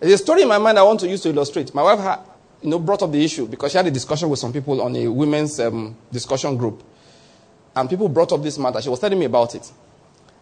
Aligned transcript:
There's 0.00 0.12
a 0.12 0.18
story 0.18 0.42
in 0.42 0.48
my 0.48 0.58
mind 0.58 0.78
I 0.78 0.82
want 0.82 1.00
to 1.00 1.08
use 1.08 1.22
to 1.22 1.30
illustrate. 1.30 1.74
My 1.74 1.82
wife 1.82 1.98
had, 1.98 2.20
you 2.62 2.70
know, 2.70 2.78
brought 2.78 3.02
up 3.02 3.10
the 3.10 3.24
issue 3.24 3.46
because 3.46 3.72
she 3.72 3.78
had 3.78 3.86
a 3.86 3.90
discussion 3.90 4.28
with 4.28 4.38
some 4.38 4.52
people 4.52 4.80
on 4.80 4.94
a 4.94 5.08
women's 5.08 5.58
um, 5.58 5.96
discussion 6.12 6.56
group. 6.56 6.82
And 7.74 7.88
people 7.88 8.08
brought 8.08 8.32
up 8.32 8.42
this 8.42 8.58
matter. 8.58 8.80
She 8.80 8.88
was 8.88 9.00
telling 9.00 9.18
me 9.18 9.26
about 9.26 9.54
it. 9.54 9.70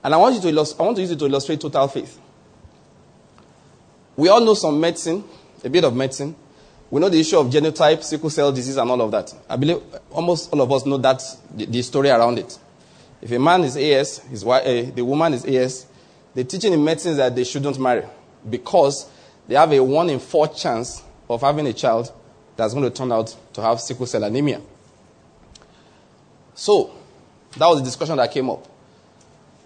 And 0.05 0.15
I 0.15 0.17
want, 0.19 0.35
you 0.35 0.41
to 0.43 0.49
illust- 0.49 0.79
I 0.79 0.83
want 0.83 0.97
to 0.97 1.03
use 1.03 1.11
it 1.11 1.19
to 1.19 1.27
illustrate 1.27 1.61
total 1.61 1.89
faith. 1.89 2.21
We 4.17 4.29
all 4.29 4.41
know 4.41 4.55
some 4.55 4.79
medicine, 4.79 5.25
a 5.65 5.69
bit 5.69 5.85
of 5.85 5.95
medicine. 5.95 6.35
We 6.91 7.01
know 7.01 7.09
the 7.09 7.19
issue 7.19 7.39
of 7.39 7.49
genotype, 7.49 8.03
sickle 8.03 8.31
cell 8.31 8.53
disease, 8.53 8.77
and 8.77 8.91
all 8.91 9.01
of 9.01 9.11
that. 9.11 9.35
I 9.49 9.57
believe 9.57 9.83
almost 10.11 10.53
all 10.53 10.61
of 10.61 10.71
us 10.71 10.87
know 10.87 10.99
that, 10.99 11.23
the, 11.55 11.67
the 11.67 11.83
story 11.83 12.11
around 12.11 12.39
it. 12.39 12.59
If 13.21 13.33
a 13.33 13.39
man 13.39 13.65
is 13.65 13.77
AS, 13.77 14.19
his 14.19 14.45
wife, 14.45 14.63
uh, 14.65 14.95
the 14.95 15.05
woman 15.05 15.35
is 15.35 15.45
AS, 15.45 15.87
the 16.35 16.45
teaching 16.45 16.73
in 16.73 16.85
medicine 16.85 17.13
is 17.13 17.17
that 17.17 17.35
they 17.35 17.45
shouldn't 17.45 17.79
marry 17.79 18.05
because 18.49 19.11
they 19.49 19.55
have 19.55 19.73
a 19.73 19.81
1 19.81 20.11
in 20.11 20.19
4 20.19 20.49
chance 20.49 21.03
of 21.29 21.41
having 21.41 21.67
a 21.67 21.73
child 21.73 22.13
that's 22.57 22.73
going 22.73 22.85
to 22.85 22.91
turn 22.91 23.13
out 23.13 23.37
to 23.53 23.63
have 23.63 23.81
sickle 23.81 24.07
cell 24.07 24.25
anemia. 24.25 24.61
So, 26.55 26.91
that 27.57 27.67
was 27.67 27.79
the 27.79 27.85
discussion 27.85 28.17
that 28.17 28.33
came 28.33 28.49
up. 28.49 28.67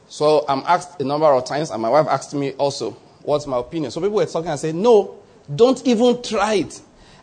So, 0.09 0.45
I'm 0.49 0.63
asked 0.67 1.01
a 1.01 1.05
number 1.05 1.27
of 1.27 1.45
times, 1.45 1.71
and 1.71 1.81
my 1.81 1.89
wife 1.89 2.07
asked 2.09 2.35
me 2.35 2.53
also, 2.53 2.93
what's 3.23 3.47
my 3.47 3.59
opinion? 3.59 3.91
So, 3.93 4.01
people 4.01 4.17
were 4.17 4.27
talking 4.27 4.51
and 4.51 4.59
said, 4.59 4.75
no, 4.75 5.19
don't 5.55 5.85
even 5.87 6.21
try 6.23 6.55
it. 6.55 6.81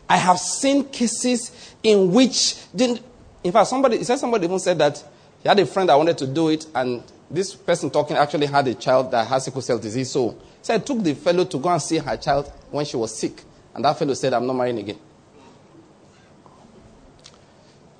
I 0.08 0.16
have 0.16 0.38
seen 0.38 0.84
cases 0.84 1.74
in 1.82 2.12
which, 2.12 2.56
didn't, 2.74 3.02
in 3.44 3.52
fact, 3.52 3.68
somebody, 3.68 4.02
said 4.04 4.16
somebody 4.16 4.46
even 4.46 4.58
said 4.58 4.78
that 4.78 5.04
he 5.42 5.48
had 5.48 5.58
a 5.60 5.66
friend 5.66 5.88
that 5.90 5.96
wanted 5.96 6.16
to 6.18 6.26
do 6.26 6.48
it, 6.48 6.66
and 6.74 7.02
this 7.30 7.54
person 7.54 7.90
talking 7.90 8.16
actually 8.16 8.46
had 8.46 8.66
a 8.68 8.74
child 8.74 9.10
that 9.10 9.26
has 9.26 9.44
sickle 9.44 9.60
cell 9.60 9.78
disease. 9.78 10.10
So, 10.10 10.34
so 10.62 10.74
I 10.74 10.78
took 10.78 11.02
the 11.02 11.14
fellow 11.14 11.44
to 11.44 11.58
go 11.58 11.68
and 11.68 11.80
see 11.80 11.98
her 11.98 12.16
child 12.16 12.52
when 12.70 12.84
she 12.84 12.96
was 12.96 13.16
sick. 13.16 13.42
And 13.74 13.84
that 13.84 13.98
fellow 13.98 14.14
said, 14.14 14.32
I'm 14.32 14.46
not 14.46 14.54
marrying 14.54 14.78
again. 14.78 14.98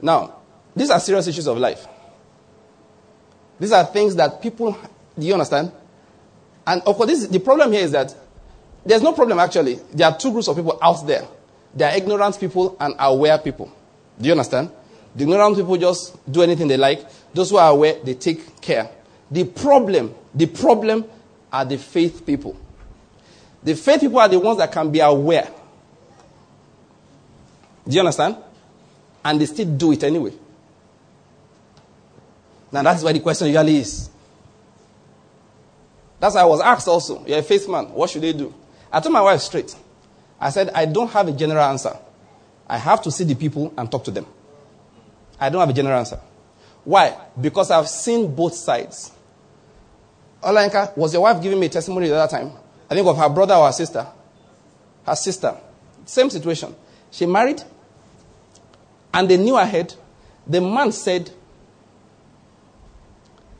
Now, 0.00 0.34
these 0.74 0.90
are 0.90 1.00
serious 1.00 1.26
issues 1.26 1.46
of 1.46 1.58
life. 1.58 1.86
These 3.58 3.72
are 3.72 3.84
things 3.84 4.14
that 4.16 4.40
people, 4.40 4.76
do 5.18 5.26
you 5.26 5.32
understand? 5.32 5.72
And 6.66 6.82
of 6.82 6.96
course, 6.96 7.08
this, 7.08 7.26
the 7.26 7.40
problem 7.40 7.72
here 7.72 7.82
is 7.82 7.92
that 7.92 8.14
there's 8.84 9.02
no 9.02 9.12
problem 9.12 9.38
actually. 9.38 9.74
There 9.92 10.06
are 10.06 10.16
two 10.16 10.30
groups 10.30 10.48
of 10.48 10.56
people 10.56 10.78
out 10.80 11.06
there. 11.06 11.26
There 11.74 11.90
are 11.90 11.96
ignorant 11.96 12.38
people 12.38 12.76
and 12.78 12.94
aware 12.98 13.38
people. 13.38 13.72
Do 14.20 14.26
you 14.26 14.32
understand? 14.32 14.70
The 15.14 15.24
ignorant 15.24 15.56
people 15.56 15.76
just 15.76 16.30
do 16.30 16.42
anything 16.42 16.68
they 16.68 16.76
like. 16.76 17.04
Those 17.34 17.50
who 17.50 17.56
are 17.56 17.70
aware, 17.70 17.96
they 18.04 18.14
take 18.14 18.60
care. 18.60 18.90
The 19.30 19.44
problem, 19.44 20.14
the 20.34 20.46
problem 20.46 21.04
are 21.52 21.64
the 21.64 21.78
faith 21.78 22.24
people. 22.24 22.56
The 23.62 23.74
faith 23.74 24.00
people 24.00 24.18
are 24.18 24.28
the 24.28 24.38
ones 24.38 24.58
that 24.58 24.70
can 24.70 24.90
be 24.90 25.00
aware. 25.00 25.50
Do 27.86 27.94
you 27.94 28.00
understand? 28.00 28.36
And 29.24 29.40
they 29.40 29.46
still 29.46 29.66
do 29.66 29.92
it 29.92 30.02
anyway. 30.04 30.32
Now 32.70 32.82
that's 32.82 33.02
why 33.02 33.12
the 33.12 33.20
question 33.20 33.48
usually 33.48 33.78
is. 33.78 34.10
That's 36.20 36.34
why 36.34 36.42
I 36.42 36.44
was 36.44 36.60
asked 36.60 36.88
also, 36.88 37.24
you're 37.26 37.38
a 37.38 37.42
faith 37.42 37.68
man, 37.68 37.86
what 37.90 38.10
should 38.10 38.22
they 38.22 38.32
do? 38.32 38.52
I 38.92 39.00
told 39.00 39.12
my 39.12 39.22
wife 39.22 39.40
straight. 39.40 39.74
I 40.40 40.50
said, 40.50 40.70
I 40.70 40.84
don't 40.84 41.10
have 41.10 41.28
a 41.28 41.32
general 41.32 41.62
answer. 41.64 41.96
I 42.68 42.78
have 42.78 43.02
to 43.02 43.10
see 43.10 43.24
the 43.24 43.34
people 43.34 43.72
and 43.76 43.90
talk 43.90 44.04
to 44.04 44.10
them. 44.10 44.26
I 45.40 45.48
don't 45.48 45.60
have 45.60 45.70
a 45.70 45.72
general 45.72 45.98
answer. 45.98 46.20
Why? 46.84 47.16
Because 47.40 47.70
I've 47.70 47.88
seen 47.88 48.34
both 48.34 48.54
sides. 48.54 49.12
Olanka, 50.42 50.96
was 50.96 51.12
your 51.12 51.22
wife 51.22 51.42
giving 51.42 51.58
me 51.58 51.66
a 51.66 51.70
testimony 51.70 52.08
the 52.08 52.16
other 52.16 52.30
time? 52.30 52.52
I 52.90 52.94
think 52.94 53.06
of 53.06 53.16
her 53.16 53.28
brother 53.28 53.54
or 53.54 53.66
her 53.66 53.72
sister. 53.72 54.06
Her 55.04 55.16
sister. 55.16 55.56
Same 56.04 56.30
situation. 56.30 56.74
She 57.10 57.26
married, 57.26 57.62
and 59.12 59.28
they 59.28 59.36
knew 59.36 59.56
ahead. 59.56 59.94
The 60.46 60.60
man 60.60 60.92
said, 60.92 61.30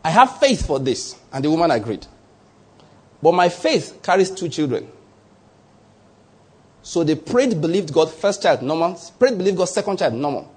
I 0.05 0.11
have 0.11 0.39
faith 0.39 0.67
for 0.67 0.79
this. 0.79 1.17
And 1.33 1.45
the 1.45 1.51
woman 1.51 1.71
agreed. 1.71 2.07
But 3.23 3.33
my 3.33 3.49
faith 3.49 4.01
carries 4.03 4.31
two 4.31 4.49
children. 4.49 4.89
So 6.83 7.05
they 7.05 7.15
prayed, 7.17 7.61
believed 7.61 7.93
God, 7.93 8.11
first 8.11 8.43
child, 8.43 8.63
normal. 8.63 8.99
Prayed, 9.19 9.37
believed 9.37 9.59
God, 9.59 9.67
second 9.67 9.99
child, 9.99 10.15
normal. 10.15 10.51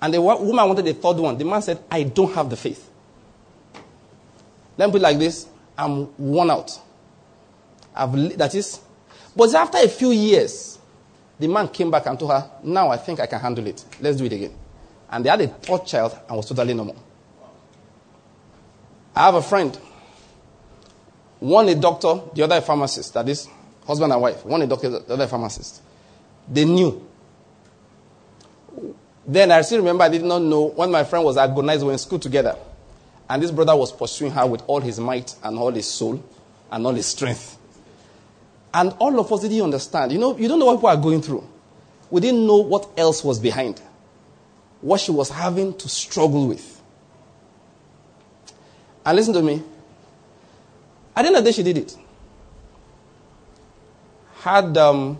And 0.00 0.12
the 0.12 0.20
woman 0.20 0.66
wanted 0.66 0.84
the 0.84 0.94
third 0.94 1.18
one. 1.18 1.38
The 1.38 1.44
man 1.44 1.62
said, 1.62 1.78
I 1.88 2.02
don't 2.02 2.32
have 2.34 2.50
the 2.50 2.56
faith. 2.56 2.90
Let 4.82 4.88
me 4.88 4.92
put 4.94 5.02
it 5.02 5.02
like 5.04 5.18
this 5.20 5.46
I'm 5.78 6.12
worn 6.18 6.50
out. 6.50 6.76
I've, 7.94 8.36
that 8.36 8.52
is, 8.56 8.80
but 9.36 9.54
after 9.54 9.78
a 9.78 9.86
few 9.86 10.10
years, 10.10 10.76
the 11.38 11.46
man 11.46 11.68
came 11.68 11.88
back 11.88 12.06
and 12.06 12.18
told 12.18 12.32
her, 12.32 12.50
Now 12.64 12.88
I 12.88 12.96
think 12.96 13.20
I 13.20 13.26
can 13.26 13.38
handle 13.38 13.64
it. 13.68 13.84
Let's 14.00 14.16
do 14.16 14.24
it 14.24 14.32
again. 14.32 14.52
And 15.08 15.24
they 15.24 15.30
had 15.30 15.40
a 15.40 15.46
third 15.46 15.86
child 15.86 16.18
and 16.26 16.36
was 16.36 16.48
totally 16.48 16.74
normal. 16.74 16.96
I 19.14 19.26
have 19.26 19.36
a 19.36 19.42
friend. 19.42 19.78
One 21.38 21.68
a 21.68 21.76
doctor, 21.76 22.20
the 22.34 22.42
other 22.42 22.56
a 22.56 22.60
pharmacist. 22.60 23.14
That 23.14 23.28
is, 23.28 23.46
husband 23.86 24.12
and 24.12 24.20
wife. 24.20 24.44
One 24.44 24.62
a 24.62 24.66
doctor, 24.66 24.88
the 24.90 25.12
other 25.12 25.24
a 25.24 25.28
pharmacist. 25.28 25.80
They 26.48 26.64
knew. 26.64 27.06
Then 29.24 29.52
I 29.52 29.60
still 29.62 29.78
remember 29.78 30.02
I 30.02 30.08
did 30.08 30.24
not 30.24 30.42
know 30.42 30.70
when 30.70 30.90
my 30.90 31.04
friend 31.04 31.24
was 31.24 31.36
agonized, 31.36 31.82
we 31.82 31.86
were 31.86 31.92
in 31.92 31.98
school 31.98 32.18
together. 32.18 32.56
And 33.32 33.42
this 33.42 33.50
brother 33.50 33.74
was 33.74 33.90
pursuing 33.90 34.30
her 34.32 34.46
with 34.46 34.62
all 34.66 34.82
his 34.82 35.00
might 35.00 35.34
and 35.42 35.56
all 35.56 35.70
his 35.70 35.88
soul 35.88 36.22
and 36.70 36.86
all 36.86 36.92
his 36.92 37.06
strength. 37.06 37.56
And 38.74 38.94
all 38.98 39.18
of 39.18 39.32
us 39.32 39.40
didn't 39.40 39.62
understand. 39.62 40.12
You 40.12 40.18
know, 40.18 40.36
you 40.36 40.48
don't 40.48 40.58
know 40.58 40.66
what 40.66 40.76
people 40.76 40.88
are 40.90 40.96
going 40.98 41.22
through. 41.22 41.48
We 42.10 42.20
didn't 42.20 42.46
know 42.46 42.58
what 42.58 42.90
else 42.94 43.24
was 43.24 43.38
behind. 43.40 43.80
What 44.82 45.00
she 45.00 45.12
was 45.12 45.30
having 45.30 45.74
to 45.78 45.88
struggle 45.88 46.46
with. 46.46 46.82
And 49.06 49.16
listen 49.16 49.32
to 49.32 49.40
me. 49.40 49.62
At 51.16 51.22
the 51.22 51.28
end 51.28 51.36
of 51.36 51.44
the 51.44 51.50
day, 51.50 51.56
she 51.56 51.62
did 51.62 51.78
it. 51.78 51.96
Had, 54.40 54.76
um, 54.76 55.18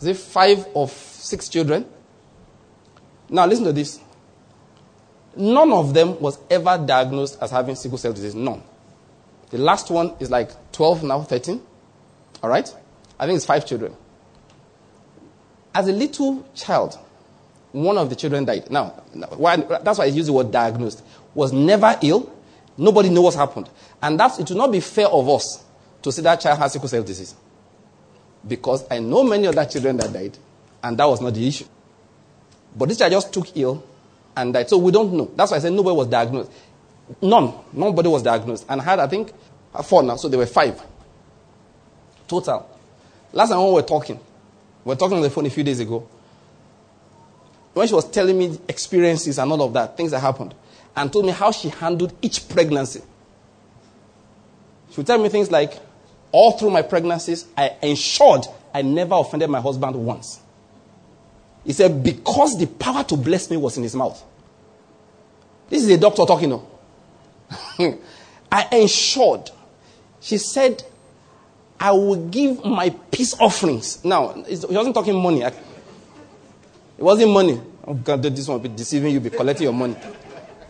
is 0.00 0.06
it 0.06 0.16
five 0.16 0.66
of 0.74 0.90
six 0.90 1.50
children? 1.50 1.84
Now, 3.28 3.44
listen 3.44 3.66
to 3.66 3.74
this. 3.74 4.00
None 5.40 5.72
of 5.72 5.94
them 5.94 6.20
was 6.20 6.38
ever 6.50 6.76
diagnosed 6.76 7.38
as 7.40 7.50
having 7.50 7.74
sickle 7.74 7.96
cell 7.96 8.12
disease. 8.12 8.34
None. 8.34 8.62
The 9.48 9.56
last 9.56 9.90
one 9.90 10.14
is 10.20 10.30
like 10.30 10.50
12 10.72 11.02
now, 11.02 11.22
13. 11.22 11.60
All 12.42 12.50
right? 12.50 12.68
I 13.18 13.26
think 13.26 13.36
it's 13.36 13.46
five 13.46 13.64
children. 13.64 13.96
As 15.74 15.88
a 15.88 15.92
little 15.92 16.46
child, 16.54 16.98
one 17.72 17.96
of 17.96 18.10
the 18.10 18.16
children 18.16 18.44
died. 18.44 18.70
Now, 18.70 18.90
why, 19.36 19.56
that's 19.56 19.98
why 19.98 20.04
I 20.04 20.08
use 20.08 20.26
the 20.26 20.34
word 20.34 20.52
diagnosed. 20.52 21.02
Was 21.34 21.54
never 21.54 21.96
ill. 22.02 22.30
Nobody 22.76 23.08
knew 23.08 23.22
what 23.22 23.34
happened. 23.34 23.70
And 24.02 24.20
that's, 24.20 24.38
it 24.38 24.50
will 24.50 24.58
not 24.58 24.72
be 24.72 24.80
fair 24.80 25.06
of 25.06 25.26
us 25.26 25.64
to 26.02 26.12
say 26.12 26.20
that 26.20 26.40
child 26.40 26.58
has 26.58 26.74
sickle 26.74 26.88
cell 26.88 27.02
disease. 27.02 27.34
Because 28.46 28.84
I 28.90 28.98
know 28.98 29.24
many 29.24 29.46
other 29.46 29.64
children 29.64 29.96
that 29.98 30.12
died, 30.12 30.36
and 30.82 30.98
that 30.98 31.06
was 31.06 31.22
not 31.22 31.32
the 31.32 31.48
issue. 31.48 31.66
But 32.76 32.90
this 32.90 32.98
child 32.98 33.12
just 33.12 33.32
took 33.32 33.56
ill 33.56 33.82
and 34.36 34.52
died. 34.54 34.68
So 34.68 34.78
we 34.78 34.92
don't 34.92 35.12
know. 35.12 35.30
That's 35.36 35.50
why 35.50 35.58
I 35.58 35.60
said 35.60 35.72
nobody 35.72 35.96
was 35.96 36.06
diagnosed. 36.06 36.50
None. 37.20 37.52
Nobody 37.72 38.08
was 38.08 38.22
diagnosed. 38.22 38.66
And 38.68 38.80
had, 38.80 38.98
I 38.98 39.06
think, 39.06 39.32
four 39.84 40.02
now. 40.02 40.16
So 40.16 40.28
there 40.28 40.38
were 40.38 40.46
five. 40.46 40.80
Total. 42.28 42.68
Last 43.32 43.50
time 43.50 43.64
we 43.64 43.72
were 43.72 43.82
talking, 43.82 44.18
we 44.84 44.90
were 44.90 44.96
talking 44.96 45.16
on 45.16 45.22
the 45.22 45.30
phone 45.30 45.46
a 45.46 45.50
few 45.50 45.64
days 45.64 45.80
ago. 45.80 46.08
When 47.72 47.86
she 47.86 47.94
was 47.94 48.10
telling 48.10 48.38
me 48.38 48.58
experiences 48.68 49.38
and 49.38 49.50
all 49.50 49.62
of 49.62 49.72
that, 49.74 49.96
things 49.96 50.10
that 50.10 50.20
happened, 50.20 50.54
and 50.96 51.12
told 51.12 51.26
me 51.26 51.32
how 51.32 51.52
she 51.52 51.68
handled 51.68 52.12
each 52.20 52.48
pregnancy. 52.48 53.00
She 54.90 54.96
would 54.96 55.06
tell 55.06 55.22
me 55.22 55.28
things 55.28 55.50
like, 55.50 55.78
all 56.32 56.52
through 56.52 56.70
my 56.70 56.82
pregnancies, 56.82 57.46
I 57.56 57.76
ensured 57.82 58.46
I 58.72 58.82
never 58.82 59.14
offended 59.14 59.50
my 59.50 59.60
husband 59.60 59.96
once. 59.96 60.40
He 61.64 61.72
said, 61.72 62.02
because 62.02 62.58
the 62.58 62.66
power 62.66 63.04
to 63.04 63.16
bless 63.16 63.50
me 63.50 63.56
was 63.56 63.76
in 63.76 63.82
his 63.82 63.94
mouth. 63.94 64.22
This 65.68 65.82
is 65.82 65.90
a 65.90 65.98
doctor 65.98 66.24
talking. 66.24 66.60
I 68.52 68.68
ensured. 68.72 69.50
She 70.20 70.38
said, 70.38 70.82
I 71.78 71.92
will 71.92 72.28
give 72.28 72.64
my 72.64 72.90
peace 73.10 73.34
offerings. 73.38 74.04
Now, 74.04 74.32
he 74.44 74.56
wasn't 74.56 74.94
talking 74.94 75.20
money. 75.20 75.42
It 75.42 75.54
wasn't 76.98 77.30
money. 77.30 77.60
Oh 77.86 77.94
God, 77.94 78.22
this 78.22 78.46
one 78.46 78.60
will 78.60 78.68
be 78.68 78.74
deceiving 78.76 79.12
you, 79.12 79.20
be 79.20 79.30
collecting 79.30 79.64
your 79.64 79.72
money. 79.72 79.96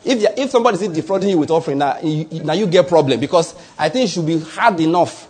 If, 0.05 0.39
if 0.39 0.51
somebody 0.51 0.79
is 0.85 0.93
defrauding 0.93 1.31
you 1.31 1.39
with 1.39 1.51
offering, 1.51 1.79
now 1.79 1.99
you, 2.01 2.27
now 2.45 2.53
you 2.53 2.67
get 2.67 2.89
problem 2.89 3.21
because 3.21 3.55
I 3.79 3.89
think 3.89 4.05
it 4.09 4.13
should 4.13 4.27
be 4.27 4.39
hard 4.39 4.79
enough. 4.81 5.29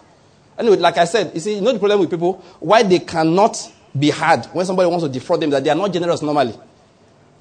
Anyway, 0.59 0.77
like 0.77 0.99
I 0.99 1.07
said, 1.07 1.33
you 1.35 1.41
see, 1.41 1.55
you 1.57 1.61
know 1.61 1.73
the 1.73 1.79
problem 1.79 2.01
with 2.01 2.11
people? 2.11 2.35
Why 2.61 2.83
they 2.83 2.99
cannot 2.99 3.57
be 3.99 4.11
hard 4.11 4.47
when 4.47 4.65
somebody 4.67 4.89
wants 4.89 5.05
to 5.05 5.11
defraud 5.11 5.41
them, 5.41 5.51
that 5.51 5.65
they 5.65 5.71
are 5.71 5.77
not 5.77 5.93
generous 5.93 6.23
normally. 6.23 6.55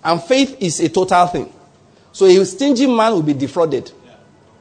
And 0.04 0.22
faith 0.22 0.57
is 0.60 0.80
a 0.80 0.90
total 0.90 1.28
thing. 1.28 1.54
So 2.12 2.25
a 2.25 2.46
stingy 2.46 2.88
man 2.88 3.13
will 3.13 3.24
be 3.24 3.34
defrauded. 3.34 3.92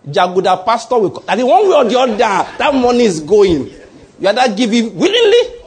Jaguda 0.06 0.64
pastor 0.64 0.99
will, 0.99 1.25
and 1.29 1.43
one 1.44 1.69
way 1.69 1.75
or 1.75 1.85
the 1.85 1.99
other, 1.99 2.17
that 2.17 2.75
money 2.75 3.05
is 3.05 3.20
going. 3.20 3.67
You 4.20 4.29
either 4.29 4.55
give 4.55 4.73
it 4.73 4.93
willingly 4.94 5.61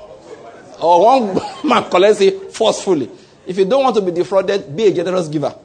or 0.79 1.03
one 1.03 1.39
man 1.67 1.89
collects 1.89 2.21
it 2.21 2.51
forcefully. 2.53 3.09
If 3.45 3.57
you 3.57 3.65
don't 3.65 3.83
want 3.83 3.95
to 3.95 4.01
be 4.01 4.11
defrauded, 4.11 4.75
be 4.75 4.85
a 4.85 4.93
generous 4.93 5.27
giver. 5.27 5.55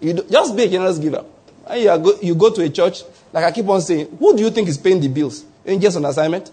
You 0.00 0.14
do, 0.14 0.26
just 0.28 0.56
be 0.56 0.64
a 0.64 0.68
generous 0.68 0.98
giver. 0.98 1.24
You, 1.74 1.98
go, 1.98 2.18
you 2.20 2.34
go 2.34 2.50
to 2.52 2.62
a 2.62 2.68
church, 2.68 3.02
like 3.32 3.44
I 3.44 3.52
keep 3.52 3.68
on 3.68 3.80
saying, 3.80 4.16
who 4.18 4.36
do 4.36 4.42
you 4.42 4.50
think 4.50 4.68
is 4.68 4.76
paying 4.76 5.00
the 5.00 5.08
bills? 5.08 5.44
Angels 5.64 5.96
on 5.96 6.04
assignment? 6.04 6.50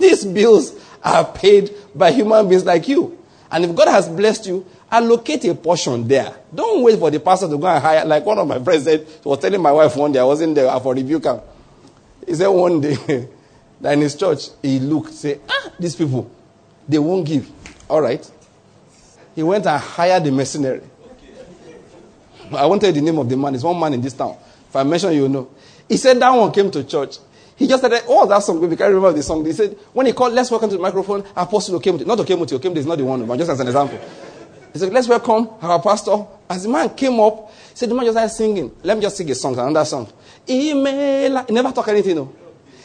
These 0.00 0.24
bills 0.24 0.74
are 1.04 1.24
paid 1.24 1.70
by 1.94 2.10
human 2.10 2.48
beings 2.48 2.64
like 2.64 2.88
you. 2.88 3.18
And 3.50 3.64
if 3.64 3.74
God 3.74 3.88
has 3.88 4.08
blessed 4.08 4.46
you, 4.46 4.66
allocate 4.90 5.44
a 5.44 5.54
portion 5.54 6.08
there. 6.08 6.34
Don't 6.54 6.82
wait 6.82 6.98
for 6.98 7.10
the 7.10 7.20
pastor 7.20 7.48
to 7.48 7.58
go 7.58 7.66
and 7.66 7.82
hire. 7.82 8.04
Like 8.06 8.24
one 8.24 8.38
of 8.38 8.48
my 8.48 8.58
friends 8.62 8.84
said, 8.84 9.06
he 9.06 9.28
was 9.28 9.38
telling 9.38 9.60
my 9.60 9.72
wife 9.72 9.94
one 9.96 10.10
day, 10.12 10.20
I 10.20 10.24
was 10.24 10.40
in 10.40 10.54
there 10.54 10.78
for 10.80 10.94
rebuke 10.94 11.22
camp. 11.22 11.42
He 12.26 12.34
said 12.34 12.48
one 12.48 12.80
day 12.80 12.94
that 13.82 13.92
in 13.92 14.00
his 14.00 14.16
church, 14.16 14.48
he 14.62 14.78
looked, 14.78 15.12
said, 15.12 15.40
ah, 15.48 15.72
these 15.78 15.94
people, 15.94 16.30
they 16.88 16.98
won't 16.98 17.26
give. 17.26 17.50
All 17.88 18.00
right. 18.00 18.28
He 19.34 19.42
went 19.42 19.66
and 19.66 19.80
hired 19.80 20.26
a 20.26 20.32
mercenary. 20.32 20.82
I 22.52 22.66
won't 22.66 22.80
tell 22.80 22.90
you 22.90 23.00
the 23.00 23.02
name 23.02 23.18
of 23.18 23.28
the 23.28 23.36
man. 23.36 23.54
It's 23.54 23.64
one 23.64 23.78
man 23.78 23.94
in 23.94 24.00
this 24.00 24.14
town. 24.14 24.36
If 24.68 24.74
I 24.74 24.82
mention, 24.82 25.12
you 25.12 25.28
know. 25.28 25.50
He 25.88 25.96
said 25.96 26.18
that 26.20 26.30
one 26.30 26.50
came 26.52 26.70
to 26.70 26.84
church. 26.84 27.18
He 27.60 27.66
just 27.68 27.82
said, 27.82 27.92
oh, 28.08 28.26
that 28.26 28.42
song. 28.42 28.58
We 28.58 28.74
can't 28.74 28.88
remember 28.88 29.12
the 29.12 29.22
song. 29.22 29.44
He 29.44 29.52
said, 29.52 29.76
when 29.92 30.06
he 30.06 30.14
called, 30.14 30.32
let's 30.32 30.50
welcome 30.50 30.70
to 30.70 30.76
the 30.76 30.82
microphone, 30.82 31.22
Apostle 31.36 31.78
Okemuti. 31.78 32.06
Not 32.06 32.16
Okemuti. 32.16 32.58
Okemuti 32.58 32.78
is 32.78 32.86
not 32.86 32.96
the 32.96 33.04
one, 33.04 33.26
but 33.26 33.36
just 33.36 33.50
as 33.50 33.60
an 33.60 33.66
example. 33.66 34.00
He 34.72 34.78
said, 34.78 34.90
let's 34.90 35.06
welcome 35.06 35.46
our 35.60 35.78
pastor. 35.82 36.24
As 36.48 36.62
the 36.62 36.70
man 36.70 36.88
came 36.94 37.20
up, 37.20 37.52
he 37.68 37.76
said, 37.76 37.90
the 37.90 37.94
man 37.94 38.06
just 38.06 38.14
started 38.14 38.32
singing. 38.32 38.74
Let 38.82 38.96
me 38.96 39.02
just 39.02 39.18
sing 39.18 39.30
a 39.30 39.34
song, 39.34 39.58
another 39.58 39.84
song. 39.84 40.10
He 40.46 40.72
never 40.72 41.70
talk 41.70 41.88
anything, 41.88 42.16
no. 42.16 42.32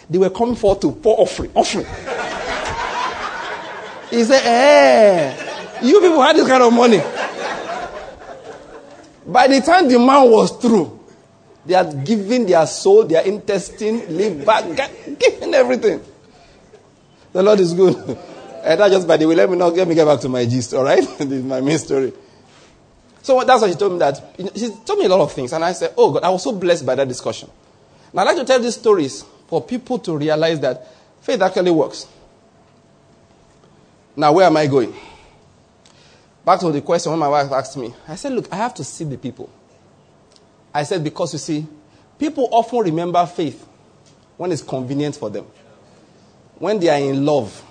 They 0.09 0.17
were 0.17 0.29
coming 0.29 0.55
forward 0.55 0.81
to 0.81 0.91
pour 0.91 1.21
offering. 1.21 1.51
Offering. 1.55 1.85
he 4.09 4.25
said, 4.25 4.41
eh, 4.43 5.79
you 5.83 6.01
people 6.01 6.21
had 6.21 6.35
this 6.35 6.49
kind 6.49 6.61
of 6.63 6.73
money. 6.73 6.99
By 9.25 9.47
the 9.47 9.61
time 9.61 9.87
the 9.87 9.99
man 9.99 10.29
was 10.29 10.51
through, 10.57 10.99
they 11.65 11.73
are 11.73 11.91
giving 11.93 12.45
their 12.45 12.65
soul, 12.67 13.05
their 13.05 13.23
intestine, 13.23 14.15
liver, 14.15 14.75
giving 15.17 15.53
everything. 15.53 16.01
The 17.33 17.43
Lord 17.43 17.59
is 17.59 17.73
good. 17.73 17.95
and 18.63 18.79
that 18.79 18.91
just 18.91 19.07
by 19.07 19.17
the 19.17 19.25
way, 19.27 19.35
let 19.35 19.49
me 19.49 19.57
not 19.57 19.73
let 19.73 19.87
me 19.87 19.95
get 19.95 20.05
back 20.05 20.19
to 20.21 20.29
my 20.29 20.45
gist, 20.45 20.73
all 20.73 20.83
right? 20.83 21.01
this 21.17 21.31
is 21.31 21.43
my 21.43 21.61
main 21.61 21.77
story. 21.77 22.13
So 23.21 23.43
that's 23.43 23.61
what 23.61 23.71
she 23.71 23.77
told 23.77 23.93
me 23.93 23.99
that 23.99 24.21
she 24.55 24.69
told 24.85 24.99
me 24.99 25.05
a 25.05 25.09
lot 25.09 25.21
of 25.21 25.33
things, 25.33 25.51
and 25.53 25.63
I 25.63 25.71
said, 25.73 25.93
"Oh 25.97 26.11
God, 26.11 26.23
I 26.23 26.29
was 26.29 26.43
so 26.43 26.51
blessed 26.51 26.85
by 26.85 26.95
that 26.95 27.07
discussion." 27.07 27.49
Now 28.13 28.21
I 28.21 28.25
like 28.25 28.37
to 28.37 28.45
tell 28.45 28.59
these 28.59 28.75
stories 28.75 29.25
for 29.47 29.61
people 29.61 29.99
to 29.99 30.17
realize 30.17 30.59
that 30.59 30.87
faith 31.21 31.41
actually 31.41 31.71
works. 31.71 32.07
Now, 34.15 34.31
where 34.31 34.45
am 34.45 34.55
I 34.55 34.67
going? 34.67 34.93
Back 36.45 36.59
to 36.61 36.71
the 36.71 36.81
question 36.81 37.11
when 37.11 37.19
my 37.19 37.27
wife 37.27 37.51
asked 37.51 37.75
me, 37.75 37.93
I 38.07 38.15
said, 38.15 38.33
Look, 38.33 38.51
I 38.51 38.55
have 38.57 38.73
to 38.75 38.83
see 38.83 39.03
the 39.03 39.17
people. 39.17 39.49
I 40.75 40.83
said, 40.83 41.05
Because 41.05 41.31
you 41.31 41.39
see, 41.39 41.65
people 42.19 42.49
often 42.51 42.79
remember 42.79 43.25
faith 43.25 43.65
when 44.35 44.51
it's 44.51 44.61
convenient 44.61 45.15
for 45.15 45.29
them. 45.29 45.45
When 46.59 46.79
they 46.79 46.89
are 46.89 46.99
in 46.99 47.25
love 47.25 47.63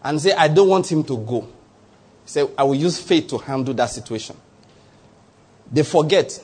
and 0.00 0.20
say, 0.20 0.32
I 0.32 0.46
don't 0.46 0.68
want 0.68 0.90
him 0.90 1.02
to 1.04 1.16
go. 1.18 1.48
Say, 2.24 2.48
I 2.56 2.62
will 2.62 2.76
use 2.76 3.00
faith 3.00 3.26
to 3.30 3.38
handle 3.38 3.74
that 3.74 3.86
situation. 3.90 4.36
They 5.72 5.82
forget 5.82 6.40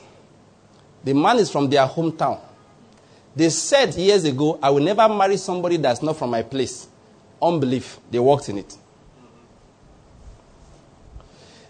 the 1.05 1.13
man 1.13 1.37
is 1.37 1.49
from 1.49 1.69
their 1.69 1.87
hometown. 1.87 2.41
They 3.33 3.49
said 3.49 3.95
years 3.95 4.25
ago, 4.25 4.59
I 4.61 4.69
will 4.71 4.83
never 4.83 5.07
marry 5.07 5.37
somebody 5.37 5.77
that's 5.77 6.01
not 6.01 6.17
from 6.17 6.31
my 6.31 6.41
place. 6.43 6.89
Unbelief. 7.41 7.97
They 8.11 8.19
walked 8.19 8.49
in 8.49 8.57
it. 8.57 8.77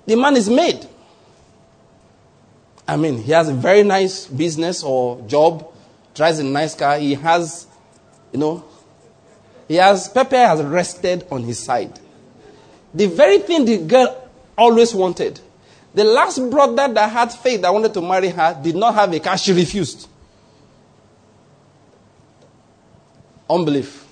The 0.08 0.16
man 0.16 0.36
is 0.38 0.50
made. 0.50 0.88
I 2.92 2.98
mean, 2.98 3.20
he 3.20 3.32
has 3.32 3.48
a 3.48 3.54
very 3.54 3.84
nice 3.84 4.28
business 4.28 4.84
or 4.84 5.22
job, 5.22 5.66
drives 6.14 6.40
a 6.40 6.44
nice 6.44 6.76
car. 6.76 6.98
He 6.98 7.14
has, 7.14 7.66
you 8.34 8.40
know, 8.40 8.66
he 9.70 9.76
has, 9.76 10.10
Pepe 10.10 10.36
has 10.36 10.62
rested 10.62 11.26
on 11.32 11.42
his 11.42 11.58
side. 11.58 11.98
The 12.94 13.06
very 13.08 13.40
thing 13.40 13.64
the 13.64 13.78
girl 13.78 14.30
always 14.58 14.94
wanted. 14.94 15.40
The 15.94 16.04
last 16.04 16.40
brother 16.52 16.94
that 16.94 17.10
had 17.10 17.32
faith 17.32 17.62
that 17.62 17.74
wanted 17.74 17.94
to 17.94 18.02
marry 18.02 18.28
her 18.28 18.60
did 18.62 18.76
not 18.76 18.94
have 18.96 19.14
a 19.14 19.22
car. 19.22 19.38
She 19.38 19.54
refused. 19.54 20.10
Unbelief. 23.50 24.06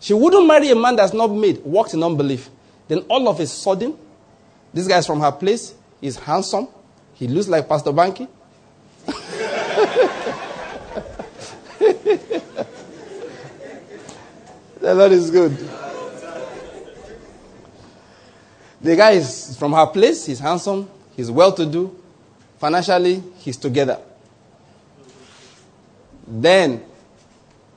She 0.00 0.14
wouldn't 0.14 0.46
marry 0.46 0.70
a 0.70 0.74
man 0.74 0.96
that's 0.96 1.12
not 1.12 1.26
made, 1.26 1.58
walked 1.64 1.92
in 1.92 2.02
unbelief. 2.02 2.48
Then 2.88 3.00
all 3.10 3.28
of 3.28 3.38
a 3.40 3.46
sudden, 3.46 3.94
this 4.72 4.88
guy 4.88 4.96
is 4.96 5.06
from 5.06 5.20
her 5.20 5.32
place. 5.32 5.74
He's 6.00 6.16
handsome. 6.16 6.68
He 7.20 7.28
looks 7.28 7.46
like 7.46 7.68
Pastor 7.68 7.92
Banky. 7.92 8.26
the 14.80 14.94
Lord 14.94 15.12
is 15.12 15.30
good. 15.30 15.56
The 18.80 18.96
guy 18.96 19.12
is 19.12 19.56
from 19.56 19.74
her 19.74 19.86
place. 19.86 20.26
He's 20.26 20.40
handsome. 20.40 20.90
He's 21.14 21.30
well 21.30 21.52
to 21.52 21.64
do. 21.66 21.96
Financially, 22.58 23.22
he's 23.36 23.58
together. 23.58 24.00
Then, 26.26 26.82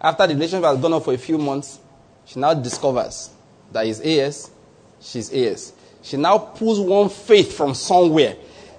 after 0.01 0.25
the 0.25 0.33
relationship 0.33 0.63
has 0.65 0.79
gone 0.79 0.93
on 0.93 1.01
for 1.01 1.13
a 1.13 1.17
few 1.17 1.37
months, 1.37 1.79
she 2.25 2.39
now 2.39 2.55
discovers 2.55 3.29
that 3.71 3.85
he's 3.85 3.99
AS, 3.99 4.49
she's 4.99 5.31
AS 5.31 5.73
she 6.03 6.17
now 6.17 6.37
pulls 6.37 6.79
one 6.79 7.09
faith 7.09 7.55
from 7.55 7.73
somewhere. 7.73 8.35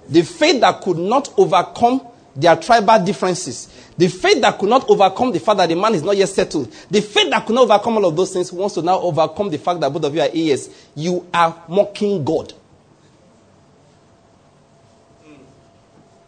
The 0.09 0.21
faith 0.21 0.61
that 0.61 0.81
could 0.81 0.97
not 0.97 1.33
overcome 1.37 2.01
their 2.35 2.55
tribal 2.55 3.03
differences. 3.03 3.67
The 3.97 4.07
faith 4.07 4.41
that 4.41 4.59
could 4.59 4.69
not 4.69 4.89
overcome 4.89 5.31
the 5.31 5.39
fact 5.39 5.57
that 5.57 5.69
the 5.69 5.75
man 5.75 5.95
is 5.95 6.03
not 6.03 6.17
yet 6.17 6.27
settled. 6.27 6.71
The 6.91 7.01
faith 7.01 7.29
that 7.29 7.45
could 7.45 7.55
not 7.55 7.63
overcome 7.63 7.97
all 7.97 8.05
of 8.07 8.15
those 8.15 8.33
things 8.33 8.51
wants 8.51 8.75
to 8.75 8.81
now 8.81 8.99
overcome 8.99 9.49
the 9.49 9.57
fact 9.57 9.79
that 9.79 9.91
both 9.91 10.03
of 10.03 10.13
you 10.13 10.21
are 10.21 10.29
AS. 10.53 10.69
You 10.95 11.25
are 11.33 11.63
mocking 11.67 12.23
God. 12.23 12.53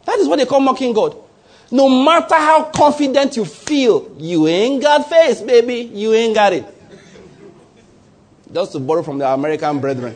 That 0.06 0.20
is 0.20 0.28
what 0.28 0.40
they 0.40 0.46
call 0.46 0.62
mocking 0.62 0.94
God. 0.94 1.18
No 1.70 1.90
matter 1.90 2.36
how 2.36 2.64
confident 2.74 3.36
you 3.36 3.44
feel, 3.44 4.16
you 4.18 4.48
ain't 4.48 4.82
got 4.82 5.10
faith, 5.10 5.46
baby. 5.46 5.92
You 5.94 6.14
ain't 6.14 6.34
got 6.34 6.54
it. 6.54 6.66
Just 8.54 8.72
to 8.72 8.80
borrow 8.80 9.04
from 9.04 9.18
the 9.18 9.28
American 9.28 9.80
brethren. 9.80 10.16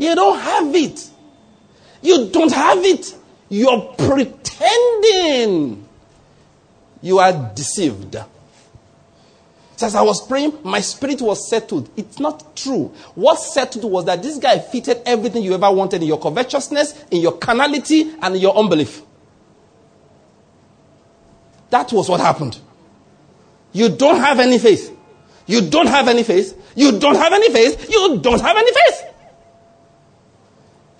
You 0.00 0.14
don't 0.14 0.38
have 0.38 0.74
it. 0.74 1.10
You 2.00 2.30
don't 2.30 2.52
have 2.54 2.78
it. 2.78 3.14
You're 3.50 3.94
pretending. 3.98 5.86
You 7.02 7.18
are 7.18 7.52
deceived. 7.54 8.16
As 9.82 9.94
I 9.94 10.00
was 10.00 10.26
praying, 10.26 10.58
my 10.64 10.80
spirit 10.80 11.20
was 11.20 11.46
settled. 11.46 11.90
It's 11.98 12.18
not 12.18 12.56
true. 12.56 12.94
What 13.14 13.36
settled 13.40 13.84
was 13.92 14.06
that 14.06 14.22
this 14.22 14.38
guy 14.38 14.58
fitted 14.58 15.02
everything 15.04 15.42
you 15.42 15.52
ever 15.52 15.70
wanted 15.70 16.00
in 16.00 16.08
your 16.08 16.18
covetousness, 16.18 17.04
in 17.10 17.20
your 17.20 17.36
carnality, 17.36 18.10
and 18.22 18.34
in 18.34 18.40
your 18.40 18.56
unbelief. 18.56 19.02
That 21.68 21.92
was 21.92 22.08
what 22.08 22.20
happened. 22.20 22.58
You 23.72 23.90
don't 23.90 24.18
have 24.18 24.40
any 24.40 24.58
faith. 24.58 24.96
You 25.46 25.68
don't 25.68 25.88
have 25.88 26.08
any 26.08 26.22
faith. 26.22 26.72
You 26.74 26.98
don't 26.98 27.16
have 27.16 27.34
any 27.34 27.50
faith. 27.50 27.90
You 27.90 28.18
don't 28.18 28.40
have 28.40 28.56
any 28.56 28.72
faith. 28.72 29.09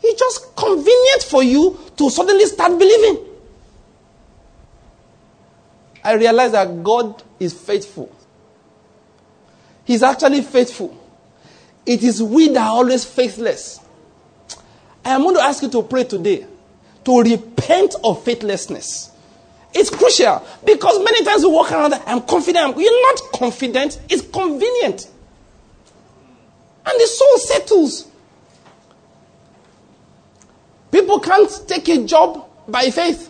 It's 0.02 0.18
just 0.18 0.56
convenient 0.56 1.22
for 1.22 1.42
you 1.42 1.78
to 1.96 2.10
suddenly 2.10 2.46
start 2.46 2.78
believing. 2.78 3.26
I 6.02 6.14
realize 6.14 6.52
that 6.52 6.82
God 6.82 7.22
is 7.38 7.52
faithful. 7.52 8.14
He's 9.84 10.02
actually 10.02 10.42
faithful. 10.42 10.96
It 11.84 12.02
is 12.02 12.22
we 12.22 12.48
that 12.48 12.60
are 12.60 12.76
always 12.76 13.04
faithless. 13.04 13.80
I 15.04 15.10
am 15.10 15.22
going 15.22 15.36
to 15.36 15.42
ask 15.42 15.62
you 15.62 15.70
to 15.70 15.82
pray 15.82 16.04
today 16.04 16.46
to 17.04 17.20
repent 17.20 17.94
of 18.04 18.22
faithlessness. 18.24 19.10
It's 19.72 19.90
crucial 19.90 20.44
because 20.64 20.98
many 20.98 21.24
times 21.24 21.44
we 21.44 21.50
walk 21.50 21.72
around, 21.72 21.94
I'm 21.94 22.22
confident. 22.22 22.76
You're 22.76 23.02
not 23.02 23.32
confident, 23.34 24.00
it's 24.08 24.22
convenient. 24.22 25.08
And 26.86 27.00
the 27.00 27.06
soul 27.06 27.38
settles. 27.38 28.09
People 30.90 31.20
can't 31.20 31.50
take 31.66 31.88
a 31.88 32.04
job 32.04 32.48
by 32.68 32.90
faith. 32.90 33.28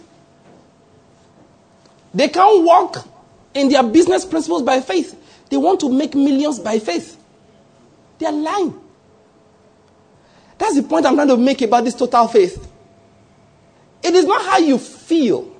They 2.14 2.28
can't 2.28 2.64
walk 2.64 3.06
in 3.54 3.68
their 3.68 3.82
business 3.82 4.24
principles 4.24 4.62
by 4.62 4.80
faith. 4.80 5.16
They 5.48 5.56
want 5.56 5.80
to 5.80 5.92
make 5.92 6.14
millions 6.14 6.58
by 6.58 6.78
faith. 6.78 7.16
They 8.18 8.26
are 8.26 8.32
lying. 8.32 8.78
That's 10.58 10.76
the 10.76 10.82
point 10.82 11.06
I'm 11.06 11.14
trying 11.14 11.28
to 11.28 11.36
make 11.36 11.62
about 11.62 11.84
this 11.84 11.94
total 11.94 12.28
faith. 12.28 12.70
It 14.02 14.14
is 14.14 14.24
not 14.24 14.44
how 14.44 14.58
you 14.58 14.78
feel 14.78 15.54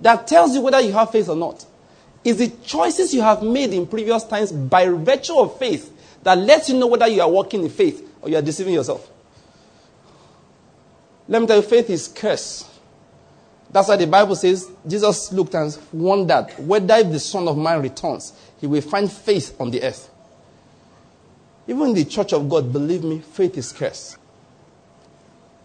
that 0.00 0.26
tells 0.26 0.54
you 0.54 0.60
whether 0.60 0.80
you 0.80 0.92
have 0.92 1.10
faith 1.10 1.28
or 1.28 1.36
not. 1.36 1.64
It's 2.24 2.38
the 2.38 2.48
choices 2.64 3.14
you 3.14 3.22
have 3.22 3.42
made 3.42 3.72
in 3.72 3.86
previous 3.86 4.24
times 4.24 4.52
by 4.52 4.88
virtue 4.88 5.38
of 5.38 5.58
faith 5.58 5.92
that 6.22 6.36
lets 6.38 6.68
you 6.68 6.78
know 6.78 6.88
whether 6.88 7.06
you 7.06 7.20
are 7.22 7.30
walking 7.30 7.62
in 7.62 7.70
faith 7.70 8.06
or 8.20 8.28
you 8.28 8.36
are 8.36 8.42
deceiving 8.42 8.74
yourself. 8.74 9.08
Let 11.28 11.42
me 11.42 11.48
tell 11.48 11.56
you, 11.56 11.62
faith 11.62 11.90
is 11.90 12.08
curse. 12.08 12.70
That's 13.70 13.88
why 13.88 13.96
the 13.96 14.06
Bible 14.06 14.36
says 14.36 14.70
Jesus 14.86 15.32
looked 15.32 15.54
and 15.54 15.76
wondered 15.92 16.50
whether 16.58 16.94
if 16.94 17.10
the 17.10 17.20
Son 17.20 17.48
of 17.48 17.58
Man 17.58 17.82
returns, 17.82 18.32
he 18.60 18.66
will 18.66 18.80
find 18.80 19.10
faith 19.10 19.54
on 19.60 19.70
the 19.70 19.82
earth. 19.82 20.10
Even 21.66 21.92
the 21.94 22.04
church 22.04 22.32
of 22.32 22.48
God, 22.48 22.72
believe 22.72 23.02
me, 23.02 23.18
faith 23.18 23.58
is 23.58 23.72
curse. 23.72 24.16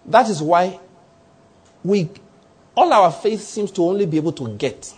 That 0.06 0.30
is 0.30 0.42
why 0.42 0.80
we 1.84 2.10
all 2.76 2.92
our 2.92 3.12
faith 3.12 3.42
seems 3.42 3.72
to 3.72 3.84
only 3.84 4.06
be 4.06 4.18
able 4.18 4.32
to 4.34 4.48
get. 4.56 4.94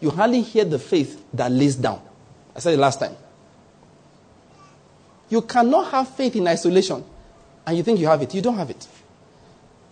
You 0.00 0.10
hardly 0.10 0.42
hear 0.42 0.64
the 0.64 0.78
faith 0.78 1.22
that 1.34 1.50
lays 1.50 1.74
down. 1.76 2.00
I 2.54 2.60
said 2.60 2.74
it 2.74 2.78
last 2.78 3.00
time. 3.00 3.16
You 5.28 5.42
cannot 5.42 5.90
have 5.90 6.08
faith 6.08 6.36
in 6.36 6.46
isolation 6.46 7.04
and 7.66 7.76
you 7.76 7.82
think 7.82 7.98
you 7.98 8.06
have 8.06 8.22
it. 8.22 8.34
You 8.34 8.42
don't 8.42 8.56
have 8.56 8.70
it. 8.70 8.86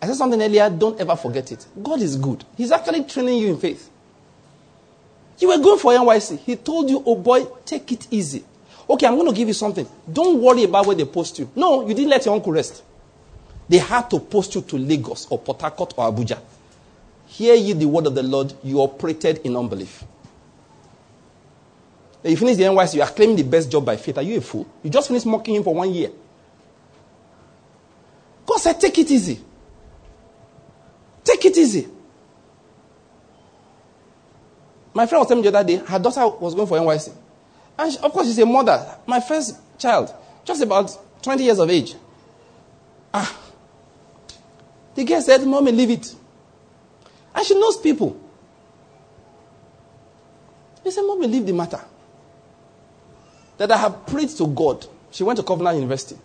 I 0.01 0.07
said 0.07 0.17
something 0.17 0.41
earlier, 0.41 0.71
don't 0.71 1.01
ever 1.01 1.17
forget 1.17 1.51
it. 1.51 1.67
God 1.83 2.01
is 2.01 2.17
good. 2.17 2.45
He's 2.57 2.71
actually 2.71 3.05
training 3.05 3.39
you 3.39 3.49
in 3.49 3.59
faith. 3.59 3.91
You 5.39 5.49
were 5.49 5.59
going 5.59 5.79
for 5.79 5.93
NYSC. 5.93 6.39
He 6.41 6.57
told 6.57 6.89
you, 6.91 7.03
oh 7.05 7.17
boy, 7.17 7.47
take 7.65 7.91
it 7.93 8.07
easy. 8.11 8.45
Okay, 8.89 9.07
I'm 9.07 9.17
going 9.17 9.29
to 9.29 9.35
give 9.35 9.49
you 9.49 9.55
something. 9.55 9.87
Don't 10.11 10.41
worry 10.41 10.65
about 10.65 10.87
where 10.87 10.97
they 10.97 11.05
post 11.05 11.39
you. 11.39 11.51
No, 11.55 11.87
you 11.87 11.95
didn't 11.95 12.11
let 12.11 12.25
your 12.25 12.35
uncle 12.35 12.53
rest. 12.53 12.83
They 13.69 13.79
had 13.79 14.09
to 14.11 14.19
post 14.19 14.55
you 14.55 14.63
to 14.63 14.79
Lagos 14.79 15.27
or 15.31 15.39
Port 15.39 15.61
Harcourt 15.61 15.95
or 15.97 16.11
Abuja. 16.11 16.39
Hear 17.27 17.55
ye 17.55 17.75
the 17.75 17.87
word 17.87 18.07
of 18.07 18.15
the 18.15 18.23
Lord, 18.23 18.55
you 18.65 18.81
operated 18.81 19.39
in 19.45 19.55
unbelief. 19.57 20.05
You 22.25 22.37
finish 22.37 22.57
the 22.57 22.65
NYSC, 22.65 22.95
you 22.95 23.03
are 23.03 23.11
claiming 23.11 23.37
the 23.37 23.45
best 23.45 23.71
job 23.71 23.85
by 23.85 23.97
faith. 23.97 24.19
Are 24.19 24.23
you 24.23 24.39
a 24.39 24.41
fool? 24.41 24.67
You 24.83 24.91
just 24.91 25.09
finished 25.09 25.27
mocking 25.27 25.57
him 25.57 25.63
for 25.63 25.75
one 25.75 25.93
year. 25.93 26.11
God 28.47 28.57
said, 28.57 28.81
take 28.81 28.99
it 28.99 29.11
easy. 29.11 29.39
Take 31.29 31.45
it 31.45 31.59
easy. 31.59 31.87
My 34.95 35.05
friend 35.05 35.21
was 35.21 35.29
telling 35.29 35.45
me 35.45 35.51
the 35.51 35.59
other 35.59 35.69
day, 35.69 35.77
her 35.77 35.99
daughter 35.99 36.27
was 36.27 36.55
going 36.55 36.67
for 36.67 36.79
NYSC. 36.79 37.13
And 37.79 37.93
she, 37.93 37.99
of 37.99 38.11
course, 38.13 38.27
she's 38.29 38.39
a 38.39 38.47
mother. 38.47 38.97
My 39.07 39.21
first 39.21 39.59
child, 39.79 40.15
just 40.47 40.63
about 40.63 40.97
20 41.23 41.45
years 41.45 41.59
of 41.59 41.69
age. 41.69 41.97
Ah. 43.13 43.39
The 44.95 45.05
girl 45.05 45.21
said, 45.21 45.47
Mommy, 45.47 45.71
leave 45.71 45.91
it. 45.91 46.15
And 47.35 47.47
she 47.47 47.61
knows 47.61 47.77
people. 47.77 48.19
He 50.83 50.91
said, 50.91 51.03
Mommy, 51.03 51.27
leave 51.27 51.45
the 51.45 51.53
matter. 51.53 51.81
That 53.59 53.71
I 53.71 53.77
have 53.77 54.07
prayed 54.07 54.31
to 54.31 54.47
God. 54.47 54.87
She 55.11 55.25
went 55.25 55.37
to 55.37 55.43
Covenant 55.43 55.77
University. 55.77 56.17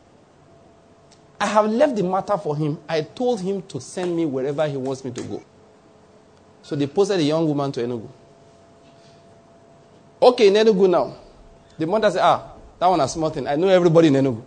I 1.43 1.47
have 1.47 1.69
left 1.69 1.97
the 1.97 2.03
matter 2.03 2.37
for 2.37 2.55
him. 2.55 2.79
I 2.87 3.01
told 3.01 3.41
him 3.41 3.63
to 3.63 3.81
send 3.81 4.15
me 4.15 4.25
wherever 4.25 4.65
he 4.65 4.77
wants 4.77 5.03
me 5.03 5.11
to 5.11 5.21
go. 5.23 5.43
So 6.61 6.73
they 6.77 6.87
posted 6.87 7.19
a 7.19 7.23
young 7.23 7.45
woman 7.45 7.69
to 7.73 7.81
Enugu. 7.83 8.07
Okay, 10.21 10.47
in 10.47 10.53
Enugu 10.53 10.89
now. 10.89 11.13
The 11.77 11.85
mother 11.85 12.09
said, 12.11 12.21
Ah, 12.23 12.53
that 12.79 12.87
one 12.87 13.01
a 13.01 13.07
small 13.09 13.29
thing. 13.29 13.45
I 13.45 13.57
know 13.57 13.67
everybody 13.67 14.07
in 14.07 14.13
Enugu. 14.13 14.41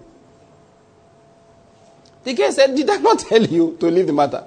The 2.25 2.33
guy 2.33 2.49
said, 2.49 2.75
Did 2.75 2.89
I 2.89 2.97
not 2.97 3.19
tell 3.29 3.43
you 3.45 3.77
to 3.79 3.89
leave 3.91 4.07
the 4.07 4.15
matter? 4.15 4.45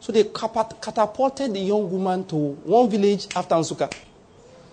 So 0.00 0.10
they 0.10 0.24
catapulted 0.24 1.54
the 1.54 1.60
young 1.60 1.88
woman 1.88 2.24
to 2.24 2.34
one 2.36 2.90
village 2.90 3.28
after 3.36 3.54
Nsukka. 3.54 3.94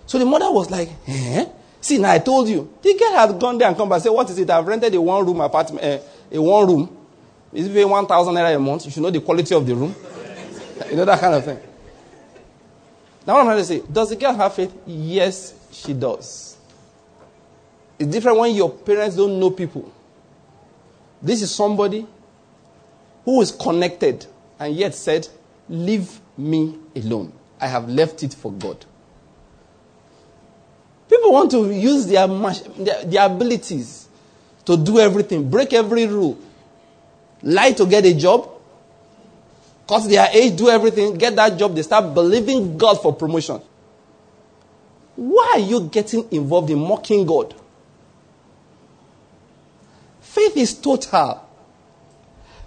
So 0.04 0.18
the 0.18 0.24
mother 0.26 0.50
was 0.50 0.68
like, 0.68 0.88
eh? 1.06 1.46
See, 1.80 1.98
now 1.98 2.10
I 2.10 2.18
told 2.18 2.48
you. 2.48 2.74
The 2.82 2.94
girl 2.98 3.12
had 3.12 3.38
gone 3.38 3.56
there 3.56 3.68
and 3.68 3.76
come 3.76 3.88
back 3.88 3.96
and 3.98 4.02
said, 4.02 4.10
What 4.10 4.28
is 4.30 4.38
it? 4.38 4.50
I've 4.50 4.66
rented 4.66 4.92
a 4.96 5.00
one 5.00 5.24
room 5.24 5.40
apartment, 5.40 5.84
uh, 5.84 5.98
a 6.30 6.40
one 6.40 6.66
room. 6.66 6.96
Is 7.52 7.68
paying 7.68 7.88
1,000 7.88 8.34
naira 8.34 8.54
a 8.54 8.58
month? 8.58 8.84
You 8.84 8.90
should 8.92 9.02
know 9.02 9.10
the 9.10 9.20
quality 9.20 9.54
of 9.54 9.66
the 9.66 9.74
room. 9.74 9.94
you 10.88 10.96
know, 10.96 11.04
that 11.04 11.20
kind 11.20 11.34
of 11.34 11.44
thing. 11.44 11.58
Now, 13.26 13.34
what 13.34 13.40
I'm 13.40 13.46
trying 13.46 13.58
to 13.58 13.64
say, 13.64 13.82
does 13.92 14.10
the 14.10 14.16
girl 14.16 14.34
have 14.34 14.54
faith? 14.54 14.72
Yes, 14.86 15.54
she 15.72 15.92
does. 15.92 16.56
It's 17.98 18.10
different 18.10 18.38
when 18.38 18.54
your 18.54 18.70
parents 18.70 19.16
don't 19.16 19.38
know 19.38 19.50
people. 19.50 19.92
This 21.20 21.42
is 21.42 21.54
somebody 21.54 22.06
who 23.24 23.42
is 23.42 23.52
connected 23.52 24.26
and 24.58 24.74
yet 24.74 24.94
said, 24.94 25.28
Leave 25.68 26.20
me 26.36 26.76
alone. 26.96 27.32
I 27.60 27.66
have 27.66 27.88
left 27.88 28.22
it 28.22 28.32
for 28.34 28.50
God. 28.50 28.84
People 31.08 31.32
want 31.32 31.50
to 31.50 31.70
use 31.70 32.06
their, 32.06 32.26
their, 32.26 33.04
their 33.04 33.26
abilities 33.26 33.99
to 34.64 34.76
do 34.76 34.98
everything, 34.98 35.48
break 35.50 35.72
every 35.72 36.06
rule, 36.06 36.38
lie 37.42 37.72
to 37.72 37.86
get 37.86 38.04
a 38.04 38.14
job, 38.14 38.48
cut 39.88 40.08
their 40.08 40.28
age, 40.32 40.56
do 40.56 40.68
everything, 40.68 41.16
get 41.16 41.34
that 41.36 41.58
job, 41.58 41.74
they 41.74 41.82
start 41.82 42.14
believing 42.14 42.76
God 42.78 43.00
for 43.02 43.14
promotion. 43.14 43.60
Why 45.16 45.52
are 45.54 45.58
you 45.60 45.88
getting 45.88 46.26
involved 46.30 46.70
in 46.70 46.78
mocking 46.78 47.26
God? 47.26 47.54
Faith 50.20 50.56
is 50.56 50.74
total. 50.74 51.46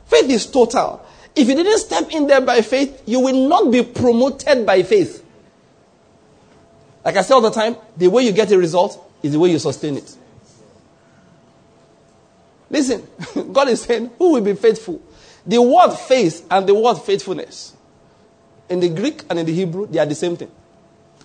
Faith 0.06 0.30
is 0.30 0.46
total. 0.46 1.06
If 1.36 1.48
you 1.48 1.56
didn't 1.56 1.80
step 1.80 2.12
in 2.12 2.28
there 2.28 2.42
by 2.42 2.62
faith, 2.62 3.02
you 3.06 3.20
will 3.22 3.48
not 3.48 3.72
be 3.72 3.84
promoted 3.84 4.66
by 4.66 4.84
faith. 4.84 5.26
Like 7.04 7.18
I 7.18 7.22
say 7.22 7.34
all 7.34 7.42
the 7.42 7.52
time, 7.52 7.76
the 7.98 8.08
way 8.08 8.24
you 8.24 8.32
get 8.32 8.52
a 8.52 8.58
result 8.58 9.04
is 9.24 9.32
the 9.32 9.40
way 9.40 9.50
you 9.50 9.60
sustain 9.60 9.98
it. 9.98 10.16
Listen, 12.74 13.08
God 13.54 13.70
is 13.70 13.84
saying, 13.84 14.10
who 14.18 14.32
will 14.32 14.42
be 14.42 14.56
faithful? 14.56 15.00
The 15.46 15.62
word 15.62 15.94
faith 15.94 16.48
and 16.50 16.68
the 16.68 16.74
word 16.74 16.96
faithfulness. 16.96 17.78
In 18.68 18.80
the 18.80 18.90
Greek 18.90 19.22
and 19.30 19.38
in 19.38 19.46
the 19.46 19.54
Hebrew, 19.54 19.86
they 19.86 20.00
are 20.00 20.08
the 20.08 20.16
same 20.16 20.36
thing. 20.36 20.50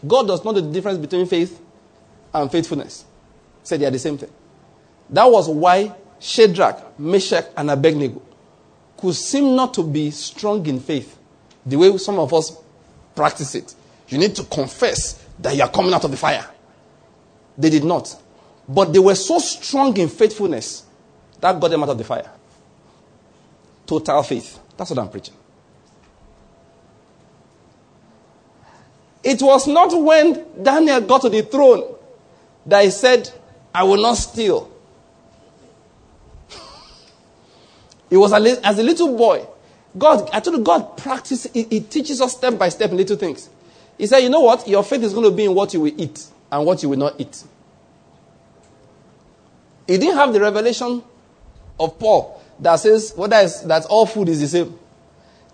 God 0.07 0.27
does 0.27 0.45
not 0.45 0.55
know 0.55 0.61
the 0.61 0.71
difference 0.71 0.99
between 0.99 1.27
faith 1.27 1.59
and 2.35 2.53
faithfulness. 2.53 3.07
He 3.63 3.67
said 3.67 3.81
they 3.81 3.87
are 3.87 3.91
the 3.91 3.99
same 3.99 4.19
thing. 4.19 4.31
That 5.09 5.25
was 5.25 5.49
why 5.49 5.95
Shadrach, 6.21 6.99
Meshach, 7.01 7.47
and 7.57 7.71
Abednego 7.71 8.21
could 8.99 9.15
seem 9.15 9.57
not 9.57 9.73
to 9.75 9.83
be 9.83 10.11
strong 10.11 10.67
in 10.67 10.79
faith 10.79 11.17
the 11.65 11.77
way 11.77 11.97
some 11.97 12.19
of 12.19 12.35
us 12.35 12.59
practice 13.17 13.55
it. 13.55 13.75
You 14.09 14.19
need 14.19 14.37
to 14.37 14.45
confess 14.45 15.25
that 15.39 15.57
you 15.57 15.63
are 15.63 15.71
coming 15.71 15.95
out 15.95 16.05
of 16.05 16.11
the 16.11 16.17
fire. 16.19 16.47
They 17.57 17.71
did 17.71 17.85
not. 17.85 18.15
But 18.69 18.93
they 18.93 18.99
were 18.99 19.15
so 19.15 19.39
strong 19.39 19.97
in 19.97 20.09
faithfulness 20.09 20.85
that 21.41 21.61
got 21.61 21.71
them 21.71 21.83
out 21.83 21.91
of 21.91 21.99
the 21.99 22.05
fire. 22.05 22.31
Total 23.87 24.23
faith. 24.23 24.59
That's 24.77 24.91
what 24.91 24.99
I'm 24.99 25.09
preaching. 25.09 25.35
It 29.23 29.43
was 29.43 29.67
not 29.67 29.93
when 30.01 30.45
Daniel 30.63 31.01
got 31.01 31.23
to 31.23 31.29
the 31.29 31.43
throne 31.43 31.95
that 32.67 32.85
he 32.85 32.91
said, 32.91 33.31
I 33.75 33.83
will 33.85 34.01
not 34.01 34.15
steal. 34.15 34.71
It 38.11 38.17
was 38.17 38.33
as 38.33 38.79
a 38.79 38.83
little 38.83 39.17
boy. 39.17 39.47
God, 39.97 40.31
I 40.33 40.41
told 40.41 40.59
you, 40.59 40.63
God 40.63 40.97
practice, 40.97 41.47
he, 41.53 41.65
he 41.65 41.81
teaches 41.81 42.21
us 42.21 42.37
step 42.37 42.59
by 42.59 42.69
step 42.69 42.91
in 42.91 42.97
little 42.97 43.17
things. 43.17 43.51
He 43.97 44.07
said, 44.07 44.19
you 44.21 44.31
know 44.31 44.41
what? 44.41 44.67
Your 44.69 44.85
faith 44.85 45.03
is 45.03 45.13
going 45.13 45.25
to 45.25 45.31
be 45.31 45.45
in 45.45 45.55
what 45.55 45.75
you 45.75 45.81
will 45.81 46.01
eat 46.01 46.27
and 46.51 46.65
what 46.65 46.83
you 46.83 46.89
will 46.89 46.99
not 46.99 47.15
eat. 47.19 47.43
He 49.87 49.99
didn't 49.99 50.17
have 50.17 50.33
the 50.33 50.41
revelation 50.41 51.03
of 51.79 51.99
Paul 51.99 52.43
that 52.61 52.77
says 52.77 53.13
whether 53.17 53.37
it's, 53.37 53.61
that 53.63 53.85
all 53.87 54.07
food 54.07 54.29
is 54.29 54.41
the 54.41 54.49
same. 54.49 54.79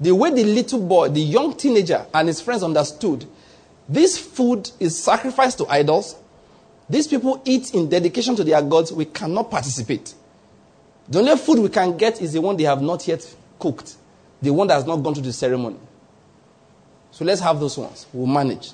The 0.01 0.15
way 0.15 0.31
the 0.31 0.45
little 0.45 0.81
boy, 0.81 1.09
the 1.09 1.21
young 1.21 1.57
teenager, 1.57 2.05
and 2.13 2.29
his 2.29 2.41
friends 2.41 2.63
understood 2.63 3.27
this 3.89 4.19
food 4.19 4.71
is 4.81 5.03
sacrificed 5.03 5.59
to 5.59 5.67
idols. 5.67 6.17
These 6.89 7.09
people 7.09 7.41
eat 7.45 7.75
in 7.75 7.89
dedication 7.89 8.35
to 8.37 8.45
their 8.45 8.63
gods. 8.63 8.93
We 8.93 9.05
cannot 9.05 9.51
participate. 9.51 10.15
The 11.09 11.19
only 11.19 11.37
food 11.37 11.59
we 11.59 11.69
can 11.69 11.97
get 11.97 12.21
is 12.21 12.33
the 12.33 12.41
one 12.41 12.57
they 12.57 12.65
have 12.65 12.81
not 12.81 13.07
yet 13.07 13.35
cooked, 13.59 13.95
the 14.41 14.53
one 14.53 14.69
that 14.69 14.75
has 14.75 14.87
not 14.87 14.97
gone 14.97 15.15
through 15.15 15.25
the 15.25 15.33
ceremony. 15.33 15.79
So 17.11 17.25
let's 17.25 17.41
have 17.41 17.61
those 17.61 17.77
ones. 17.77 18.07
We'll 18.13 18.27
manage. 18.27 18.73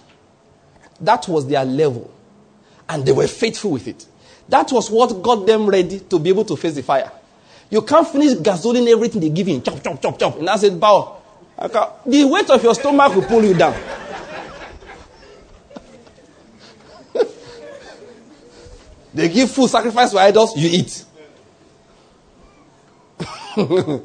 That 1.00 1.26
was 1.28 1.46
their 1.46 1.64
level. 1.64 2.12
And 2.88 3.04
they 3.04 3.12
were 3.12 3.26
faithful 3.26 3.72
with 3.72 3.86
it. 3.88 4.06
That 4.48 4.70
was 4.72 4.90
what 4.90 5.22
got 5.22 5.46
them 5.46 5.66
ready 5.66 6.00
to 6.00 6.18
be 6.18 6.30
able 6.30 6.44
to 6.46 6.56
face 6.56 6.74
the 6.74 6.82
fire. 6.82 7.10
You 7.70 7.82
can't 7.82 8.06
finish 8.06 8.34
gasoline 8.34 8.88
everything 8.88 9.20
they 9.20 9.28
give 9.28 9.46
you. 9.48 9.60
Chop, 9.60 9.82
chop, 9.82 10.02
chop, 10.02 10.18
chop. 10.18 10.38
And 10.38 10.50
I 10.50 10.56
said, 10.56 10.78
bow. 10.78 11.18
The 11.56 12.24
weight 12.24 12.50
of 12.50 12.62
your 12.62 12.74
stomach 12.74 13.14
will 13.14 13.22
pull 13.22 13.44
you 13.44 13.54
down. 13.54 13.74
they 19.14 19.28
give 19.28 19.50
food 19.50 19.68
sacrifice 19.70 20.10
to 20.10 20.18
idols, 20.18 20.56
you 20.56 20.68
eat. 20.72 21.04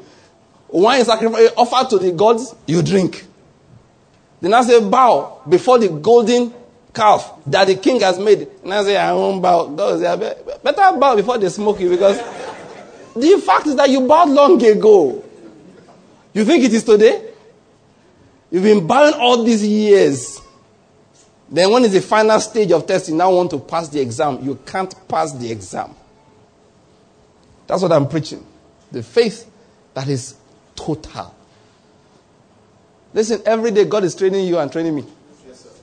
Wine 0.68 1.04
sacrifice 1.04 1.50
offered 1.56 1.90
to 1.90 1.98
the 1.98 2.12
gods, 2.12 2.54
you 2.66 2.82
drink. 2.82 3.24
Then 4.40 4.54
I 4.54 4.62
say 4.62 4.80
bow 4.88 5.40
before 5.48 5.78
the 5.78 5.88
golden 5.88 6.52
calf 6.92 7.32
that 7.46 7.66
the 7.66 7.76
king 7.76 8.00
has 8.00 8.18
made. 8.18 8.48
And 8.62 8.74
I 8.74 8.82
say, 8.84 8.96
I 8.96 9.12
won't 9.12 9.40
bow. 9.42 9.66
God 9.66 10.00
say, 10.00 10.16
better 10.62 10.98
bow 10.98 11.16
before 11.16 11.38
they 11.38 11.48
smoke 11.48 11.80
you 11.80 11.90
because 11.90 12.18
the 13.16 13.40
fact 13.44 13.66
is 13.66 13.76
that 13.76 13.88
you 13.90 14.06
bowed 14.06 14.28
long 14.28 14.62
ago. 14.62 15.24
You 16.32 16.44
think 16.44 16.64
it 16.64 16.72
is 16.72 16.84
today? 16.84 17.32
You've 18.50 18.62
been 18.62 18.86
bowing 18.86 19.14
all 19.14 19.42
these 19.42 19.66
years. 19.66 20.40
Then 21.48 21.70
when 21.70 21.84
is 21.84 21.92
the 21.92 22.00
final 22.00 22.38
stage 22.40 22.72
of 22.72 22.86
testing, 22.86 23.14
you 23.14 23.18
now 23.18 23.32
want 23.32 23.50
to 23.50 23.58
pass 23.58 23.88
the 23.88 24.00
exam. 24.00 24.44
You 24.44 24.58
can't 24.66 24.94
pass 25.08 25.32
the 25.32 25.50
exam. 25.50 25.94
That's 27.66 27.82
what 27.82 27.92
I'm 27.92 28.08
preaching. 28.08 28.44
The 28.92 29.02
faith 29.02 29.50
that 29.94 30.08
is 30.08 30.36
total. 30.74 31.34
Listen, 33.14 33.40
every 33.46 33.70
day 33.70 33.84
God 33.84 34.04
is 34.04 34.14
training 34.14 34.46
you 34.46 34.58
and 34.58 34.70
training 34.70 34.94
me. 34.94 35.04
Yes, 35.46 35.80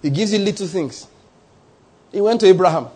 he 0.00 0.10
gives 0.10 0.32
you 0.32 0.38
little 0.38 0.66
things. 0.66 1.06
He 2.12 2.20
went 2.20 2.40
to 2.40 2.46
Abraham. 2.46 2.88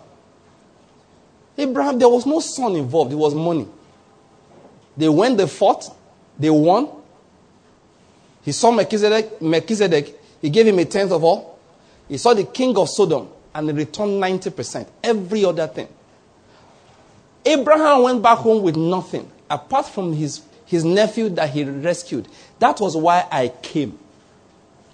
Abraham, 1.60 1.98
there 1.98 2.08
was 2.08 2.24
no 2.24 2.40
son 2.40 2.74
involved, 2.74 3.12
it 3.12 3.16
was 3.16 3.34
money. 3.34 3.68
They 4.96 5.10
went, 5.10 5.36
they 5.36 5.46
fought, 5.46 5.94
they 6.38 6.48
won. 6.48 6.88
He 8.42 8.52
saw 8.52 8.70
Melchizedek, 8.70 9.42
Melchizedek, 9.42 10.18
he 10.40 10.48
gave 10.48 10.66
him 10.66 10.78
a 10.78 10.86
tenth 10.86 11.12
of 11.12 11.22
all. 11.22 11.58
He 12.08 12.16
saw 12.16 12.32
the 12.32 12.44
king 12.44 12.76
of 12.78 12.88
Sodom 12.88 13.28
and 13.54 13.68
he 13.68 13.74
returned 13.74 14.22
90%. 14.22 14.88
Every 15.04 15.44
other 15.44 15.66
thing. 15.66 15.88
Abraham 17.44 18.04
went 18.04 18.22
back 18.22 18.38
home 18.38 18.62
with 18.62 18.76
nothing 18.76 19.30
apart 19.50 19.86
from 19.86 20.14
his, 20.14 20.40
his 20.64 20.82
nephew 20.82 21.28
that 21.30 21.50
he 21.50 21.64
rescued. 21.64 22.26
That 22.58 22.80
was 22.80 22.96
why 22.96 23.26
I 23.30 23.48
came. 23.48 23.98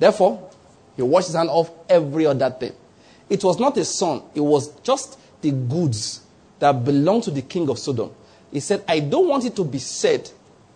Therefore, 0.00 0.50
he 0.96 1.02
washed 1.02 1.28
his 1.28 1.36
hand 1.36 1.48
off 1.48 1.70
every 1.88 2.26
other 2.26 2.50
thing. 2.50 2.72
It 3.30 3.44
was 3.44 3.60
not 3.60 3.76
a 3.76 3.84
son, 3.84 4.22
it 4.34 4.40
was 4.40 4.68
just 4.80 5.18
the 5.42 5.52
goods 5.52 6.25
that 6.58 6.84
belonged 6.84 7.24
to 7.24 7.30
the 7.30 7.42
king 7.42 7.68
of 7.68 7.78
Sodom. 7.78 8.10
He 8.52 8.60
said, 8.60 8.84
I 8.88 9.00
don't 9.00 9.28
want 9.28 9.44
it 9.44 9.54
to 9.56 9.64
be 9.64 9.78
said 9.78 10.30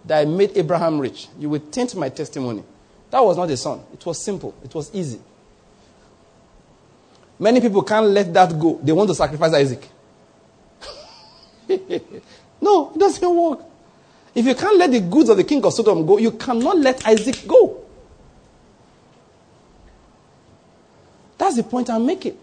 that 0.05 0.21
I 0.21 0.25
made 0.25 0.57
Abraham 0.57 0.99
rich. 0.99 1.29
You 1.39 1.51
will 1.51 1.61
taint 1.61 1.95
my 1.95 2.09
testimony. 2.09 2.63
That 3.11 3.21
was 3.21 3.37
not 3.37 3.51
a 3.51 3.57
son. 3.57 3.81
It 3.93 4.05
was 4.05 4.23
simple, 4.23 4.55
it 4.65 4.75
was 4.75 4.95
easy. 4.95 5.21
Many 7.39 7.61
people 7.61 7.83
can't 7.83 8.07
let 8.07 8.33
that 8.35 8.59
go. 8.59 8.79
They 8.83 8.93
want 8.93 9.09
to 9.09 9.15
sacrifice 9.15 9.55
Isaac. 9.55 9.89
no, 12.61 12.93
it 12.95 12.99
doesn't 12.99 13.35
work. 13.37 13.61
If 14.35 14.45
you 14.45 14.55
can't 14.55 14.77
let 14.77 14.91
the 14.91 15.01
goods 15.01 15.31
of 15.31 15.39
the 15.39 15.45
king 15.45 15.65
of 15.65 15.73
Sodom 15.73 16.05
go, 16.05 16.19
you 16.19 16.33
cannot 16.33 16.77
let 16.77 17.07
Isaac 17.07 17.47
go. 17.47 17.83
That's 21.39 21.57
the 21.57 21.63
point 21.63 21.89
I'm 21.89 22.05
making. 22.05 22.37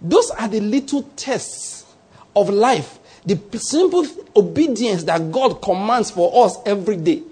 Those 0.00 0.30
are 0.32 0.48
the 0.48 0.60
little 0.60 1.02
tests 1.14 1.86
of 2.40 2.50
life, 2.50 2.98
the 3.24 3.38
simple 3.58 4.06
obedience 4.36 5.04
that 5.04 5.30
God 5.30 5.60
commands 5.60 6.10
for 6.10 6.44
us 6.46 6.56
every 6.64 6.96
day. 6.96 7.22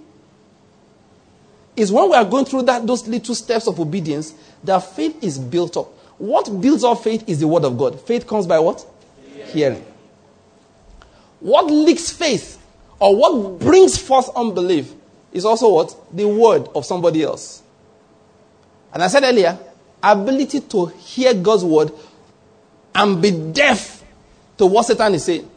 Is 1.76 1.92
when 1.92 2.10
we 2.10 2.16
are 2.16 2.24
going 2.24 2.46
through 2.46 2.62
that 2.62 2.86
those 2.86 3.06
little 3.06 3.34
steps 3.34 3.66
of 3.66 3.78
obedience 3.78 4.34
that 4.64 4.80
faith 4.80 5.22
is 5.22 5.38
built 5.38 5.76
up. 5.76 5.86
What 6.18 6.60
builds 6.60 6.84
up 6.84 7.02
faith 7.02 7.28
is 7.28 7.40
the 7.40 7.48
word 7.48 7.64
of 7.64 7.76
God. 7.76 8.00
Faith 8.00 8.26
comes 8.26 8.46
by 8.46 8.58
what? 8.58 8.84
Hearing. 9.48 9.84
What 11.40 11.66
leaks 11.66 12.10
faith 12.10 12.62
or 12.98 13.14
what 13.14 13.60
brings 13.60 13.98
forth 13.98 14.30
unbelief 14.34 14.92
is 15.32 15.44
also 15.44 15.72
what? 15.72 15.94
The 16.16 16.26
word 16.26 16.68
of 16.74 16.86
somebody 16.86 17.22
else. 17.22 17.62
And 18.92 19.02
I 19.02 19.08
said 19.08 19.24
earlier, 19.24 19.58
ability 20.02 20.60
to 20.60 20.86
hear 20.86 21.34
God's 21.34 21.64
word 21.64 21.92
and 22.94 23.20
be 23.20 23.30
deaf 23.30 23.95
to 24.58 24.66
what 24.66 24.86
Satan 24.86 25.14
is 25.14 25.24
saying 25.24 25.50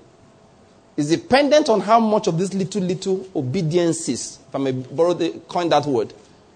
is 0.98 1.10
dependent 1.10 1.70
on 1.70 1.80
how 1.80 2.00
much 2.00 2.28
of 2.28 2.38
these 2.38 2.54
little, 2.54 2.82
little 2.82 3.28
obediences, 3.36 4.40
if 4.48 4.56
I 4.56 4.58
may 4.58 4.72
borrow 4.72 5.14
the, 5.14 5.30
coin 5.48 5.70
that 5.70 5.86
word, 5.86 6.14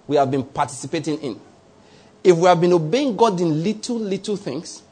we 0.08 0.18
have 0.18 0.30
been 0.30 0.44
participating 0.44 1.18
in. 1.20 1.40
If 2.24 2.36
we 2.36 2.46
have 2.46 2.60
been 2.60 2.74
obeying 2.74 3.16
God 3.16 3.40
in 3.40 3.64
little, 3.64 3.98
little 3.98 4.36
things, 4.36 4.84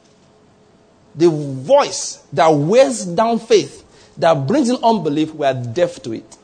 the 1.15 1.29
voice 1.29 2.23
that 2.31 2.47
wears 2.47 3.05
down 3.05 3.39
faith 3.39 3.85
that 4.17 4.47
brings 4.47 4.69
in 4.69 4.77
unbelief, 4.81 5.33
we 5.33 5.45
are 5.45 5.53
deaf 5.53 6.01
to 6.03 6.13
it. 6.13 6.37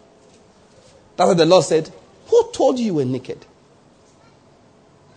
That's 1.15 1.29
what 1.29 1.37
the 1.37 1.45
Lord 1.45 1.63
said. 1.63 1.89
Who 2.27 2.51
told 2.51 2.77
you 2.77 2.87
you 2.87 2.93
were 2.95 3.05
naked? 3.05 3.45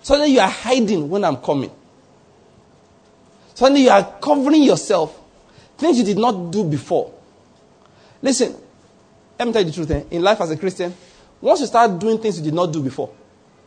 Suddenly 0.03 0.33
you 0.35 0.40
are 0.40 0.48
hiding 0.48 1.11
when 1.11 1.24
I'm 1.24 1.37
coming. 1.37 1.70
Suddenly 3.55 3.83
you 3.83 3.90
are 3.90 4.05
covering 4.20 4.62
yourself. 4.62 5.20
Things 5.81 5.97
you 5.97 6.05
did 6.05 6.19
not 6.19 6.51
do 6.51 6.62
before. 6.62 7.11
Listen, 8.21 8.55
let 9.38 9.49
me 9.49 9.53
tell 9.55 9.62
you 9.62 9.71
the 9.71 9.75
truth. 9.75 9.90
Eh? 9.90 10.03
In 10.11 10.23
life 10.23 10.38
as 10.43 10.51
a 10.51 10.57
Christian, 10.59 10.95
once 11.40 11.61
you 11.61 11.66
start 11.66 11.99
doing 11.99 12.19
things 12.19 12.37
you 12.37 12.45
did 12.45 12.53
not 12.53 12.71
do 12.71 12.83
before, 12.83 13.11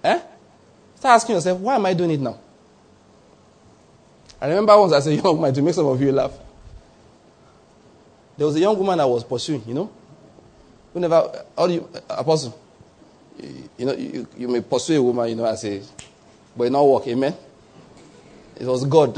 eh? 0.04 0.20
start 0.96 1.16
asking 1.16 1.34
yourself, 1.34 1.60
why 1.60 1.74
am 1.74 1.88
I 1.88 1.96
doing 1.96 2.12
it 2.12 2.20
now? 2.20 2.38
I 4.40 4.48
remember 4.48 4.78
once 4.78 4.94
I 4.94 5.00
said, 5.00 5.20
young 5.24 5.42
man, 5.42 5.56
to 5.56 5.62
make 5.64 5.74
some 5.74 5.88
of 5.88 6.00
you 6.00 6.12
laugh. 6.12 6.34
There 8.38 8.46
was 8.46 8.56
a 8.58 8.60
young 8.60 8.78
woman 8.78 9.00
I 9.00 9.06
was 9.06 9.24
pursuing, 9.24 9.64
you 9.66 9.74
know. 9.74 9.92
Who 10.94 11.00
never, 11.00 11.46
how 11.58 11.66
you, 11.66 11.90
apostle, 12.12 12.60
you 13.40 13.86
know, 13.88 13.94
you, 13.94 14.28
you 14.38 14.48
may 14.48 14.62
pursue 14.62 15.00
a 15.00 15.02
woman, 15.02 15.30
you 15.30 15.36
know, 15.36 15.46
I 15.46 15.56
say, 15.56 15.82
but 16.56 16.66
it 16.66 16.70
not 16.70 16.84
work, 16.84 17.08
amen? 17.08 17.36
It 18.56 18.68
was 18.68 18.86
God. 18.86 19.18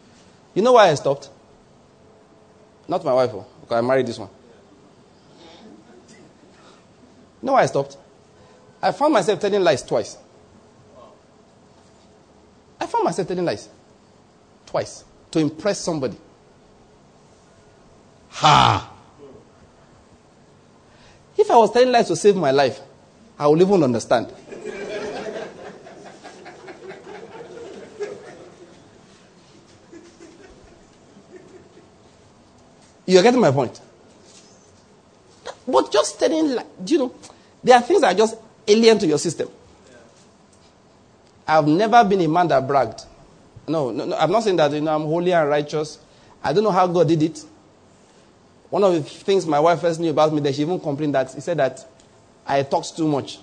you 0.54 0.62
know 0.62 0.74
why 0.74 0.90
I 0.90 0.94
stopped? 0.94 1.30
Not 2.88 3.04
my 3.04 3.12
wife, 3.12 3.30
oh, 3.34 3.46
because 3.60 3.76
I 3.76 3.86
married 3.86 4.06
this 4.06 4.18
one. 4.18 4.30
You 7.42 7.46
know 7.46 7.52
why 7.52 7.62
I 7.62 7.66
stopped? 7.66 7.98
I 8.80 8.90
found 8.92 9.12
myself 9.12 9.38
telling 9.38 9.62
lies 9.62 9.82
twice. 9.82 10.16
I 12.80 12.86
found 12.86 13.04
myself 13.04 13.28
telling 13.28 13.44
lies 13.44 13.68
twice 14.66 15.04
to 15.30 15.38
impress 15.38 15.78
somebody. 15.80 16.16
Ha! 18.30 18.92
If 21.36 21.50
I 21.50 21.56
was 21.56 21.70
telling 21.72 21.92
lies 21.92 22.08
to 22.08 22.16
save 22.16 22.36
my 22.36 22.50
life, 22.50 22.80
I 23.38 23.46
would 23.46 23.60
even 23.60 23.82
understand. 23.82 24.32
You're 33.08 33.22
getting 33.22 33.40
my 33.40 33.50
point. 33.50 33.80
But 35.66 35.90
just 35.90 36.18
telling, 36.20 36.54
like, 36.54 36.66
you 36.84 36.98
know, 36.98 37.14
there 37.64 37.74
are 37.74 37.80
things 37.80 38.02
that 38.02 38.14
are 38.14 38.18
just 38.18 38.36
alien 38.66 38.98
to 38.98 39.06
your 39.06 39.16
system. 39.16 39.48
I've 41.46 41.66
never 41.66 42.04
been 42.04 42.20
a 42.20 42.28
man 42.28 42.48
that 42.48 42.68
bragged. 42.68 43.00
No, 43.66 43.90
no, 43.90 44.04
no, 44.04 44.14
I'm 44.14 44.30
not 44.30 44.42
saying 44.42 44.56
that 44.56 44.72
you 44.72 44.82
know, 44.82 44.94
I'm 44.94 45.04
holy 45.04 45.32
and 45.32 45.48
righteous. 45.48 45.98
I 46.44 46.52
don't 46.52 46.62
know 46.62 46.70
how 46.70 46.86
God 46.86 47.08
did 47.08 47.22
it. 47.22 47.42
One 48.68 48.84
of 48.84 48.92
the 48.92 49.00
things 49.00 49.46
my 49.46 49.58
wife 49.58 49.80
first 49.80 49.98
knew 49.98 50.10
about 50.10 50.34
me 50.34 50.40
that 50.40 50.54
she 50.54 50.60
even 50.60 50.78
complained 50.78 51.14
that 51.14 51.32
he 51.32 51.40
said 51.40 51.56
that 51.56 51.82
I 52.46 52.62
talked 52.62 52.94
too 52.94 53.08
much. 53.08 53.38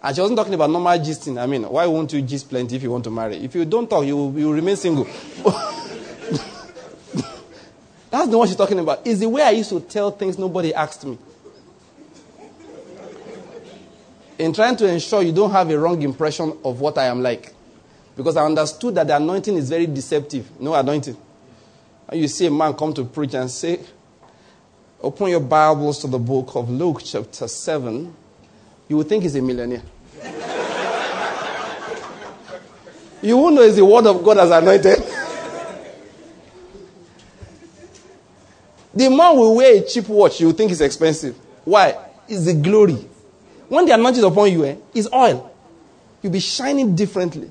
And 0.00 0.14
she 0.14 0.20
wasn't 0.20 0.38
talking 0.38 0.54
about 0.54 0.70
normal 0.70 0.96
gisting. 1.00 1.42
I 1.42 1.46
mean, 1.46 1.64
why 1.64 1.86
won't 1.86 2.12
you 2.12 2.22
gist 2.22 2.48
plenty 2.48 2.76
if 2.76 2.84
you 2.84 2.92
want 2.92 3.02
to 3.02 3.10
marry? 3.10 3.38
If 3.38 3.56
you 3.56 3.64
don't 3.64 3.90
talk, 3.90 4.06
you 4.06 4.16
you 4.36 4.46
will 4.46 4.52
remain 4.52 4.76
single. 4.76 5.08
That's 8.10 8.28
not 8.28 8.38
what 8.38 8.48
she's 8.48 8.56
talking 8.56 8.78
about. 8.78 9.06
It's 9.06 9.20
the 9.20 9.28
way 9.28 9.42
I 9.42 9.50
used 9.50 9.70
to 9.70 9.80
tell 9.80 10.10
things 10.10 10.38
nobody 10.38 10.72
asked 10.72 11.04
me. 11.04 11.18
In 14.38 14.52
trying 14.52 14.76
to 14.76 14.86
ensure 14.86 15.22
you 15.22 15.32
don't 15.32 15.50
have 15.50 15.70
a 15.70 15.78
wrong 15.78 16.00
impression 16.02 16.56
of 16.64 16.80
what 16.80 16.98
I 16.98 17.06
am 17.06 17.22
like. 17.22 17.54
Because 18.16 18.36
I 18.36 18.44
understood 18.44 18.94
that 18.94 19.06
the 19.06 19.16
anointing 19.16 19.56
is 19.56 19.68
very 19.68 19.86
deceptive. 19.86 20.50
No 20.60 20.74
anointing. 20.74 21.16
And 22.08 22.20
you 22.20 22.28
see 22.28 22.46
a 22.46 22.50
man 22.50 22.74
come 22.74 22.92
to 22.94 23.04
preach 23.04 23.34
and 23.34 23.50
say, 23.50 23.80
Open 25.00 25.28
your 25.28 25.40
Bibles 25.40 25.98
to 26.00 26.06
the 26.06 26.18
book 26.18 26.54
of 26.54 26.70
Luke, 26.70 27.02
chapter 27.04 27.46
7. 27.46 28.14
You 28.88 28.96
would 28.96 29.08
think 29.08 29.22
he's 29.24 29.34
a 29.36 29.42
millionaire. 29.42 29.82
you 33.22 33.36
won't 33.36 33.54
know 33.54 33.62
it's 33.62 33.76
the 33.76 33.84
word 33.84 34.06
of 34.06 34.24
God 34.24 34.38
as 34.38 34.50
anointed. 34.50 35.05
The 38.96 39.08
man 39.08 39.36
will 39.36 39.54
wear 39.56 39.76
a 39.76 39.86
cheap 39.86 40.08
watch, 40.08 40.40
you 40.40 40.52
think 40.52 40.72
it's 40.72 40.80
expensive. 40.80 41.36
Why? 41.64 41.96
It's 42.28 42.46
the 42.46 42.54
glory. 42.54 43.06
When 43.68 43.86
the 43.86 43.94
anointing 43.94 44.18
is 44.18 44.24
upon 44.24 44.50
you, 44.50 44.64
eh, 44.64 44.76
it's 44.94 45.08
oil. 45.12 45.52
You'll 46.22 46.32
be 46.32 46.40
shining 46.40 46.96
differently. 46.96 47.50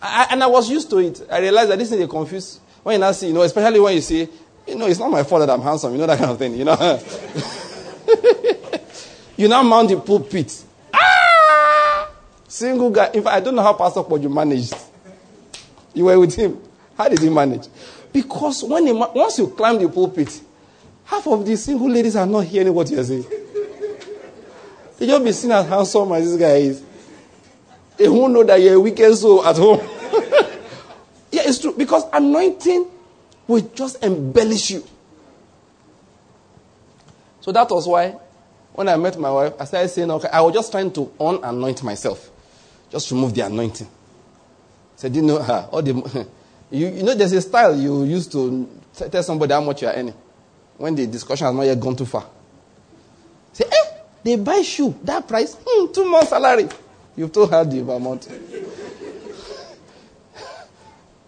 I, 0.00 0.28
and 0.30 0.42
I 0.42 0.46
was 0.46 0.70
used 0.70 0.90
to 0.90 0.98
it. 0.98 1.26
I 1.30 1.40
realized 1.40 1.70
that 1.70 1.78
this 1.78 1.90
is 1.90 2.00
a 2.00 2.08
confuse. 2.08 2.60
When 2.82 2.94
you 2.94 3.00
now 3.00 3.12
see, 3.12 3.28
you 3.28 3.32
know, 3.32 3.42
especially 3.42 3.80
when 3.80 3.94
you 3.94 4.00
see 4.00 4.28
you 4.66 4.76
know, 4.76 4.86
it's 4.86 4.98
not 4.98 5.10
my 5.10 5.22
fault 5.22 5.40
that 5.40 5.50
I'm 5.50 5.62
handsome. 5.62 5.92
You 5.92 5.98
know 5.98 6.06
that 6.06 6.18
kind 6.18 6.30
of 6.30 6.38
thing. 6.38 6.54
You 6.54 6.64
know. 6.64 6.76
you 9.36 9.48
now 9.48 9.62
mount 9.62 9.88
the 9.88 10.00
pulpit. 10.00 10.64
Ah! 10.94 12.10
single 12.46 12.90
guy. 12.90 13.10
In 13.12 13.22
fact, 13.22 13.36
I 13.36 13.40
don't 13.40 13.54
know 13.54 13.62
how 13.62 13.72
Pastor 13.72 14.02
Poju 14.02 14.32
managed. 14.32 14.74
You 15.94 16.06
were 16.06 16.18
with 16.18 16.34
him. 16.34 16.60
How 16.96 17.08
did 17.08 17.20
he 17.20 17.28
manage? 17.28 17.66
Because 18.12 18.62
when 18.64 18.86
he, 18.86 18.92
once 18.92 19.38
you 19.38 19.48
climb 19.48 19.78
the 19.78 19.88
pulpit, 19.88 20.40
half 21.04 21.26
of 21.26 21.44
the 21.46 21.56
single 21.56 21.90
ladies 21.90 22.16
are 22.16 22.26
not 22.26 22.44
hearing 22.44 22.74
what 22.74 22.90
you're 22.90 23.04
saying. 23.04 23.24
They 24.98 25.06
just 25.06 25.24
be 25.24 25.32
seen 25.32 25.50
as 25.50 25.66
handsome 25.68 26.12
as 26.12 26.30
this 26.30 26.40
guy 26.40 26.56
is. 26.56 26.82
They 27.96 28.08
won't 28.08 28.32
know 28.32 28.44
that 28.44 28.60
you're 28.60 28.74
a 28.74 28.80
wicked 28.80 29.14
soul 29.16 29.44
at 29.44 29.56
home. 29.56 29.80
yeah, 31.32 31.42
it's 31.44 31.58
true. 31.58 31.74
Because 31.76 32.04
anointing 32.12 32.86
will 33.46 33.60
just 33.74 34.02
embellish 34.04 34.70
you. 34.70 34.84
So 37.40 37.50
that 37.52 37.68
was 37.70 37.88
why 37.88 38.16
when 38.74 38.88
I 38.88 38.96
met 38.96 39.18
my 39.18 39.30
wife, 39.30 39.54
I 39.60 39.64
started 39.64 39.88
saying, 39.88 40.10
okay, 40.10 40.28
I 40.28 40.40
was 40.40 40.54
just 40.54 40.70
trying 40.70 40.92
to 40.92 41.12
unanoint 41.20 41.82
myself. 41.82 42.30
Just 42.90 43.10
remove 43.10 43.34
the 43.34 43.42
anointing. 43.42 43.86
I 43.86 43.90
said, 44.96 45.16
you 45.16 45.22
know, 45.22 45.42
her, 45.42 45.68
all 45.70 45.82
the, 45.82 46.26
you, 46.72 46.88
you 46.88 47.02
know, 47.02 47.14
there's 47.14 47.32
a 47.32 47.40
style 47.42 47.76
you 47.78 48.04
used 48.04 48.32
to 48.32 48.68
tell 49.10 49.22
somebody 49.22 49.52
how 49.52 49.60
much 49.60 49.82
you 49.82 49.88
are 49.88 49.94
earning 49.94 50.14
when 50.78 50.94
the 50.94 51.06
discussion 51.06 51.46
has 51.46 51.54
not 51.54 51.62
yet 51.62 51.78
gone 51.78 51.94
too 51.94 52.06
far. 52.06 52.26
Say, 53.52 53.64
eh, 53.70 53.90
they 54.24 54.36
buy 54.36 54.62
shoe, 54.62 54.98
that 55.04 55.28
price, 55.28 55.54
hmm, 55.62 55.92
two 55.92 56.04
months 56.10 56.30
salary. 56.30 56.68
You've 57.14 57.30
told 57.30 57.50
her 57.50 57.62
the 57.64 57.80
amount. 57.80 58.26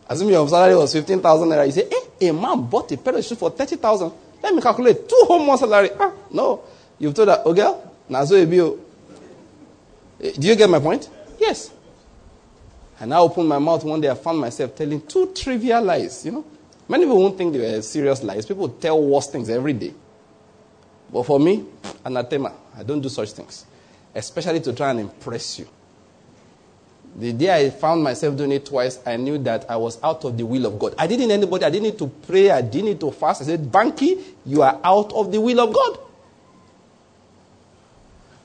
Assume 0.08 0.30
your 0.30 0.48
salary 0.48 0.76
was 0.76 0.92
15,000 0.94 1.48
naira. 1.48 1.66
You 1.66 1.72
say, 1.72 1.88
eh, 1.90 2.28
a 2.28 2.32
man 2.32 2.62
bought 2.62 2.90
a 2.92 2.96
pair 2.96 3.14
of 3.16 3.24
shoes 3.24 3.38
for 3.38 3.50
30,000. 3.50 4.10
Let 4.42 4.54
me 4.54 4.62
calculate. 4.62 5.06
Two 5.08 5.24
whole 5.26 5.44
months 5.44 5.60
salary. 5.62 5.90
Ah, 6.00 6.12
no. 6.30 6.62
You've 6.98 7.12
told 7.14 7.28
her, 7.28 7.42
oh 7.44 7.52
girl, 7.52 7.92
Nazo 8.08 8.32
Ebio. 8.42 8.78
Eh, 10.22 10.32
do 10.38 10.46
you 10.48 10.56
get 10.56 10.70
my 10.70 10.78
point? 10.80 11.08
Yes. 11.38 11.70
And 13.04 13.12
I 13.12 13.18
opened 13.18 13.50
my 13.50 13.58
mouth 13.58 13.84
one 13.84 14.00
day, 14.00 14.08
I 14.08 14.14
found 14.14 14.38
myself 14.38 14.74
telling 14.74 15.02
two 15.02 15.26
trivial 15.34 15.82
lies, 15.82 16.24
you 16.24 16.32
know. 16.32 16.44
Many 16.88 17.04
people 17.04 17.20
won't 17.20 17.36
think 17.36 17.52
they 17.52 17.58
were 17.58 17.82
serious 17.82 18.22
lies. 18.22 18.46
People 18.46 18.66
tell 18.70 18.98
worse 18.98 19.26
things 19.26 19.50
every 19.50 19.74
day. 19.74 19.92
But 21.12 21.24
for 21.24 21.38
me, 21.38 21.66
anathema, 22.02 22.54
I 22.74 22.82
don't 22.82 23.02
do 23.02 23.10
such 23.10 23.32
things, 23.32 23.66
especially 24.14 24.60
to 24.60 24.72
try 24.72 24.92
and 24.92 25.00
impress 25.00 25.58
you. 25.58 25.68
The 27.16 27.34
day 27.34 27.66
I 27.66 27.68
found 27.68 28.02
myself 28.02 28.38
doing 28.38 28.52
it 28.52 28.64
twice, 28.64 28.98
I 29.04 29.18
knew 29.18 29.36
that 29.36 29.70
I 29.70 29.76
was 29.76 30.02
out 30.02 30.24
of 30.24 30.38
the 30.38 30.46
will 30.46 30.64
of 30.64 30.78
God. 30.78 30.94
I 30.96 31.06
didn't 31.06 31.28
need 31.28 31.34
anybody, 31.34 31.66
I 31.66 31.68
didn't 31.68 31.84
need 31.84 31.98
to 31.98 32.06
pray, 32.06 32.50
I 32.50 32.62
didn't 32.62 32.86
need 32.86 33.00
to 33.00 33.10
fast. 33.10 33.42
I 33.42 33.44
said, 33.44 33.70
Banky, 33.70 34.18
you 34.46 34.62
are 34.62 34.80
out 34.82 35.12
of 35.12 35.30
the 35.30 35.42
will 35.42 35.60
of 35.60 35.74
God. 35.74 35.98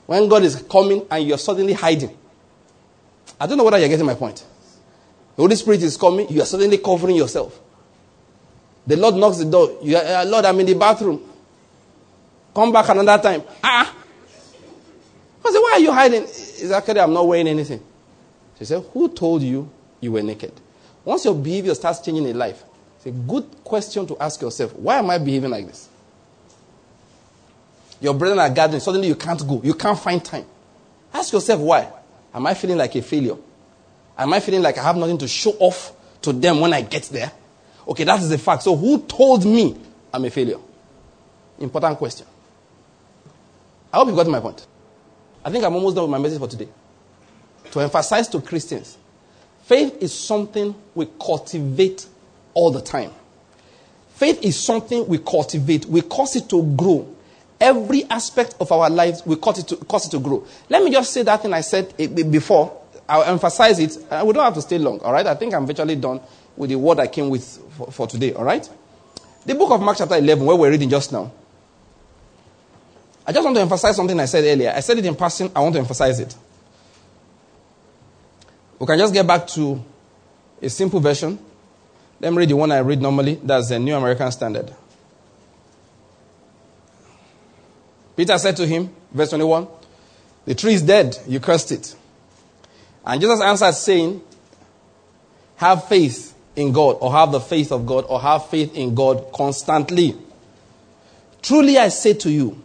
When 0.04 0.28
God 0.28 0.42
is 0.42 0.56
coming 0.56 1.06
and 1.10 1.26
you're 1.26 1.38
suddenly 1.38 1.72
hiding. 1.72 2.14
I 3.40 3.46
don't 3.46 3.56
know 3.56 3.64
whether 3.64 3.78
you're 3.78 3.88
getting 3.88 4.06
my 4.06 4.14
point. 4.14 4.44
The 5.36 5.42
Holy 5.42 5.56
Spirit 5.56 5.82
is 5.82 5.96
coming, 5.96 6.28
you 6.28 6.42
are 6.42 6.46
suddenly 6.46 6.76
covering 6.78 7.16
yourself. 7.16 7.58
The 8.86 8.96
Lord 8.96 9.14
knocks 9.14 9.38
the 9.38 9.46
door. 9.46 9.78
You 9.82 9.96
are, 9.96 10.04
uh, 10.04 10.24
Lord, 10.26 10.44
I'm 10.44 10.60
in 10.60 10.66
the 10.66 10.74
bathroom. 10.74 11.20
Come 12.54 12.72
back 12.72 12.88
another 12.88 13.22
time. 13.22 13.42
Ah. 13.62 13.94
I 15.44 15.50
said, 15.50 15.58
Why 15.58 15.72
are 15.74 15.78
you 15.80 15.92
hiding? 15.92 16.22
Exactly, 16.22 17.00
I'm 17.00 17.12
not 17.12 17.26
wearing 17.26 17.48
anything. 17.48 17.82
She 18.58 18.64
said, 18.64 18.84
Who 18.92 19.08
told 19.08 19.42
you 19.42 19.70
you 20.00 20.12
were 20.12 20.22
naked? 20.22 20.52
Once 21.04 21.24
your 21.24 21.34
behavior 21.34 21.74
starts 21.74 22.00
changing 22.00 22.26
in 22.26 22.36
life, 22.36 22.62
it's 22.96 23.06
a 23.06 23.10
good 23.10 23.46
question 23.64 24.06
to 24.06 24.18
ask 24.18 24.42
yourself 24.42 24.74
why 24.74 24.98
am 24.98 25.08
I 25.08 25.16
behaving 25.16 25.50
like 25.50 25.66
this? 25.66 25.88
Your 28.00 28.14
brethren 28.14 28.38
are 28.38 28.50
gathering, 28.50 28.80
suddenly 28.80 29.08
you 29.08 29.14
can't 29.14 29.46
go, 29.46 29.60
you 29.62 29.74
can't 29.74 29.98
find 29.98 30.22
time. 30.22 30.46
Ask 31.12 31.32
yourself 31.32 31.60
why. 31.60 31.90
Am 32.32 32.46
I 32.46 32.54
feeling 32.54 32.78
like 32.78 32.94
a 32.94 33.02
failure? 33.02 33.36
Am 34.16 34.32
I 34.32 34.40
feeling 34.40 34.62
like 34.62 34.78
I 34.78 34.82
have 34.82 34.96
nothing 34.96 35.18
to 35.18 35.28
show 35.28 35.52
off 35.58 35.92
to 36.22 36.32
them 36.32 36.60
when 36.60 36.72
I 36.72 36.82
get 36.82 37.04
there? 37.04 37.32
Okay, 37.88 38.04
that 38.04 38.20
is 38.20 38.28
the 38.28 38.38
fact. 38.38 38.62
So 38.62 38.76
who 38.76 39.02
told 39.02 39.44
me 39.44 39.76
I'm 40.12 40.24
a 40.24 40.30
failure? 40.30 40.58
Important 41.58 41.98
question. 41.98 42.26
I 43.92 43.96
hope 43.96 44.08
you 44.08 44.14
got 44.14 44.28
my 44.28 44.40
point. 44.40 44.66
I 45.44 45.50
think 45.50 45.64
I'm 45.64 45.74
almost 45.74 45.96
done 45.96 46.04
with 46.04 46.10
my 46.10 46.18
message 46.18 46.38
for 46.38 46.48
today 46.48 46.68
to 47.70 47.80
emphasize 47.80 48.28
to 48.28 48.40
Christians 48.40 48.98
faith 49.70 50.02
is 50.02 50.12
something 50.12 50.74
we 50.96 51.06
cultivate 51.24 52.04
all 52.54 52.72
the 52.72 52.80
time. 52.80 53.12
Faith 54.14 54.42
is 54.42 54.58
something 54.58 55.06
we 55.06 55.18
cultivate, 55.18 55.86
we 55.86 56.02
cause 56.02 56.34
it 56.34 56.48
to 56.50 56.62
grow. 56.74 57.06
Every 57.60 58.04
aspect 58.04 58.56
of 58.58 58.72
our 58.72 58.88
lives, 58.88 59.22
we 59.26 59.36
cause 59.36 59.58
it 59.58 59.68
to, 59.68 59.76
cause 59.76 60.06
it 60.06 60.10
to 60.10 60.18
grow. 60.18 60.46
Let 60.68 60.82
me 60.82 60.90
just 60.90 61.12
say 61.12 61.22
that 61.22 61.42
thing 61.42 61.52
I 61.52 61.60
said 61.60 61.92
eh, 61.98 62.06
before. 62.06 62.80
I'll 63.08 63.24
emphasize 63.24 63.78
it. 63.78 63.98
Uh, 64.10 64.22
we 64.24 64.32
don't 64.32 64.44
have 64.44 64.54
to 64.54 64.62
stay 64.62 64.78
long, 64.78 65.00
all 65.00 65.12
right? 65.12 65.26
I 65.26 65.34
think 65.34 65.52
I'm 65.52 65.66
virtually 65.66 65.96
done 65.96 66.20
with 66.56 66.70
the 66.70 66.76
word 66.76 67.00
I 67.00 67.08
came 67.08 67.28
with 67.28 67.44
for, 67.76 67.90
for 67.90 68.06
today, 68.06 68.32
all 68.32 68.44
right? 68.44 68.68
The 69.44 69.54
book 69.54 69.70
of 69.72 69.80
Mark, 69.82 69.98
chapter 69.98 70.16
11, 70.16 70.44
where 70.44 70.56
we're 70.56 70.70
reading 70.70 70.88
just 70.88 71.12
now. 71.12 71.32
I 73.26 73.32
just 73.32 73.44
want 73.44 73.56
to 73.56 73.62
emphasize 73.62 73.96
something 73.96 74.18
I 74.18 74.24
said 74.24 74.44
earlier. 74.44 74.72
I 74.74 74.80
said 74.80 74.98
it 74.98 75.04
in 75.04 75.14
passing, 75.14 75.50
I 75.54 75.60
want 75.60 75.74
to 75.74 75.80
emphasize 75.80 76.18
it. 76.20 76.34
We 78.78 78.86
can 78.86 78.98
just 78.98 79.12
get 79.12 79.26
back 79.26 79.46
to 79.48 79.84
a 80.62 80.70
simple 80.70 81.00
version. 81.00 81.38
Let 82.20 82.32
me 82.32 82.38
read 82.38 82.48
the 82.48 82.56
one 82.56 82.72
I 82.72 82.78
read 82.78 83.00
normally. 83.00 83.34
That's 83.42 83.68
the 83.68 83.78
New 83.78 83.94
American 83.94 84.30
Standard. 84.32 84.74
Peter 88.20 88.36
said 88.36 88.54
to 88.54 88.66
him, 88.66 88.94
verse 89.12 89.30
21, 89.30 89.66
The 90.44 90.54
tree 90.54 90.74
is 90.74 90.82
dead, 90.82 91.16
you 91.26 91.40
cursed 91.40 91.72
it. 91.72 91.96
And 93.02 93.18
Jesus 93.18 93.40
answered, 93.40 93.72
saying, 93.72 94.20
Have 95.56 95.88
faith 95.88 96.34
in 96.54 96.70
God, 96.70 96.98
or 97.00 97.10
have 97.12 97.32
the 97.32 97.40
faith 97.40 97.72
of 97.72 97.86
God, 97.86 98.04
or 98.10 98.20
have 98.20 98.50
faith 98.50 98.76
in 98.76 98.94
God 98.94 99.32
constantly. 99.32 100.18
Truly 101.40 101.78
I 101.78 101.88
say 101.88 102.12
to 102.12 102.30
you, 102.30 102.62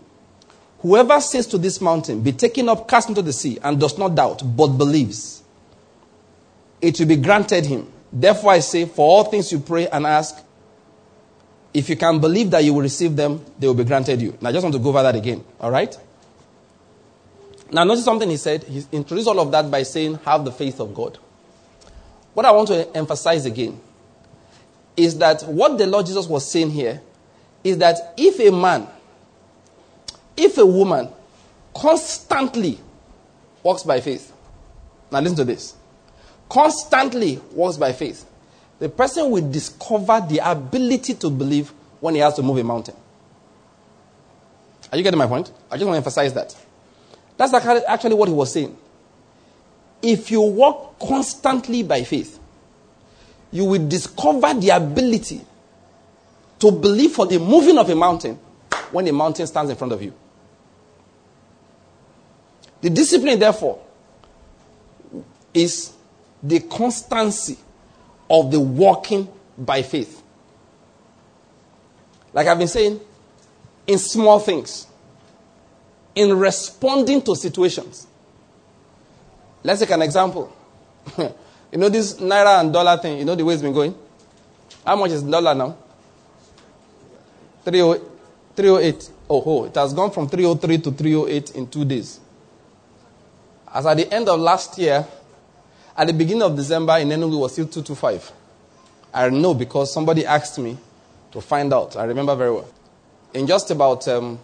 whoever 0.79 1.21
says 1.21 1.47
to 1.47 1.57
this 1.57 1.79
mountain, 1.79 2.19
Be 2.19 2.33
taken 2.33 2.67
up, 2.67 2.89
cast 2.89 3.07
into 3.07 3.21
the 3.21 3.31
sea, 3.31 3.57
and 3.63 3.79
does 3.79 3.97
not 3.97 4.13
doubt, 4.13 4.41
but 4.57 4.67
believes 4.67 5.41
it 6.81 6.99
will 6.99 7.07
be 7.07 7.15
granted 7.15 7.65
him. 7.65 7.89
Therefore, 8.11 8.51
I 8.51 8.59
say, 8.59 8.83
for 8.83 9.07
all 9.07 9.23
things 9.23 9.53
you 9.53 9.61
pray 9.61 9.87
and 9.87 10.05
ask, 10.05 10.35
if 11.75 11.89
you 11.89 11.97
can 11.97 12.19
believe 12.19 12.49
that 12.51 12.63
you 12.63 12.73
will 12.73 12.81
receive 12.81 13.17
them, 13.17 13.43
they 13.59 13.67
will 13.67 13.73
be 13.73 13.83
granted 13.83 14.21
you. 14.21 14.37
Now, 14.39 14.49
I 14.49 14.53
just 14.53 14.63
want 14.63 14.73
to 14.73 14.79
go 14.79 14.89
over 14.89 15.03
that 15.03 15.13
again. 15.13 15.43
All 15.59 15.69
right? 15.69 15.95
Now, 17.69 17.83
notice 17.83 18.05
something 18.05 18.29
he 18.29 18.37
said. 18.37 18.63
He 18.63 18.83
introduced 18.93 19.27
all 19.27 19.39
of 19.41 19.51
that 19.51 19.69
by 19.69 19.83
saying, 19.83 20.15
have 20.23 20.45
the 20.45 20.53
faith 20.53 20.79
of 20.79 20.95
God. 20.95 21.19
What 22.33 22.45
I 22.45 22.51
want 22.51 22.69
to 22.69 22.95
emphasize 22.95 23.45
again 23.45 23.79
is 24.95 25.17
that 25.17 25.43
what 25.43 25.77
the 25.77 25.85
Lord 25.85 26.05
Jesus 26.05 26.27
was 26.27 26.49
saying 26.49 26.71
here 26.71 27.01
is 27.61 27.77
that 27.79 28.13
if 28.15 28.39
a 28.39 28.51
man, 28.51 28.87
if 30.37 30.57
a 30.57 30.65
woman 30.65 31.09
constantly 31.75 32.79
walks 33.61 33.83
by 33.83 33.99
faith, 33.99 34.31
now 35.11 35.19
listen 35.19 35.35
to 35.37 35.43
this 35.43 35.75
constantly 36.47 37.41
walks 37.51 37.77
by 37.77 37.91
faith, 37.91 38.25
the 38.79 38.89
person 38.89 39.29
will 39.31 39.49
discover 39.49 40.25
the 40.27 40.39
ability 40.39 41.13
to 41.15 41.29
believe 41.29 41.71
when 41.99 42.15
he 42.15 42.19
has 42.21 42.33
to 42.35 42.43
move 42.43 42.57
a 42.57 42.63
mountain. 42.63 42.95
Are 44.91 44.97
you 44.97 45.03
getting 45.03 45.17
my 45.17 45.27
point? 45.27 45.51
I 45.71 45.77
just 45.77 45.85
want 45.85 45.95
to 45.95 45.97
emphasize 45.97 46.33
that. 46.33 46.55
That's 47.37 47.53
actually 47.53 48.15
what 48.15 48.27
he 48.27 48.33
was 48.33 48.51
saying. 48.53 48.77
If 50.01 50.29
you 50.29 50.41
walk 50.41 50.99
constantly 50.99 51.83
by 51.83 52.03
faith, 52.03 52.39
you 53.51 53.65
will 53.65 53.87
discover 53.87 54.53
the 54.53 54.69
ability 54.69 55.41
to 56.59 56.71
believe 56.71 57.11
for 57.13 57.25
the 57.25 57.39
moving 57.39 57.77
of 57.77 57.89
a 57.89 57.95
mountain 57.95 58.37
when 58.91 59.07
a 59.07 59.13
mountain 59.13 59.47
stands 59.47 59.71
in 59.71 59.77
front 59.77 59.93
of 59.93 60.01
you. 60.01 60.13
The 62.81 62.89
discipline, 62.89 63.39
therefore, 63.39 63.83
is 65.53 65.93
the 66.43 66.59
constancy 66.59 67.57
of 68.29 68.51
the 68.51 68.59
walking 68.59 69.27
by 69.57 69.81
faith. 69.81 70.21
Like 72.33 72.47
I've 72.47 72.57
been 72.57 72.67
saying, 72.67 72.99
in 73.87 73.97
small 73.97 74.39
things, 74.39 74.87
in 76.15 76.37
responding 76.37 77.21
to 77.23 77.35
situations. 77.35 78.07
Let's 79.63 79.79
take 79.79 79.91
an 79.91 80.01
example. 80.01 80.55
you 81.17 81.77
know 81.77 81.89
this 81.89 82.15
naira 82.15 82.59
and 82.59 82.73
dollar 82.73 82.97
thing, 82.97 83.19
you 83.19 83.25
know 83.25 83.35
the 83.35 83.45
way 83.45 83.53
it's 83.53 83.63
been 83.63 83.73
going? 83.73 83.95
How 84.85 84.95
much 84.95 85.11
is 85.11 85.23
dollar 85.23 85.55
now? 85.55 85.77
308. 87.63 89.09
Oh, 89.27 89.43
oh, 89.45 89.65
it 89.65 89.75
has 89.75 89.93
gone 89.93 90.11
from 90.11 90.29
303 90.29 90.77
to 90.79 90.91
308 90.91 91.51
in 91.55 91.67
two 91.67 91.83
days. 91.83 92.19
As 93.73 93.85
at 93.85 93.97
the 93.97 94.13
end 94.13 94.29
of 94.29 94.39
last 94.39 94.77
year, 94.77 95.05
at 95.97 96.07
the 96.07 96.13
beginning 96.13 96.43
of 96.43 96.55
December 96.55 96.97
in 96.97 97.09
Enugu 97.09 97.39
was 97.39 97.53
still 97.53 97.65
225. 97.65 98.31
I 99.13 99.29
know 99.29 99.53
because 99.53 99.93
somebody 99.93 100.25
asked 100.25 100.59
me 100.59 100.77
to 101.31 101.41
find 101.41 101.73
out. 101.73 101.95
I 101.95 102.03
remember 102.03 102.35
very 102.35 102.51
well. 102.51 102.69
In 103.33 103.47
just 103.47 103.71
about 103.71 104.07
um, 104.07 104.39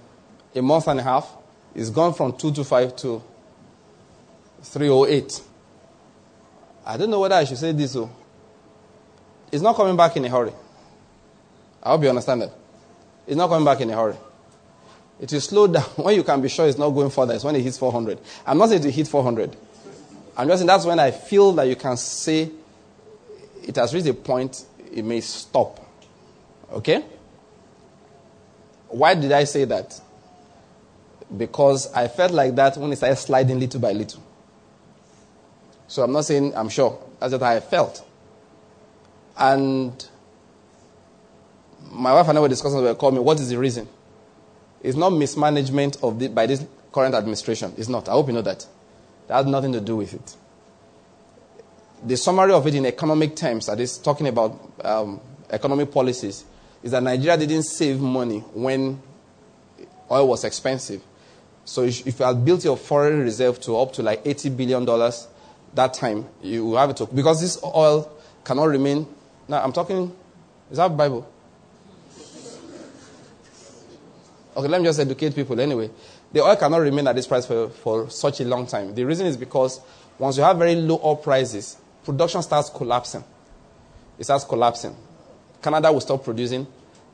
a 0.56 0.62
month 0.62 0.88
and 0.88 1.00
a 1.00 1.04
half, 1.04 1.30
it's 1.76 1.90
gone 1.90 2.14
from 2.14 2.32
225 2.34 2.96
to 2.98 3.24
308. 4.64 5.42
I 6.86 6.98
don't 6.98 7.10
know 7.10 7.20
whether 7.20 7.36
I 7.36 7.44
should 7.44 7.58
say 7.58 7.72
this. 7.72 7.94
So, 7.94 8.10
it's 9.52 9.62
not 9.62 9.76
coming 9.76 9.98
back 9.98 10.16
in 10.16 10.26
a 10.26 10.30
hurry. 10.30 10.54
I 11.84 11.90
hope 11.90 12.04
you 12.04 12.10
understand 12.10 12.44
that. 12.44 12.54
It's 13.28 13.36
not 13.36 13.50
coming 13.50 13.66
back 13.66 13.82
in 13.82 13.90
a 13.90 13.96
hurry. 13.96 14.16
It 15.20 15.32
will 15.32 15.42
slow 15.42 15.68
down. 15.68 15.84
When 15.98 16.16
you 16.16 16.24
can 16.24 16.42
be 16.42 16.50
sure 16.50 16.68
it's 16.68 16.78
not 16.78 16.90
going 16.92 17.10
further, 17.10 17.34
it's 17.34 17.44
when 17.44 17.56
it 17.56 17.62
hits 17.62 17.78
400. 17.78 18.20
I'm 18.46 18.58
not 18.58 18.70
saying 18.70 18.82
to 18.84 18.92
hit 18.92 19.08
400. 19.08 19.56
I'm 20.38 20.48
just 20.48 20.60
saying 20.60 20.68
that's 20.68 20.86
when 20.86 21.00
I 21.00 21.12
feel 21.12 21.52
that 21.54 21.64
you 21.64 21.76
can 21.76 21.98
say 21.98 22.50
it 23.64 23.76
has 23.76 23.94
reached 23.94 24.08
a 24.08 24.14
point, 24.14 24.66
it 24.92 25.04
may 25.04 25.22
stop. 25.22 25.80
Okay? 26.72 27.04
Why 28.88 29.14
did 29.14 29.32
I 29.32 29.44
say 29.44 29.66
that? 29.66 30.00
Because 31.36 31.92
I 31.94 32.08
felt 32.08 32.32
like 32.32 32.56
that 32.56 32.78
when 32.78 32.92
it 32.92 32.98
started 32.98 33.16
sliding 33.18 33.60
little 33.60 33.80
by 33.80 33.94
little. 33.94 34.22
So 35.88 36.04
I'm 36.04 36.12
not 36.12 36.26
saying 36.26 36.56
I'm 36.56 36.70
sure. 36.70 37.02
That's 37.20 37.34
what 37.34 37.44
I 37.44 37.60
felt. 37.60 38.06
And 39.38 40.06
my 41.90 42.14
wife 42.14 42.28
and 42.28 42.38
I 42.38 42.42
were 42.42 42.50
discussing, 42.50 42.84
they 42.84 42.94
called 42.96 43.14
me, 43.14 43.20
what 43.20 43.40
is 43.40 43.50
the 43.50 43.58
reason? 43.58 43.88
It's 44.82 44.98
not 44.98 45.12
mismanagement 45.12 45.98
of 46.02 46.20
the, 46.20 46.28
by 46.28 46.48
this 46.48 46.66
current 46.92 47.16
administration. 47.16 47.74
It's 47.78 47.90
not. 47.90 48.10
I 48.10 48.14
hope 48.14 48.28
you 48.28 48.34
know 48.34 48.42
that. 48.42 48.66
That 49.28 49.36
has 49.36 49.46
nothing 49.46 49.74
to 49.74 49.82
do 49.82 49.96
with 49.98 50.14
it. 50.14 50.36
The 52.04 52.18
summary 52.18 52.52
of 52.54 52.66
it 52.68 52.76
in 52.76 52.86
economic 52.86 53.36
terms, 53.36 53.68
that 53.68 53.80
is 53.80 53.98
talking 53.98 54.28
about 54.28 54.60
um, 54.84 55.22
economic 55.50 55.92
policies, 55.92 56.44
is 56.82 56.92
that 56.92 57.04
Nigeria 57.04 57.38
didn't 57.38 57.64
save 57.64 58.00
money 58.00 58.40
when 58.54 59.02
oil 60.10 60.28
was 60.28 60.44
expensive. 60.44 61.02
So 61.64 61.84
if 61.84 62.06
you 62.06 62.26
had 62.26 62.44
built 62.44 62.66
your 62.66 62.76
foreign 62.76 63.22
reserve 63.22 63.60
to 63.62 63.78
up 63.78 63.94
to 63.94 64.04
like 64.04 64.24
$80 64.24 64.58
billion 64.58 64.86
that 65.76 65.94
time, 65.94 66.28
you 66.42 66.66
will 66.66 66.78
have 66.78 66.96
to, 66.96 67.06
because 67.06 67.40
this 67.40 67.62
oil 67.64 68.12
cannot 68.44 68.66
remain. 68.66 69.08
Now, 69.48 69.64
I'm 69.64 69.72
talking, 69.72 70.14
is 70.70 70.78
that 70.78 70.96
Bible? 70.98 71.28
Okay, 74.58 74.68
let 74.68 74.82
me 74.82 74.88
just 74.88 75.00
educate 75.00 75.34
people 75.34 75.60
anyway. 75.60 75.90
The 76.34 76.42
oil 76.42 76.56
cannot 76.56 76.78
remain 76.78 77.08
at 77.08 77.16
this 77.16 77.28
price 77.28 77.46
for, 77.46 77.70
for 77.70 78.10
such 78.10 78.40
a 78.40 78.46
long 78.46 78.66
time. 78.66 78.96
The 78.96 79.04
reason 79.04 79.28
is 79.28 79.36
because 79.36 79.82
once 80.18 80.38
you 80.38 80.44
have 80.44 80.58
very 80.58 80.76
low 80.76 81.00
oil 81.04 81.18
prices, 81.18 81.78
production 82.06 82.42
starts 82.42 82.70
collapsing. 82.70 83.24
It 84.18 84.24
starts 84.24 84.46
collapsing. 84.46 84.96
Canada 85.62 85.92
will 85.92 86.02
stop 86.02 86.24
producing. 86.24 86.66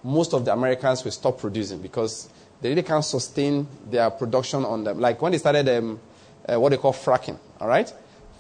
Most 0.04 0.34
of 0.34 0.46
the 0.46 0.54
Americans 0.54 1.04
will 1.04 1.12
stop 1.12 1.40
producing 1.40 1.82
because 1.82 2.30
they 2.62 2.70
really 2.70 2.84
can't 2.84 3.04
sustain 3.04 3.68
their 3.90 4.10
production 4.10 4.64
on 4.64 4.84
them. 4.84 5.00
Like 5.00 5.22
when 5.22 5.32
they 5.32 5.38
started 5.38 5.68
um, 5.70 6.00
uh, 6.48 6.60
what 6.60 6.70
they 6.70 6.78
call 6.78 6.94
fracking, 6.94 7.38
all 7.60 7.68
right? 7.68 7.92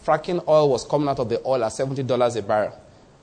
Fracking 0.05 0.45
oil 0.47 0.69
was 0.69 0.85
coming 0.85 1.09
out 1.09 1.19
of 1.19 1.27
the 1.27 1.41
oil 1.45 1.63
at 1.63 1.71
$70 1.71 2.35
a 2.35 2.41
barrel. 2.41 2.79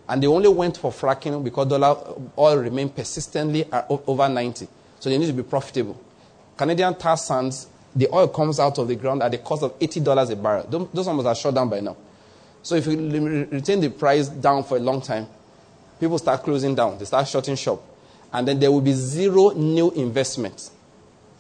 And 0.08 0.22
they 0.22 0.26
only 0.26 0.48
went 0.48 0.76
for 0.76 0.90
fracking 0.90 1.42
because 1.42 1.68
dollar 1.68 1.96
oil 2.36 2.58
remained 2.58 2.94
persistently 2.94 3.64
over 3.88 4.28
90. 4.28 4.68
So 5.00 5.08
they 5.08 5.16
need 5.16 5.26
to 5.26 5.32
be 5.32 5.42
profitable. 5.42 5.98
Canadian 6.56 6.94
tar 6.94 7.16
sands, 7.16 7.66
the 7.94 8.08
oil 8.12 8.28
comes 8.28 8.58
out 8.58 8.78
of 8.78 8.88
the 8.88 8.96
ground 8.96 9.22
at 9.22 9.30
the 9.30 9.38
cost 9.38 9.62
of 9.62 9.78
$80 9.78 10.30
a 10.30 10.36
barrel. 10.36 10.88
Those 10.92 11.06
numbers 11.06 11.26
are 11.26 11.34
shut 11.34 11.54
down 11.54 11.68
by 11.68 11.80
now. 11.80 11.96
So 12.62 12.76
if 12.76 12.86
you 12.86 13.46
retain 13.50 13.80
the 13.80 13.90
price 13.90 14.28
down 14.28 14.64
for 14.64 14.76
a 14.76 14.80
long 14.80 15.00
time, 15.02 15.26
people 16.00 16.18
start 16.18 16.42
closing 16.42 16.74
down. 16.74 16.98
They 16.98 17.04
start 17.04 17.28
shutting 17.28 17.56
shop. 17.56 17.82
And 18.32 18.48
then 18.48 18.58
there 18.58 18.72
will 18.72 18.80
be 18.80 18.92
zero 18.92 19.50
new 19.50 19.90
investment. 19.92 20.70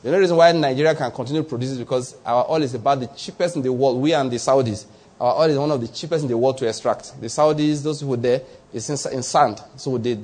The 0.02 0.10
only 0.10 0.20
reason 0.20 0.36
why 0.36 0.52
Nigeria 0.52 0.94
can 0.94 1.10
continue 1.10 1.42
to 1.42 1.48
produce 1.48 1.70
is 1.70 1.78
because 1.78 2.14
our 2.26 2.46
oil 2.50 2.62
is 2.62 2.74
about 2.74 3.00
the 3.00 3.06
cheapest 3.06 3.56
in 3.56 3.62
the 3.62 3.72
world. 3.72 4.00
We 4.00 4.12
and 4.12 4.30
the 4.30 4.36
Saudis. 4.36 4.84
Our 5.18 5.42
oil 5.44 5.50
is 5.50 5.58
one 5.58 5.70
of 5.70 5.80
the 5.80 5.88
cheapest 5.88 6.24
in 6.24 6.28
the 6.28 6.36
world 6.36 6.58
to 6.58 6.68
extract. 6.68 7.18
The 7.20 7.28
Saudis, 7.28 7.82
those 7.82 8.02
who 8.02 8.08
were 8.08 8.16
there, 8.18 8.42
is 8.72 8.90
in, 8.90 9.12
in 9.14 9.22
sand. 9.22 9.62
So 9.76 9.96
they, 9.96 10.18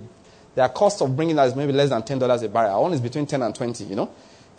their 0.55 0.69
cost 0.69 1.01
of 1.01 1.17
bringing 1.17 1.37
that 1.37 1.49
is 1.49 1.57
maybe 1.57 1.73
less 1.73 1.89
than 1.89 2.03
$10 2.03 2.43
a 2.43 2.49
barrel. 2.49 2.73
Our 2.73 2.85
own 2.85 2.93
is 2.93 3.01
between 3.01 3.25
10 3.27 3.41
and 3.41 3.55
20, 3.55 3.85
you 3.85 3.97
know? 3.97 4.11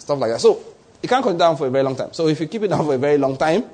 Stuff 0.02 0.20
like 0.20 0.32
that. 0.32 0.42
So 0.42 0.60
it 1.02 1.08
can't 1.08 1.24
come 1.24 1.38
down 1.38 1.58
for 1.58 1.68
a 1.68 1.70
very 1.70 1.84
long 1.84 1.96
time. 1.96 2.12
So 2.12 2.28
if 2.28 2.40
you 2.40 2.48
keep 2.48 2.64
it 2.64 2.70
down 2.70 2.84
for 2.86 2.96
a 2.96 2.98
very 2.98 3.20
long 3.20 3.38
time, 3.38 3.66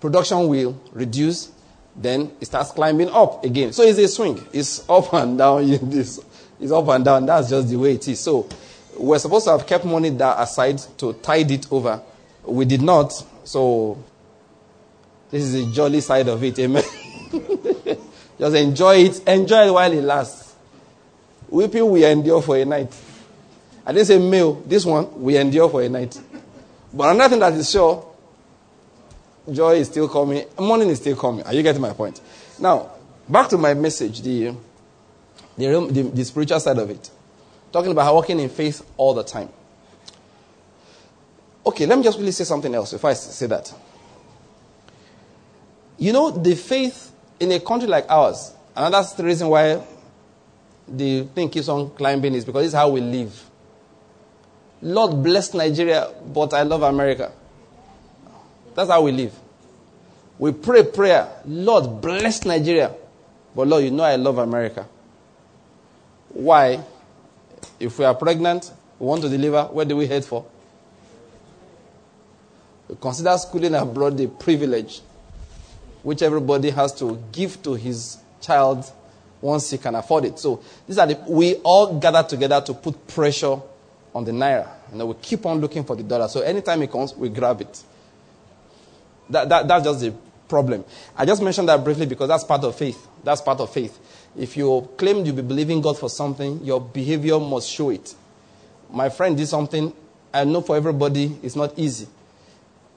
production 0.00 0.48
will 0.48 0.80
reduce, 0.92 1.52
then 1.94 2.32
it 2.40 2.46
starts 2.46 2.72
climbing 2.72 3.08
up 3.10 3.44
again. 3.44 3.72
So 3.72 3.84
it's 3.84 3.98
a 3.98 4.08
swing. 4.08 4.44
It's 4.52 4.88
up 4.90 5.12
and 5.12 5.38
down. 5.38 5.68
This 5.88 6.20
it's 6.60 6.72
up 6.72 6.88
and 6.88 7.04
down. 7.04 7.26
That's 7.26 7.48
just 7.48 7.68
the 7.68 7.76
way 7.76 7.94
it 7.94 8.08
is. 8.08 8.18
So 8.18 8.48
we're 8.98 9.20
supposed 9.20 9.44
to 9.44 9.52
have 9.52 9.66
kept 9.68 9.84
money 9.84 10.10
that 10.10 10.40
aside 10.40 10.78
to 10.98 11.12
tide 11.14 11.50
it 11.52 11.70
over. 11.70 12.02
We 12.44 12.64
did 12.64 12.82
not. 12.82 13.12
So 13.44 14.02
this 15.30 15.44
is 15.44 15.52
the 15.52 15.72
jolly 15.72 16.00
side 16.00 16.26
of 16.26 16.42
it. 16.42 16.58
Amen. 16.58 16.82
just 18.38 18.56
enjoy 18.56 18.96
it. 18.96 19.28
Enjoy 19.28 19.68
it 19.68 19.72
while 19.72 19.92
it 19.92 20.02
lasts. 20.02 20.56
Weeping 21.48 21.88
we 21.88 22.04
endure 22.04 22.42
for 22.42 22.56
a 22.56 22.64
night. 22.64 22.92
I 23.86 23.92
didn't 23.92 24.06
say 24.06 24.18
male. 24.18 24.54
This 24.66 24.84
one 24.84 25.20
we 25.20 25.36
endure 25.36 25.68
for 25.68 25.82
a 25.82 25.88
night. 25.88 26.20
But 26.92 27.14
another 27.14 27.30
thing 27.30 27.40
that 27.40 27.52
is 27.52 27.70
sure 27.70 28.14
Joy 29.50 29.74
is 29.74 29.88
still 29.88 30.08
coming. 30.08 30.44
Morning 30.58 30.88
is 30.88 30.98
still 30.98 31.16
coming. 31.16 31.44
Are 31.44 31.52
you 31.52 31.62
getting 31.62 31.82
my 31.82 31.92
point? 31.92 32.20
Now, 32.58 32.90
back 33.28 33.48
to 33.50 33.58
my 33.58 33.74
message, 33.74 34.22
the, 34.22 34.54
the, 35.58 35.88
the, 35.90 36.02
the 36.14 36.24
spiritual 36.24 36.60
side 36.60 36.78
of 36.78 36.88
it. 36.88 37.10
Talking 37.72 37.90
about 37.90 38.14
walking 38.14 38.40
in 38.40 38.48
faith 38.48 38.82
all 38.96 39.12
the 39.12 39.24
time. 39.24 39.50
Okay, 41.66 41.86
let 41.86 41.98
me 41.98 42.04
just 42.04 42.18
really 42.18 42.32
say 42.32 42.44
something 42.44 42.74
else 42.74 42.92
before 42.92 43.10
I 43.10 43.14
say 43.14 43.46
that. 43.46 43.72
You 45.98 46.12
know, 46.12 46.30
the 46.30 46.54
faith 46.54 47.12
in 47.40 47.52
a 47.52 47.60
country 47.60 47.88
like 47.88 48.06
ours, 48.08 48.52
and 48.76 48.92
that's 48.92 49.12
the 49.12 49.24
reason 49.24 49.48
why 49.48 49.82
the 50.86 51.24
thing 51.34 51.48
keeps 51.48 51.68
on 51.68 51.90
climbing 51.90 52.34
is 52.34 52.44
because 52.44 52.66
it's 52.66 52.74
how 52.74 52.90
we 52.90 53.00
live. 53.00 53.50
Lord 54.84 55.22
bless 55.22 55.54
Nigeria, 55.54 56.10
but 56.26 56.52
I 56.52 56.62
love 56.62 56.82
America. 56.82 57.32
That's 58.74 58.90
how 58.90 59.00
we 59.02 59.12
live. 59.12 59.34
We 60.38 60.52
pray 60.52 60.82
prayer, 60.82 61.26
Lord, 61.46 62.02
bless 62.02 62.44
Nigeria. 62.44 62.94
But 63.56 63.66
Lord, 63.66 63.84
you 63.84 63.90
know 63.90 64.02
I 64.02 64.16
love 64.16 64.36
America. 64.36 64.86
Why? 66.28 66.84
If 67.80 67.98
we 67.98 68.04
are 68.04 68.14
pregnant, 68.14 68.70
we 68.98 69.06
want 69.06 69.22
to 69.22 69.28
deliver, 69.30 69.64
where 69.64 69.86
do 69.86 69.96
we 69.96 70.06
head 70.06 70.22
for? 70.22 70.44
We 72.86 72.96
consider 72.96 73.38
schooling 73.38 73.74
abroad 73.74 74.20
a 74.20 74.28
privilege 74.28 75.00
which 76.02 76.20
everybody 76.20 76.68
has 76.68 76.92
to 76.98 77.18
give 77.32 77.62
to 77.62 77.72
his 77.72 78.18
child 78.42 78.84
once 79.40 79.70
he 79.70 79.78
can 79.78 79.94
afford 79.94 80.26
it. 80.26 80.38
So 80.38 80.62
these 80.86 80.98
are 80.98 81.06
the, 81.06 81.18
we 81.26 81.54
all 81.56 81.98
gather 81.98 82.22
together 82.22 82.60
to 82.60 82.74
put 82.74 83.06
pressure 83.06 83.60
on 84.14 84.24
the 84.24 84.32
naira. 84.32 84.68
And 84.92 85.06
we 85.06 85.14
keep 85.20 85.44
on 85.44 85.60
looking 85.60 85.84
for 85.84 85.96
the 85.96 86.02
dollar. 86.02 86.28
So 86.28 86.40
anytime 86.40 86.82
it 86.82 86.90
comes, 86.92 87.14
we 87.14 87.28
grab 87.28 87.60
it. 87.60 87.82
That, 89.30 89.48
that, 89.48 89.66
that's 89.66 89.84
just 89.84 90.00
the 90.00 90.14
problem. 90.48 90.84
I 91.16 91.24
just 91.24 91.42
mentioned 91.42 91.68
that 91.68 91.82
briefly 91.82 92.06
because 92.06 92.28
that's 92.28 92.44
part 92.44 92.62
of 92.62 92.76
faith. 92.76 93.08
That's 93.24 93.40
part 93.40 93.60
of 93.60 93.72
faith. 93.72 93.98
If 94.36 94.56
you 94.56 94.88
claim 94.96 95.24
to 95.24 95.32
be 95.32 95.42
believing 95.42 95.80
God 95.80 95.98
for 95.98 96.08
something, 96.08 96.62
your 96.64 96.80
behavior 96.80 97.38
must 97.40 97.68
show 97.68 97.90
it. 97.90 98.14
My 98.90 99.08
friend 99.08 99.36
did 99.36 99.48
something. 99.48 99.92
I 100.32 100.44
know 100.44 100.60
for 100.60 100.76
everybody 100.76 101.38
it's 101.42 101.56
not 101.56 101.78
easy. 101.78 102.06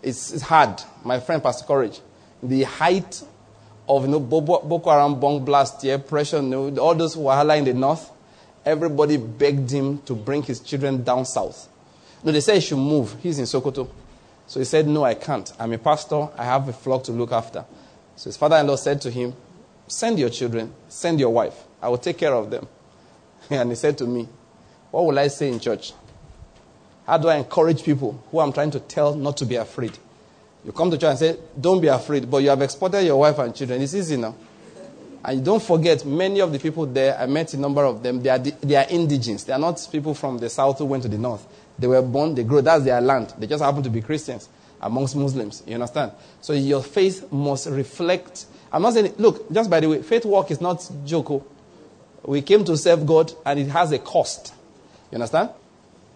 It's, 0.01 0.31
it's 0.31 0.43
hard. 0.43 0.81
My 1.03 1.19
friend, 1.19 1.41
Pastor 1.41 1.65
Courage, 1.65 1.99
the 2.41 2.63
height 2.63 3.23
of 3.89 4.03
you 4.03 4.09
know, 4.09 4.19
Boko 4.19 4.89
Haram 4.89 5.19
bomb 5.19 5.43
blast, 5.45 5.83
yeah, 5.83 5.97
pressure, 5.97 6.37
you 6.37 6.43
know, 6.43 6.77
all 6.77 6.93
those 6.93 7.15
wahala 7.15 7.57
in 7.57 7.65
the 7.65 7.73
north, 7.73 8.11
everybody 8.67 9.17
begged 9.17 9.71
him 9.71 9.99
to 9.99 10.13
bring 10.13 10.43
his 10.43 10.59
children 10.59 11.03
down 11.03 11.25
south. 11.25 11.69
No, 12.23 12.31
they 12.31 12.41
said 12.41 12.55
he 12.55 12.61
should 12.61 12.77
move. 12.77 13.15
He's 13.23 13.39
in 13.39 13.45
Sokoto. 13.45 13.89
So 14.45 14.59
he 14.59 14.65
said, 14.65 14.87
No, 14.87 15.03
I 15.03 15.13
can't. 15.13 15.51
I'm 15.59 15.71
a 15.73 15.77
pastor. 15.77 16.27
I 16.37 16.43
have 16.43 16.67
a 16.67 16.73
flock 16.73 17.03
to 17.05 17.11
look 17.11 17.31
after. 17.31 17.65
So 18.17 18.29
his 18.29 18.37
father 18.37 18.57
in 18.57 18.67
law 18.67 18.75
said 18.75 19.01
to 19.01 19.11
him, 19.11 19.33
Send 19.87 20.19
your 20.19 20.29
children, 20.29 20.73
send 20.89 21.19
your 21.19 21.29
wife. 21.29 21.63
I 21.81 21.89
will 21.89 21.97
take 21.97 22.17
care 22.17 22.33
of 22.33 22.49
them. 22.51 22.67
And 23.49 23.69
he 23.69 23.75
said 23.75 23.97
to 23.99 24.05
me, 24.05 24.27
What 24.91 25.05
will 25.05 25.17
I 25.17 25.27
say 25.27 25.49
in 25.49 25.59
church? 25.59 25.93
How 27.05 27.17
do 27.17 27.29
I 27.29 27.37
encourage 27.37 27.83
people 27.83 28.21
who 28.31 28.39
I'm 28.41 28.51
trying 28.51 28.71
to 28.71 28.81
tell 28.81 29.15
not 29.15 29.37
to 29.37 29.45
be 29.45 29.55
afraid? 29.55 29.97
You 30.65 30.73
come 30.73 30.91
to 30.91 30.97
church 30.97 31.09
and 31.09 31.19
say, 31.19 31.37
Don't 31.59 31.79
be 31.79 31.87
afraid, 31.87 32.29
but 32.29 32.39
you 32.39 32.49
have 32.49 32.61
exported 32.61 33.03
your 33.03 33.17
wife 33.17 33.39
and 33.39 33.55
children. 33.55 33.81
It's 33.81 33.93
easy 33.93 34.17
now. 34.17 34.35
And 35.23 35.43
don't 35.43 35.61
forget, 35.61 36.05
many 36.05 36.39
of 36.39 36.51
the 36.51 36.59
people 36.59 36.85
there, 36.85 37.17
I 37.17 37.25
met 37.25 37.53
a 37.53 37.57
number 37.57 37.83
of 37.83 38.03
them, 38.03 38.21
they 38.21 38.29
are, 38.29 38.39
they 38.39 38.75
are 38.75 38.85
indigens. 38.85 39.45
They 39.45 39.53
are 39.53 39.59
not 39.59 39.85
people 39.91 40.13
from 40.13 40.37
the 40.37 40.49
south 40.49 40.79
who 40.79 40.85
went 40.85 41.03
to 41.03 41.09
the 41.09 41.17
north. 41.17 41.45
They 41.77 41.87
were 41.87 42.01
born, 42.01 42.35
they 42.35 42.43
grew, 42.43 42.61
that's 42.61 42.83
their 42.83 43.01
land. 43.01 43.33
They 43.37 43.47
just 43.47 43.63
happen 43.63 43.83
to 43.83 43.89
be 43.89 44.01
Christians 44.01 44.49
amongst 44.81 45.15
Muslims. 45.15 45.63
You 45.67 45.75
understand? 45.75 46.11
So 46.41 46.53
your 46.53 46.83
faith 46.83 47.31
must 47.31 47.67
reflect. 47.67 48.45
I'm 48.71 48.81
not 48.81 48.93
saying, 48.93 49.13
look, 49.17 49.51
just 49.51 49.69
by 49.69 49.79
the 49.79 49.89
way, 49.89 50.01
faith 50.01 50.25
work 50.25 50.51
is 50.51 50.61
not 50.61 50.89
joko. 51.05 51.33
Oh. 51.33 52.31
We 52.31 52.41
came 52.41 52.65
to 52.65 52.75
serve 52.75 53.05
God 53.05 53.31
and 53.45 53.59
it 53.59 53.67
has 53.67 53.91
a 53.91 53.99
cost. 53.99 54.53
You 55.11 55.15
understand? 55.15 55.49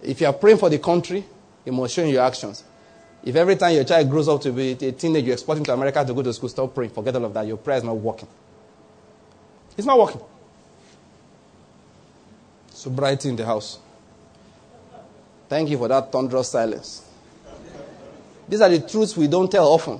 If 0.03 0.19
you 0.19 0.27
are 0.27 0.33
praying 0.33 0.57
for 0.57 0.69
the 0.69 0.79
country, 0.79 1.23
you 1.65 1.71
must 1.71 1.93
show 1.93 2.03
in 2.03 2.09
your 2.09 2.23
actions. 2.23 2.63
If 3.23 3.35
every 3.35 3.55
time 3.55 3.75
your 3.75 3.83
child 3.83 4.09
grows 4.09 4.27
up 4.27 4.41
to 4.41 4.51
be 4.51 4.71
a 4.71 4.91
teenager, 4.91 5.27
you 5.27 5.33
export 5.33 5.59
him 5.59 5.65
to 5.65 5.73
America 5.73 6.03
to 6.03 6.13
go 6.13 6.23
to 6.23 6.33
school, 6.33 6.49
stop 6.49 6.73
praying, 6.73 6.91
forget 6.91 7.15
all 7.15 7.25
of 7.25 7.33
that. 7.35 7.45
Your 7.45 7.57
prayer 7.57 7.77
is 7.77 7.83
not 7.83 7.95
working. 7.95 8.27
It's 9.77 9.85
not 9.87 9.97
working. 9.97 10.21
Sobriety 12.71 13.29
in 13.29 13.35
the 13.35 13.45
house. 13.45 13.79
Thank 15.47 15.69
you 15.69 15.77
for 15.77 15.87
that 15.87 16.11
thunderous 16.11 16.49
silence. 16.49 17.05
These 18.47 18.61
are 18.61 18.69
the 18.69 18.79
truths 18.79 19.15
we 19.15 19.27
don't 19.27 19.51
tell 19.51 19.67
often. 19.67 19.99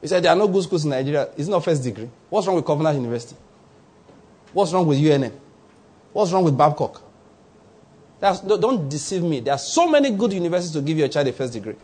We 0.00 0.08
said 0.08 0.22
there 0.22 0.32
are 0.32 0.36
no 0.36 0.48
good 0.48 0.62
schools 0.62 0.84
in 0.84 0.90
Nigeria. 0.90 1.28
It's 1.36 1.48
not 1.48 1.64
first 1.64 1.82
degree. 1.82 2.08
What's 2.30 2.46
wrong 2.46 2.56
with 2.56 2.64
Covenant 2.64 2.96
University? 2.96 3.36
What's 4.52 4.72
wrong 4.72 4.86
with 4.86 4.98
UNN? 4.98 5.32
What's 6.12 6.32
wrong 6.32 6.44
with 6.44 6.56
Babcock? 6.56 7.02
That's, 8.20 8.40
don't 8.40 8.88
deceive 8.88 9.22
me. 9.22 9.40
There 9.40 9.52
are 9.54 9.58
so 9.58 9.88
many 9.88 10.10
good 10.10 10.32
universities 10.32 10.72
to 10.72 10.80
give 10.80 10.96
your 10.96 11.08
child 11.08 11.26
a 11.28 11.32
first 11.32 11.52
degree. 11.52 11.74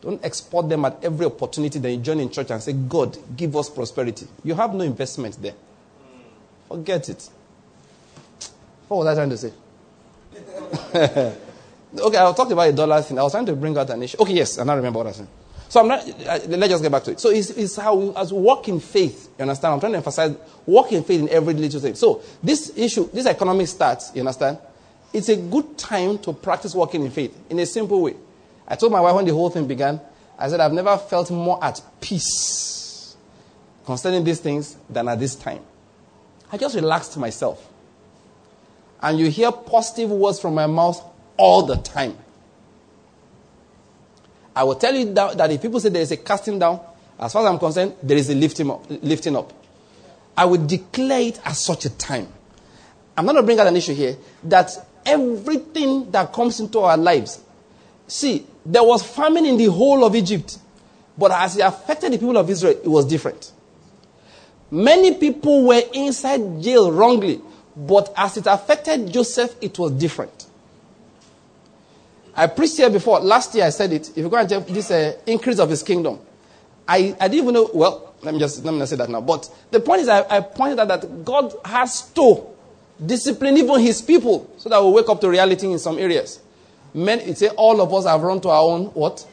Don't 0.00 0.24
export 0.24 0.68
them 0.68 0.84
at 0.84 1.02
every 1.02 1.26
opportunity 1.26 1.78
that 1.78 1.90
you 1.90 1.98
join 1.98 2.20
in 2.20 2.30
church 2.30 2.50
and 2.50 2.62
say, 2.62 2.72
God, 2.72 3.18
give 3.36 3.56
us 3.56 3.68
prosperity. 3.68 4.26
You 4.44 4.54
have 4.54 4.72
no 4.72 4.84
investment 4.84 5.40
there. 5.42 5.54
Forget 6.70 7.08
it. 7.08 7.28
What 8.86 8.98
was 8.98 9.06
I 9.08 9.14
trying 9.14 9.30
to 9.30 9.36
say? 9.36 9.52
okay, 11.98 12.18
I 12.18 12.32
talked 12.32 12.52
about 12.52 12.68
a 12.68 12.72
dollar 12.72 13.02
thing. 13.02 13.18
I 13.18 13.24
was 13.24 13.32
trying 13.32 13.46
to 13.46 13.56
bring 13.56 13.76
out 13.76 13.90
an 13.90 14.04
issue. 14.04 14.18
Okay, 14.20 14.34
yes, 14.34 14.56
I 14.56 14.62
remember 14.62 14.98
what 14.98 15.08
I 15.08 15.12
said. 15.12 15.26
So 15.68 15.80
I'm 15.80 15.88
not, 15.88 16.00
uh, 16.08 16.38
let's 16.48 16.68
just 16.68 16.82
get 16.82 16.92
back 16.92 17.02
to 17.04 17.10
it. 17.12 17.20
So 17.20 17.30
it's, 17.30 17.50
it's 17.50 17.76
how 17.76 17.96
we, 17.96 18.14
as 18.14 18.32
we 18.32 18.40
walk 18.40 18.68
in 18.68 18.78
faith, 18.78 19.30
you 19.36 19.42
understand? 19.42 19.74
I'm 19.74 19.80
trying 19.80 19.92
to 19.92 19.98
emphasize 19.98 20.36
walk 20.64 20.92
in 20.92 21.02
faith 21.02 21.20
in 21.20 21.28
every 21.28 21.54
little 21.54 21.80
thing. 21.80 21.96
So 21.96 22.22
this 22.40 22.76
issue, 22.76 23.10
this 23.10 23.26
economic 23.26 23.66
starts, 23.66 24.12
you 24.14 24.20
understand? 24.20 24.58
It's 25.12 25.28
a 25.28 25.36
good 25.36 25.76
time 25.76 26.18
to 26.18 26.32
practice 26.32 26.72
walking 26.72 27.04
in 27.04 27.10
faith 27.10 27.36
in 27.50 27.58
a 27.58 27.66
simple 27.66 28.00
way. 28.00 28.14
I 28.66 28.76
told 28.76 28.92
my 28.92 29.00
wife 29.00 29.16
when 29.16 29.24
the 29.24 29.32
whole 29.32 29.50
thing 29.50 29.66
began, 29.66 30.00
I 30.38 30.48
said, 30.48 30.60
I've 30.60 30.72
never 30.72 30.96
felt 30.96 31.32
more 31.32 31.62
at 31.62 31.82
peace 32.00 33.16
concerning 33.84 34.22
these 34.22 34.38
things 34.40 34.76
than 34.88 35.08
at 35.08 35.18
this 35.18 35.34
time. 35.34 35.62
I 36.52 36.56
just 36.56 36.74
relaxed 36.74 37.16
myself. 37.16 37.66
And 39.02 39.18
you 39.18 39.30
hear 39.30 39.50
positive 39.52 40.10
words 40.10 40.40
from 40.40 40.54
my 40.54 40.66
mouth 40.66 41.02
all 41.36 41.62
the 41.62 41.76
time. 41.76 42.16
I 44.54 44.64
will 44.64 44.74
tell 44.74 44.94
you 44.94 45.12
that, 45.14 45.38
that 45.38 45.50
if 45.50 45.62
people 45.62 45.80
say 45.80 45.88
there 45.88 46.02
is 46.02 46.10
a 46.10 46.16
casting 46.16 46.58
down, 46.58 46.80
as 47.18 47.32
far 47.32 47.42
as 47.42 47.50
I'm 47.50 47.58
concerned, 47.58 47.94
there 48.02 48.16
is 48.16 48.28
a 48.30 48.34
lifting 48.34 48.70
up. 48.70 48.84
Lifting 48.88 49.36
up. 49.36 49.52
I 50.36 50.44
will 50.44 50.66
declare 50.66 51.20
it 51.20 51.40
at 51.44 51.52
such 51.52 51.84
a 51.84 51.90
time. 51.90 52.28
I'm 53.16 53.26
not 53.26 53.32
going 53.32 53.42
to 53.42 53.46
bring 53.46 53.60
out 53.60 53.66
an 53.66 53.76
issue 53.76 53.94
here 53.94 54.16
that 54.44 54.70
everything 55.04 56.10
that 56.10 56.32
comes 56.32 56.60
into 56.60 56.80
our 56.80 56.96
lives, 56.96 57.40
see, 58.06 58.46
there 58.64 58.82
was 58.82 59.02
famine 59.02 59.46
in 59.46 59.56
the 59.56 59.66
whole 59.66 60.04
of 60.04 60.14
Egypt, 60.14 60.58
but 61.16 61.30
as 61.30 61.56
it 61.56 61.60
affected 61.60 62.12
the 62.12 62.18
people 62.18 62.36
of 62.36 62.48
Israel, 62.48 62.78
it 62.82 62.88
was 62.88 63.04
different. 63.04 63.52
Many 64.70 65.14
people 65.14 65.64
were 65.66 65.82
inside 65.92 66.62
jail 66.62 66.92
wrongly, 66.92 67.40
but 67.76 68.12
as 68.16 68.36
it 68.36 68.46
affected 68.46 69.12
Joseph, 69.12 69.56
it 69.60 69.78
was 69.78 69.92
different. 69.92 70.46
I 72.34 72.46
preached 72.46 72.76
here 72.76 72.90
before. 72.90 73.20
Last 73.20 73.54
year 73.54 73.64
I 73.64 73.70
said 73.70 73.92
it. 73.92 74.10
If 74.10 74.18
you 74.18 74.28
go 74.28 74.36
and 74.36 74.48
check 74.48 74.66
this 74.66 74.90
uh, 74.90 75.16
increase 75.26 75.58
of 75.58 75.68
his 75.68 75.82
kingdom, 75.82 76.20
I, 76.86 77.16
I 77.20 77.28
didn't 77.28 77.42
even 77.42 77.54
know. 77.54 77.70
Well, 77.74 78.14
let 78.22 78.32
me 78.32 78.40
just 78.40 78.64
let 78.64 78.72
me 78.72 78.78
not 78.78 78.88
say 78.88 78.96
that 78.96 79.10
now. 79.10 79.20
But 79.20 79.50
the 79.70 79.80
point 79.80 80.02
is, 80.02 80.08
I, 80.08 80.24
I 80.36 80.40
pointed 80.40 80.78
out 80.78 80.88
that 80.88 81.24
God 81.24 81.54
has 81.64 82.02
to 82.12 82.46
discipline 83.04 83.56
even 83.56 83.80
his 83.80 84.00
people 84.00 84.50
so 84.58 84.68
that 84.68 84.82
we 84.82 84.90
wake 84.90 85.08
up 85.08 85.20
to 85.20 85.28
reality 85.28 85.66
in 85.66 85.78
some 85.78 85.98
areas. 85.98 86.40
Men, 86.94 87.20
it 87.20 87.38
say 87.38 87.48
all 87.48 87.80
of 87.80 87.92
us 87.92 88.06
have 88.06 88.22
run 88.22 88.40
to 88.42 88.48
our 88.48 88.62
own 88.62 88.86
what 88.86 89.26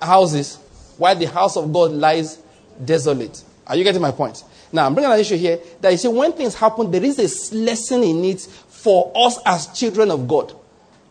houses, 0.00 0.56
while 0.98 1.14
the 1.14 1.26
house 1.26 1.56
of 1.56 1.72
God 1.72 1.92
lies 1.92 2.38
desolate. 2.84 3.42
Are 3.72 3.76
you 3.76 3.84
getting 3.84 4.02
my 4.02 4.10
point? 4.10 4.44
Now 4.70 4.84
I'm 4.84 4.92
bringing 4.92 5.10
an 5.10 5.18
issue 5.18 5.38
here 5.38 5.58
that 5.80 5.90
you 5.90 5.96
see 5.96 6.08
when 6.08 6.34
things 6.34 6.54
happen, 6.54 6.90
there 6.90 7.02
is 7.02 7.18
a 7.18 7.56
lesson 7.56 8.02
in 8.02 8.22
it 8.22 8.42
for 8.42 9.10
us 9.14 9.38
as 9.46 9.68
children 9.68 10.10
of 10.10 10.28
God. 10.28 10.54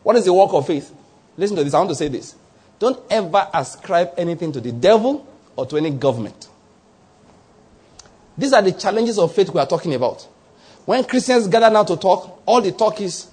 What 0.03 0.15
is 0.15 0.25
the 0.25 0.33
work 0.33 0.53
of 0.53 0.67
faith? 0.67 0.93
Listen 1.37 1.57
to 1.57 1.63
this. 1.63 1.73
I 1.73 1.79
want 1.79 1.89
to 1.89 1.95
say 1.95 2.07
this. 2.07 2.35
Don't 2.77 2.99
ever 3.09 3.47
ascribe 3.51 4.11
anything 4.15 4.51
to 4.51 4.61
the 4.61 4.71
devil 4.71 5.25
or 5.55 5.65
to 5.65 5.77
any 5.77 5.89
government. 5.89 6.49
These 8.37 8.53
are 8.53 8.61
the 8.61 8.73
challenges 8.73 9.17
of 9.17 9.33
faith 9.33 9.49
we 9.49 9.59
are 9.59 9.65
talking 9.65 9.95
about. 9.95 10.21
When 10.85 11.03
Christians 11.03 11.47
gather 11.47 11.71
now 11.71 11.83
to 11.85 11.97
talk, 11.97 12.43
all 12.45 12.61
the 12.61 12.73
talk 12.73 13.01
is 13.01 13.27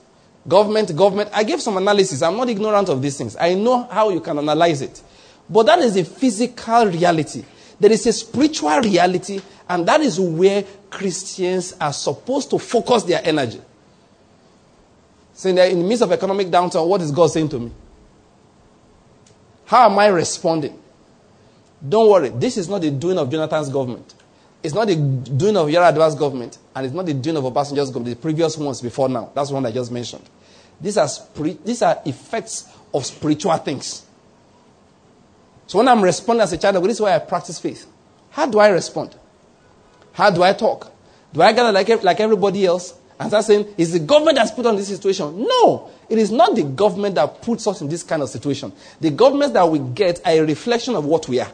government, 0.48 0.96
government. 0.96 1.28
I 1.34 1.44
gave 1.44 1.60
some 1.60 1.76
analysis. 1.76 2.22
I'm 2.22 2.38
not 2.38 2.48
ignorant 2.48 2.88
of 2.88 3.02
these 3.02 3.18
things. 3.18 3.36
I 3.38 3.52
know 3.52 3.82
how 3.82 4.08
you 4.08 4.22
can 4.22 4.38
analyze 4.38 4.80
it. 4.80 5.02
But 5.50 5.64
that 5.64 5.80
is 5.80 5.98
a 5.98 6.04
physical 6.04 6.86
reality. 6.86 7.44
There 7.80 7.92
is 7.92 8.06
a 8.06 8.12
spiritual 8.12 8.80
reality, 8.80 9.40
and 9.68 9.86
that 9.86 10.00
is 10.00 10.18
where 10.18 10.64
Christians 10.90 11.74
are 11.80 11.92
supposed 11.92 12.50
to 12.50 12.58
focus 12.58 13.04
their 13.04 13.20
energy. 13.24 13.60
So, 15.34 15.48
in 15.48 15.54
the, 15.54 15.70
in 15.70 15.78
the 15.78 15.84
midst 15.84 16.02
of 16.02 16.10
economic 16.10 16.48
downturn, 16.48 16.86
what 16.86 17.00
is 17.00 17.12
God 17.12 17.28
saying 17.28 17.48
to 17.50 17.60
me? 17.60 17.72
How 19.66 19.88
am 19.88 19.98
I 19.98 20.06
responding? 20.06 20.76
Don't 21.86 22.10
worry, 22.10 22.30
this 22.30 22.56
is 22.56 22.68
not 22.68 22.80
the 22.80 22.90
doing 22.90 23.18
of 23.18 23.30
Jonathan's 23.30 23.68
government. 23.68 24.14
It's 24.62 24.74
not 24.74 24.88
the 24.88 24.96
doing 24.96 25.56
of 25.56 25.68
Yar'Adua's 25.68 26.16
government, 26.16 26.58
and 26.74 26.84
it's 26.84 26.94
not 26.94 27.06
the 27.06 27.14
doing 27.14 27.36
of 27.36 27.44
Obasanjo's 27.44 27.90
government, 27.90 28.16
the 28.16 28.20
previous 28.20 28.56
ones 28.56 28.82
before 28.82 29.08
now. 29.08 29.30
That's 29.34 29.52
one 29.52 29.64
I 29.64 29.70
just 29.70 29.92
mentioned. 29.92 30.28
These 30.80 30.96
are, 30.96 31.08
these 31.64 31.82
are 31.82 32.00
effects 32.04 32.68
of 32.92 33.06
spiritual 33.06 33.56
things. 33.58 34.04
So 35.68 35.78
when 35.78 35.86
I'm 35.86 36.02
responding 36.02 36.42
as 36.42 36.52
a 36.52 36.58
child 36.58 36.76
of 36.76 36.82
God, 36.82 36.88
this 36.88 36.96
is 36.96 37.00
why 37.02 37.14
I 37.14 37.18
practice 37.18 37.58
faith. 37.60 37.86
How 38.30 38.46
do 38.46 38.58
I 38.58 38.68
respond? 38.68 39.14
How 40.12 40.30
do 40.30 40.42
I 40.42 40.54
talk? 40.54 40.90
Do 41.32 41.42
I 41.42 41.52
gather 41.52 41.70
like, 41.70 42.02
like 42.02 42.20
everybody 42.20 42.64
else 42.64 42.94
and 43.20 43.28
start 43.28 43.44
saying, 43.44 43.74
is 43.76 43.92
the 43.92 43.98
government 43.98 44.36
that's 44.36 44.50
put 44.50 44.64
on 44.64 44.76
this 44.76 44.88
situation? 44.88 45.46
No, 45.46 45.90
it 46.08 46.16
is 46.16 46.30
not 46.30 46.56
the 46.56 46.62
government 46.62 47.16
that 47.16 47.42
puts 47.42 47.66
us 47.66 47.82
in 47.82 47.88
this 47.88 48.02
kind 48.02 48.22
of 48.22 48.30
situation. 48.30 48.72
The 49.00 49.10
governments 49.10 49.52
that 49.52 49.68
we 49.68 49.78
get 49.78 50.26
are 50.26 50.32
a 50.32 50.40
reflection 50.40 50.94
of 50.94 51.04
what 51.04 51.28
we 51.28 51.38
are. 51.38 51.52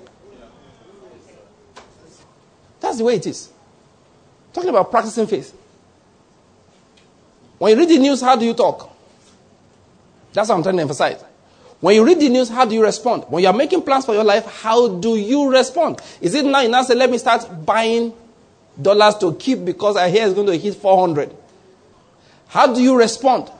That's 2.78 2.98
the 2.98 3.04
way 3.04 3.16
it 3.16 3.26
is. 3.26 3.50
Talking 4.52 4.70
about 4.70 4.92
practicing 4.92 5.26
faith. 5.26 5.52
When 7.58 7.72
you 7.72 7.78
read 7.78 7.88
the 7.88 7.98
news, 7.98 8.20
how 8.20 8.36
do 8.36 8.44
you 8.44 8.54
talk? 8.54 8.94
That's 10.32 10.48
what 10.48 10.54
I'm 10.54 10.62
trying 10.62 10.76
to 10.76 10.82
emphasize. 10.82 11.24
When 11.84 11.94
you 11.94 12.06
read 12.06 12.18
the 12.18 12.30
news, 12.30 12.48
how 12.48 12.64
do 12.64 12.74
you 12.74 12.82
respond? 12.82 13.24
When 13.28 13.42
you 13.42 13.48
are 13.50 13.52
making 13.52 13.82
plans 13.82 14.06
for 14.06 14.14
your 14.14 14.24
life, 14.24 14.46
how 14.46 14.88
do 14.88 15.16
you 15.16 15.52
respond? 15.52 16.00
Is 16.18 16.34
it 16.34 16.46
now 16.46 16.60
you 16.60 16.70
now 16.70 16.82
say, 16.82 16.94
let 16.94 17.10
me 17.10 17.18
start 17.18 17.46
buying 17.66 18.14
dollars 18.80 19.16
to 19.16 19.34
keep 19.34 19.66
because 19.66 19.94
I 19.94 20.08
hear 20.08 20.24
it's 20.24 20.32
going 20.32 20.46
to 20.46 20.56
hit 20.56 20.76
400? 20.76 21.36
How 22.46 22.72
do 22.72 22.82
you 22.82 22.96
respond? 22.96 23.50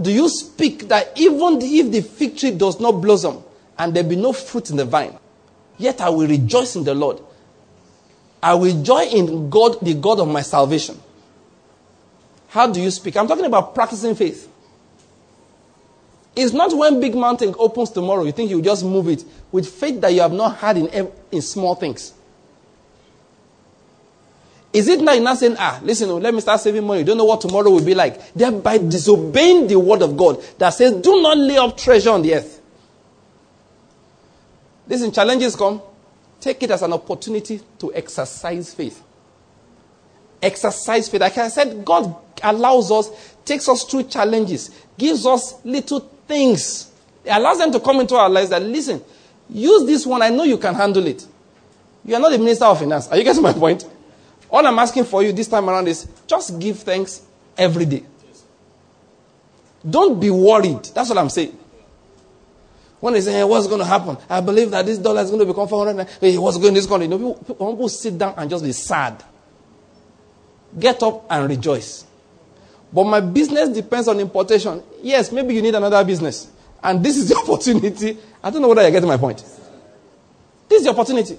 Do 0.00 0.10
you 0.10 0.30
speak 0.30 0.88
that 0.88 1.12
even 1.16 1.58
if 1.60 1.92
the 1.92 2.00
fig 2.00 2.38
tree 2.38 2.52
does 2.52 2.80
not 2.80 2.92
blossom 2.92 3.44
and 3.78 3.92
there 3.92 4.04
be 4.04 4.16
no 4.16 4.32
fruit 4.32 4.70
in 4.70 4.76
the 4.76 4.86
vine, 4.86 5.18
yet 5.76 6.00
I 6.00 6.08
will 6.08 6.26
rejoice 6.26 6.74
in 6.74 6.84
the 6.84 6.94
Lord? 6.94 7.20
I 8.42 8.54
will 8.54 8.82
joy 8.82 9.04
in 9.12 9.50
God, 9.50 9.76
the 9.82 9.92
God 9.92 10.20
of 10.20 10.28
my 10.28 10.40
salvation. 10.40 10.98
How 12.48 12.72
do 12.72 12.80
you 12.80 12.90
speak? 12.90 13.14
I'm 13.18 13.28
talking 13.28 13.44
about 13.44 13.74
practicing 13.74 14.14
faith. 14.14 14.48
It's 16.34 16.52
not 16.52 16.76
when 16.76 17.00
big 17.00 17.14
mountain 17.14 17.54
opens 17.58 17.90
tomorrow, 17.90 18.24
you 18.24 18.32
think 18.32 18.50
you 18.50 18.62
just 18.62 18.84
move 18.84 19.08
it 19.08 19.24
with 19.50 19.68
faith 19.68 20.00
that 20.00 20.14
you 20.14 20.20
have 20.20 20.32
not 20.32 20.56
had 20.56 20.78
in, 20.78 21.12
in 21.30 21.42
small 21.42 21.74
things. 21.74 22.14
Is 24.72 24.88
it 24.88 25.00
you're 25.00 25.20
not 25.20 25.36
saying, 25.36 25.56
ah, 25.58 25.78
listen, 25.82 26.08
oh, 26.08 26.16
let 26.16 26.32
me 26.32 26.40
start 26.40 26.58
saving 26.60 26.84
money. 26.84 27.00
You 27.00 27.04
don't 27.04 27.18
know 27.18 27.26
what 27.26 27.42
tomorrow 27.42 27.70
will 27.70 27.84
be 27.84 27.94
like. 27.94 28.32
Thereby 28.32 28.78
disobeying 28.78 29.66
the 29.66 29.78
word 29.78 30.00
of 30.00 30.16
God 30.16 30.42
that 30.56 30.70
says, 30.70 30.94
do 30.94 31.20
not 31.20 31.36
lay 31.36 31.58
up 31.58 31.76
treasure 31.76 32.10
on 32.10 32.22
the 32.22 32.34
earth. 32.36 32.62
Listen, 34.88 35.12
challenges 35.12 35.54
come. 35.54 35.82
Take 36.40 36.62
it 36.62 36.70
as 36.70 36.80
an 36.80 36.94
opportunity 36.94 37.60
to 37.78 37.94
exercise 37.94 38.72
faith. 38.72 39.02
Exercise 40.40 41.08
faith. 41.08 41.20
Like 41.20 41.36
I 41.36 41.48
said, 41.48 41.84
God 41.84 42.16
allows 42.42 42.90
us, 42.90 43.36
takes 43.44 43.68
us 43.68 43.84
through 43.84 44.04
challenges, 44.04 44.70
gives 44.96 45.26
us 45.26 45.62
little 45.64 46.00
things. 46.26 46.90
It 47.24 47.30
allows 47.30 47.58
them 47.58 47.72
to 47.72 47.80
come 47.80 48.00
into 48.00 48.16
our 48.16 48.28
lives 48.28 48.50
that, 48.50 48.62
listen, 48.62 49.02
use 49.48 49.86
this 49.86 50.06
one. 50.06 50.22
I 50.22 50.28
know 50.28 50.44
you 50.44 50.58
can 50.58 50.74
handle 50.74 51.06
it. 51.06 51.26
You 52.04 52.14
are 52.16 52.20
not 52.20 52.32
the 52.32 52.38
minister 52.38 52.64
of 52.64 52.78
finance. 52.78 53.08
Are 53.08 53.16
you 53.16 53.24
getting 53.24 53.42
my 53.44 53.52
point? 53.52 53.86
All 54.50 54.66
I'm 54.66 54.78
asking 54.78 55.04
for 55.04 55.22
you 55.22 55.32
this 55.32 55.48
time 55.48 55.68
around 55.68 55.88
is 55.88 56.06
just 56.26 56.58
give 56.58 56.80
thanks 56.80 57.22
every 57.56 57.86
day. 57.86 58.04
Don't 59.88 60.20
be 60.20 60.30
worried. 60.30 60.84
That's 60.94 61.08
what 61.08 61.18
I'm 61.18 61.30
saying. 61.30 61.58
When 63.00 63.14
they 63.14 63.20
say, 63.20 63.32
hey, 63.32 63.44
what's 63.44 63.66
going 63.66 63.80
to 63.80 63.84
happen? 63.84 64.16
I 64.30 64.40
believe 64.40 64.70
that 64.70 64.86
this 64.86 64.98
dollar 64.98 65.22
is 65.22 65.30
going 65.30 65.40
to 65.40 65.46
become 65.46 65.66
400. 65.66 66.06
Hey, 66.20 66.38
what's 66.38 66.56
going 66.56 66.72
to 66.72 66.80
this 66.80 66.86
country? 66.86 67.08
You 67.08 67.18
know, 67.18 67.34
people, 67.34 67.72
people 67.72 67.88
sit 67.88 68.16
down 68.16 68.34
and 68.36 68.48
just 68.48 68.62
be 68.62 68.70
sad. 68.70 69.24
Get 70.78 71.02
up 71.02 71.26
and 71.28 71.48
rejoice. 71.48 72.04
But 72.92 73.04
my 73.04 73.20
business 73.20 73.70
depends 73.70 74.08
on 74.08 74.20
importation. 74.20 74.82
Yes, 75.02 75.32
maybe 75.32 75.54
you 75.54 75.62
need 75.62 75.74
another 75.74 76.04
business. 76.04 76.50
And 76.82 77.02
this 77.02 77.16
is 77.16 77.28
the 77.28 77.36
opportunity. 77.44 78.18
I 78.42 78.50
don't 78.50 78.60
know 78.60 78.68
whether 78.68 78.82
you're 78.82 78.90
getting 78.90 79.08
my 79.08 79.16
point. 79.16 79.38
This 80.68 80.80
is 80.80 80.84
the 80.84 80.90
opportunity. 80.90 81.38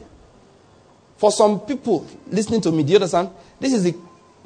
For 1.17 1.31
some 1.31 1.59
people 1.61 2.07
listening 2.27 2.61
to 2.61 2.71
me, 2.71 2.83
do 2.83 2.89
you 2.89 2.95
understand? 2.97 3.29
This 3.59 3.73
is, 3.73 3.83
the, 3.83 3.95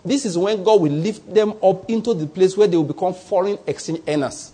this 0.03 0.25
is 0.25 0.37
when 0.37 0.63
God 0.63 0.81
will 0.81 0.91
lift 0.91 1.33
them 1.33 1.53
up 1.63 1.89
into 1.89 2.13
the 2.13 2.27
place 2.27 2.57
where 2.57 2.67
they 2.67 2.77
will 2.77 2.83
become 2.83 3.13
foreign 3.13 3.57
exchange 3.65 4.01
earners. 4.07 4.51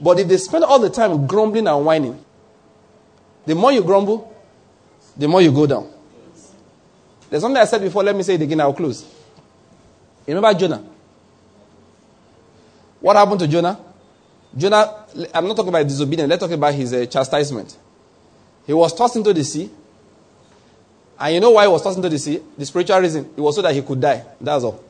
But 0.00 0.18
if 0.18 0.28
they 0.28 0.36
spend 0.36 0.64
all 0.64 0.78
the 0.78 0.90
time 0.90 1.26
grumbling 1.26 1.66
and 1.66 1.84
whining, 1.84 2.24
the 3.46 3.54
more 3.54 3.72
you 3.72 3.82
grumble, 3.82 4.34
the 5.16 5.28
more 5.28 5.40
you 5.40 5.52
go 5.52 5.66
down. 5.66 5.90
There's 7.30 7.42
something 7.42 7.60
I 7.60 7.64
said 7.64 7.80
before, 7.80 8.02
let 8.02 8.14
me 8.14 8.22
say 8.22 8.34
it 8.34 8.42
again, 8.42 8.60
I'll 8.60 8.74
close. 8.74 9.06
You 10.26 10.34
remember 10.34 10.58
Jonah? 10.58 10.84
What 13.00 13.16
happened 13.16 13.40
to 13.40 13.48
Jonah? 13.48 13.78
Jonah, 14.56 15.06
I'm 15.34 15.46
not 15.46 15.56
talking 15.56 15.70
about 15.70 15.86
disobedience, 15.86 16.28
let's 16.28 16.40
talk 16.40 16.50
about 16.50 16.74
his 16.74 16.92
uh, 16.92 17.06
chastisement. 17.06 17.76
He 18.66 18.72
was 18.72 18.94
tossed 18.94 19.16
into 19.16 19.32
the 19.32 19.42
sea. 19.44 19.70
And 21.18 21.34
you 21.34 21.40
know 21.40 21.50
why 21.50 21.64
he 21.64 21.68
was 21.68 21.82
tossed 21.82 21.96
into 21.96 22.08
the 22.08 22.18
sea? 22.18 22.40
The 22.56 22.66
spiritual 22.66 22.98
reason. 23.00 23.30
It 23.36 23.40
was 23.40 23.56
so 23.56 23.62
that 23.62 23.74
he 23.74 23.82
could 23.82 24.00
die. 24.00 24.24
That's 24.40 24.64
all. 24.64 24.82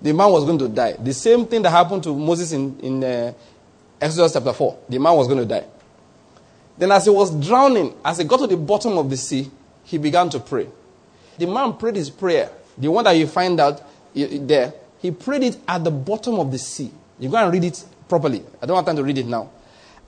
The 0.00 0.12
man 0.12 0.30
was 0.30 0.44
going 0.44 0.58
to 0.58 0.68
die. 0.68 0.94
The 0.98 1.14
same 1.14 1.46
thing 1.46 1.62
that 1.62 1.70
happened 1.70 2.02
to 2.04 2.14
Moses 2.14 2.52
in, 2.52 2.78
in 2.80 3.04
uh, 3.04 3.32
Exodus 4.00 4.32
chapter 4.32 4.52
4. 4.52 4.78
The 4.88 4.98
man 4.98 5.14
was 5.14 5.28
going 5.28 5.38
to 5.38 5.46
die. 5.46 5.64
Then, 6.76 6.90
as 6.90 7.04
he 7.04 7.10
was 7.10 7.30
drowning, 7.46 7.94
as 8.04 8.18
he 8.18 8.24
got 8.24 8.38
to 8.38 8.46
the 8.46 8.56
bottom 8.56 8.98
of 8.98 9.08
the 9.08 9.16
sea, 9.16 9.50
he 9.84 9.98
began 9.98 10.28
to 10.30 10.40
pray. 10.40 10.66
The 11.38 11.46
man 11.46 11.74
prayed 11.74 11.96
his 11.96 12.10
prayer. 12.10 12.50
The 12.78 12.90
one 12.90 13.04
that 13.04 13.12
you 13.12 13.26
find 13.26 13.58
out 13.60 13.82
there, 14.14 14.74
he 14.98 15.10
prayed 15.10 15.42
it 15.42 15.58
at 15.66 15.84
the 15.84 15.90
bottom 15.90 16.36
of 16.36 16.50
the 16.50 16.58
sea. 16.58 16.90
You 17.18 17.28
go 17.28 17.36
and 17.36 17.52
read 17.52 17.64
it 17.64 17.84
properly. 18.08 18.42
I 18.60 18.66
don't 18.66 18.76
have 18.76 18.86
time 18.86 18.96
to 18.96 19.04
read 19.04 19.18
it 19.18 19.26
now. 19.26 19.50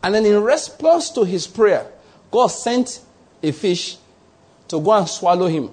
And 0.03 0.15
then, 0.15 0.27
in 0.27 0.43
response 0.43 1.11
to 1.11 1.25
his 1.25 1.47
prayer, 1.47 1.87
God 2.31 2.49
sent 2.49 3.01
a 3.43 3.53
fish 3.53 3.97
to 4.69 4.81
go 4.81 4.93
and 4.93 5.09
swallow 5.09 5.47
him, 5.47 5.71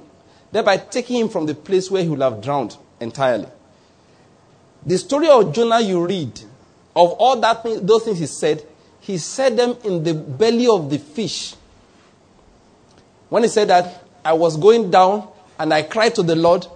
thereby 0.51 0.77
taking 0.77 1.17
him 1.17 1.29
from 1.29 1.45
the 1.45 1.55
place 1.55 1.89
where 1.91 2.03
he 2.03 2.09
would 2.09 2.21
have 2.21 2.41
drowned 2.41 2.77
entirely. 2.99 3.47
The 4.85 4.97
story 4.97 5.29
of 5.29 5.53
Jonah 5.53 5.79
you 5.79 6.05
read, 6.05 6.39
of 6.95 7.11
all 7.13 7.39
that 7.39 7.63
those 7.63 8.03
things 8.03 8.19
he 8.19 8.25
said, 8.25 8.65
he 8.99 9.17
said 9.17 9.57
them 9.57 9.77
in 9.83 10.03
the 10.03 10.13
belly 10.13 10.67
of 10.67 10.89
the 10.89 10.99
fish. 10.99 11.55
When 13.29 13.43
he 13.43 13.49
said 13.49 13.69
that, 13.69 14.03
I 14.23 14.33
was 14.33 14.57
going 14.57 14.91
down 14.91 15.27
and 15.57 15.73
I 15.73 15.83
cried 15.83 16.15
to 16.15 16.23
the 16.23 16.35
Lord 16.35 16.67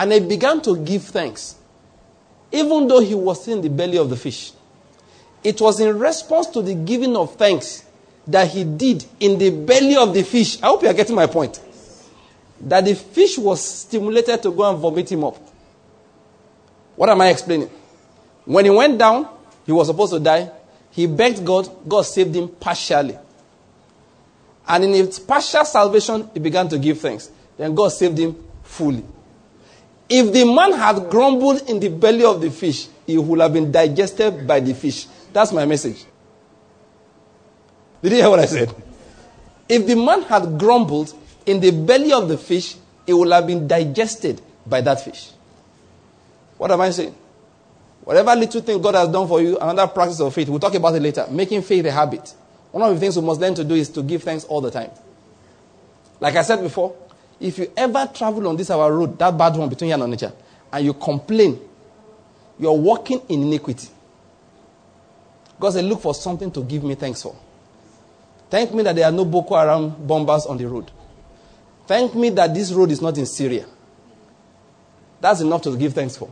and 0.00 0.12
he 0.12 0.20
began 0.20 0.62
to 0.62 0.78
give 0.78 1.02
thanks. 1.02 1.56
Even 2.50 2.88
though 2.88 3.00
he 3.00 3.14
was 3.14 3.46
in 3.46 3.60
the 3.60 3.68
belly 3.68 3.98
of 3.98 4.08
the 4.08 4.16
fish. 4.16 4.52
It 5.44 5.60
was 5.60 5.78
in 5.78 5.98
response 5.98 6.46
to 6.48 6.62
the 6.62 6.74
giving 6.74 7.14
of 7.16 7.36
thanks 7.36 7.84
that 8.26 8.48
he 8.48 8.64
did 8.64 9.04
in 9.20 9.38
the 9.38 9.50
belly 9.50 9.96
of 9.96 10.14
the 10.14 10.22
fish. 10.22 10.60
I 10.62 10.68
hope 10.68 10.82
you 10.82 10.88
are 10.88 10.94
getting 10.94 11.14
my 11.14 11.26
point. 11.26 11.60
That 12.62 12.86
the 12.86 12.94
fish 12.94 13.36
was 13.36 13.62
stimulated 13.62 14.42
to 14.42 14.50
go 14.50 14.70
and 14.70 14.78
vomit 14.78 15.12
him 15.12 15.22
up. 15.22 15.36
What 16.96 17.10
am 17.10 17.20
I 17.20 17.28
explaining? 17.28 17.70
When 18.46 18.64
he 18.64 18.70
went 18.70 18.98
down, 18.98 19.28
he 19.66 19.72
was 19.72 19.88
supposed 19.88 20.14
to 20.14 20.20
die. 20.20 20.50
He 20.92 21.06
begged 21.06 21.44
God. 21.44 21.68
God 21.86 22.02
saved 22.02 22.34
him 22.34 22.48
partially. 22.48 23.18
And 24.66 24.84
in 24.84 24.94
his 24.94 25.18
partial 25.18 25.66
salvation, 25.66 26.30
he 26.32 26.40
began 26.40 26.70
to 26.70 26.78
give 26.78 27.00
thanks. 27.00 27.30
Then 27.58 27.74
God 27.74 27.90
saved 27.90 28.16
him 28.16 28.42
fully. 28.62 29.04
If 30.10 30.32
the 30.32 30.44
man 30.44 30.72
had 30.72 31.08
grumbled 31.08 31.62
in 31.70 31.78
the 31.78 31.88
belly 31.88 32.24
of 32.24 32.40
the 32.40 32.50
fish, 32.50 32.88
he 33.06 33.16
would 33.16 33.40
have 33.40 33.52
been 33.52 33.70
digested 33.70 34.44
by 34.44 34.58
the 34.58 34.74
fish. 34.74 35.06
That's 35.32 35.52
my 35.52 35.64
message. 35.64 36.04
Did 38.02 38.12
you 38.12 38.18
hear 38.18 38.30
what 38.30 38.40
I 38.40 38.46
said? 38.46 38.74
If 39.68 39.86
the 39.86 39.94
man 39.94 40.22
had 40.22 40.58
grumbled 40.58 41.14
in 41.46 41.60
the 41.60 41.70
belly 41.70 42.12
of 42.12 42.28
the 42.28 42.36
fish, 42.36 42.74
it 43.06 43.14
would 43.14 43.30
have 43.30 43.46
been 43.46 43.68
digested 43.68 44.42
by 44.66 44.80
that 44.80 45.04
fish. 45.04 45.30
What 46.58 46.72
am 46.72 46.80
I 46.80 46.90
saying? 46.90 47.14
Whatever 48.02 48.34
little 48.34 48.60
thing 48.62 48.82
God 48.82 48.96
has 48.96 49.08
done 49.08 49.28
for 49.28 49.40
you, 49.40 49.58
another 49.58 49.86
practice 49.86 50.20
of 50.20 50.34
faith, 50.34 50.48
we'll 50.48 50.58
talk 50.58 50.74
about 50.74 50.96
it 50.96 51.02
later. 51.02 51.26
Making 51.30 51.62
faith 51.62 51.84
a 51.84 51.92
habit. 51.92 52.34
One 52.72 52.82
of 52.82 52.92
the 52.92 52.98
things 52.98 53.16
we 53.16 53.24
must 53.24 53.40
learn 53.40 53.54
to 53.54 53.62
do 53.62 53.74
is 53.76 53.88
to 53.90 54.02
give 54.02 54.24
thanks 54.24 54.44
all 54.44 54.60
the 54.60 54.70
time. 54.72 54.90
Like 56.18 56.34
I 56.34 56.42
said 56.42 56.60
before, 56.62 56.96
if 57.40 57.58
you 57.58 57.72
ever 57.76 58.08
travel 58.12 58.46
on 58.48 58.56
this 58.56 58.70
our 58.70 58.92
road, 58.92 59.18
that 59.18 59.36
bad 59.36 59.56
one 59.56 59.68
between 59.68 59.88
here 59.90 60.02
and 60.02 60.12
Onitsha, 60.12 60.32
and 60.72 60.84
you 60.84 60.94
complain, 60.94 61.58
you're 62.58 62.76
walking 62.76 63.22
in 63.28 63.42
iniquity. 63.42 63.88
God 65.58 65.70
said, 65.70 65.84
look 65.84 66.00
for 66.00 66.14
something 66.14 66.50
to 66.52 66.62
give 66.62 66.84
me 66.84 66.94
thanks 66.94 67.22
for. 67.22 67.34
Thank 68.50 68.74
me 68.74 68.82
that 68.82 68.96
there 68.96 69.06
are 69.06 69.12
no 69.12 69.24
Boko 69.24 69.56
Haram 69.56 69.90
bombers 70.06 70.46
on 70.46 70.58
the 70.58 70.66
road. 70.66 70.90
Thank 71.86 72.14
me 72.14 72.30
that 72.30 72.54
this 72.54 72.72
road 72.72 72.90
is 72.90 73.00
not 73.00 73.16
in 73.18 73.26
Syria. 73.26 73.66
That's 75.20 75.40
enough 75.40 75.62
to 75.62 75.76
give 75.76 75.92
thanks 75.94 76.16
for. 76.16 76.30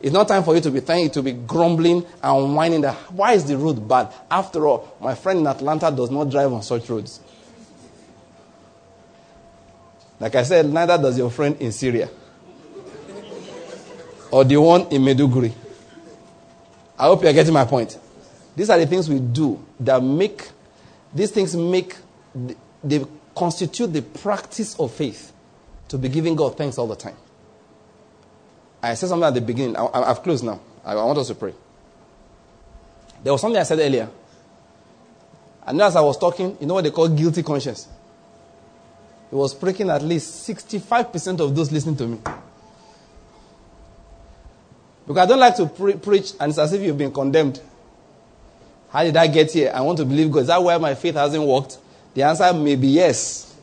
It's 0.00 0.12
not 0.12 0.28
time 0.28 0.44
for 0.44 0.54
you 0.54 0.60
to 0.60 0.70
be 0.70 0.80
thinking, 0.80 1.10
to 1.12 1.22
be 1.22 1.32
grumbling 1.32 2.06
and 2.22 2.54
whining 2.54 2.82
that 2.82 2.94
why 3.12 3.32
is 3.32 3.44
the 3.44 3.56
road 3.56 3.88
bad? 3.88 4.12
After 4.30 4.66
all, 4.66 4.96
my 5.00 5.14
friend 5.14 5.40
in 5.40 5.46
Atlanta 5.46 5.90
does 5.90 6.10
not 6.10 6.30
drive 6.30 6.52
on 6.52 6.62
such 6.62 6.88
roads. 6.88 7.20
Like 10.20 10.34
I 10.34 10.42
said, 10.42 10.66
neither 10.66 10.98
does 10.98 11.16
your 11.16 11.30
friend 11.30 11.56
in 11.60 11.72
Syria. 11.72 12.08
or 14.30 14.44
the 14.44 14.56
one 14.56 14.82
in 14.88 15.02
Maiduguri. 15.02 15.52
I 16.98 17.04
hope 17.04 17.22
you're 17.22 17.32
getting 17.32 17.54
my 17.54 17.64
point. 17.64 17.98
These 18.56 18.70
are 18.70 18.78
the 18.78 18.86
things 18.86 19.08
we 19.08 19.20
do 19.20 19.64
that 19.80 20.02
make, 20.02 20.48
these 21.14 21.30
things 21.30 21.54
make, 21.54 21.96
they 22.82 23.04
constitute 23.36 23.92
the 23.92 24.02
practice 24.02 24.78
of 24.78 24.92
faith 24.92 25.32
to 25.88 25.98
be 25.98 26.08
giving 26.08 26.34
God 26.34 26.56
thanks 26.56 26.76
all 26.76 26.88
the 26.88 26.96
time. 26.96 27.16
I 28.82 28.94
said 28.94 29.08
something 29.08 29.26
at 29.26 29.34
the 29.34 29.40
beginning. 29.40 29.76
I, 29.76 30.08
have 30.08 30.22
closed 30.22 30.44
now. 30.44 30.60
I, 30.84 30.92
I 30.92 31.04
want 31.04 31.18
us 31.18 31.28
to 31.28 31.34
pray. 31.34 31.54
There 33.22 33.32
was 33.32 33.40
something 33.40 33.58
I 33.60 33.64
said 33.64 33.78
earlier. 33.78 34.08
And 35.66 35.80
as 35.80 35.96
I 35.96 36.00
was 36.00 36.18
talking, 36.18 36.56
you 36.60 36.66
know 36.66 36.74
what 36.74 36.84
they 36.84 36.90
call 36.90 37.08
guilty 37.08 37.42
conscience? 37.42 37.88
It 39.30 39.34
was 39.34 39.54
breaking 39.54 39.90
at 39.90 40.02
least 40.02 40.48
65% 40.48 41.40
of 41.40 41.54
those 41.54 41.70
listening 41.70 41.96
to 41.96 42.06
me. 42.06 42.18
Because 45.06 45.22
I 45.22 45.26
don't 45.26 45.40
like 45.40 45.56
to 45.56 45.66
pre- 45.66 45.94
preach 45.94 46.32
and 46.38 46.50
it's 46.50 46.58
as 46.58 46.72
if 46.72 46.82
you've 46.82 46.98
been 46.98 47.12
condemned. 47.12 47.60
How 48.90 49.04
did 49.04 49.16
I 49.16 49.26
get 49.26 49.52
here? 49.52 49.70
I 49.74 49.80
want 49.82 49.98
to 49.98 50.04
believe 50.04 50.30
God. 50.30 50.40
Is 50.40 50.46
that 50.46 50.62
why 50.62 50.78
my 50.78 50.94
faith 50.94 51.14
hasn't 51.14 51.42
worked? 51.42 51.78
The 52.14 52.22
answer 52.22 52.52
may 52.54 52.76
be 52.76 52.88
yes. 52.88 53.54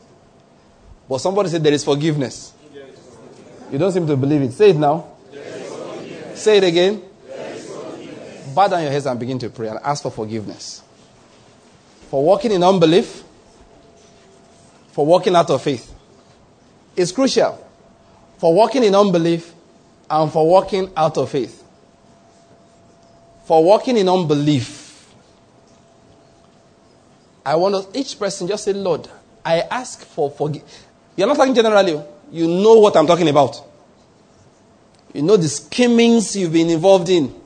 But 1.08 1.18
somebody 1.18 1.48
said 1.48 1.62
there 1.62 1.72
is 1.72 1.84
forgiveness. 1.84 2.52
You 3.70 3.78
don't 3.78 3.92
seem 3.92 4.06
to 4.06 4.16
believe 4.16 4.42
it. 4.42 4.52
Say 4.52 4.70
it 4.70 4.76
now. 4.76 5.06
Say 6.34 6.58
it 6.58 6.64
again. 6.64 7.02
Bow 8.54 8.68
down 8.68 8.82
your 8.82 8.90
heads 8.90 9.06
and 9.06 9.18
begin 9.18 9.38
to 9.40 9.50
pray 9.50 9.68
and 9.68 9.78
ask 9.82 10.02
for 10.02 10.10
forgiveness. 10.10 10.82
For 12.10 12.24
walking 12.24 12.52
in 12.52 12.62
unbelief, 12.62 13.22
for 14.96 15.04
walking 15.04 15.36
out 15.36 15.50
of 15.50 15.60
faith. 15.60 15.92
It's 16.96 17.12
crucial. 17.12 17.62
For 18.38 18.54
walking 18.54 18.82
in 18.82 18.94
unbelief 18.94 19.52
and 20.08 20.32
for 20.32 20.48
walking 20.48 20.90
out 20.96 21.18
of 21.18 21.30
faith. 21.30 21.62
For 23.44 23.62
walking 23.62 23.98
in 23.98 24.08
unbelief, 24.08 25.14
I 27.44 27.56
want 27.56 27.74
us, 27.74 27.88
each 27.92 28.18
person 28.18 28.48
just 28.48 28.64
say, 28.64 28.72
Lord, 28.72 29.06
I 29.44 29.60
ask 29.60 30.00
for 30.00 30.30
forgiveness. 30.30 30.84
You're 31.14 31.28
not 31.28 31.36
talking 31.36 31.54
generally 31.54 31.92
oh. 31.92 32.08
you 32.32 32.48
know 32.48 32.78
what 32.78 32.96
I'm 32.96 33.06
talking 33.06 33.28
about. 33.28 33.62
You 35.12 35.20
know 35.20 35.36
the 35.36 35.48
schemings 35.48 36.34
you've 36.36 36.54
been 36.54 36.70
involved 36.70 37.10
in. 37.10 37.38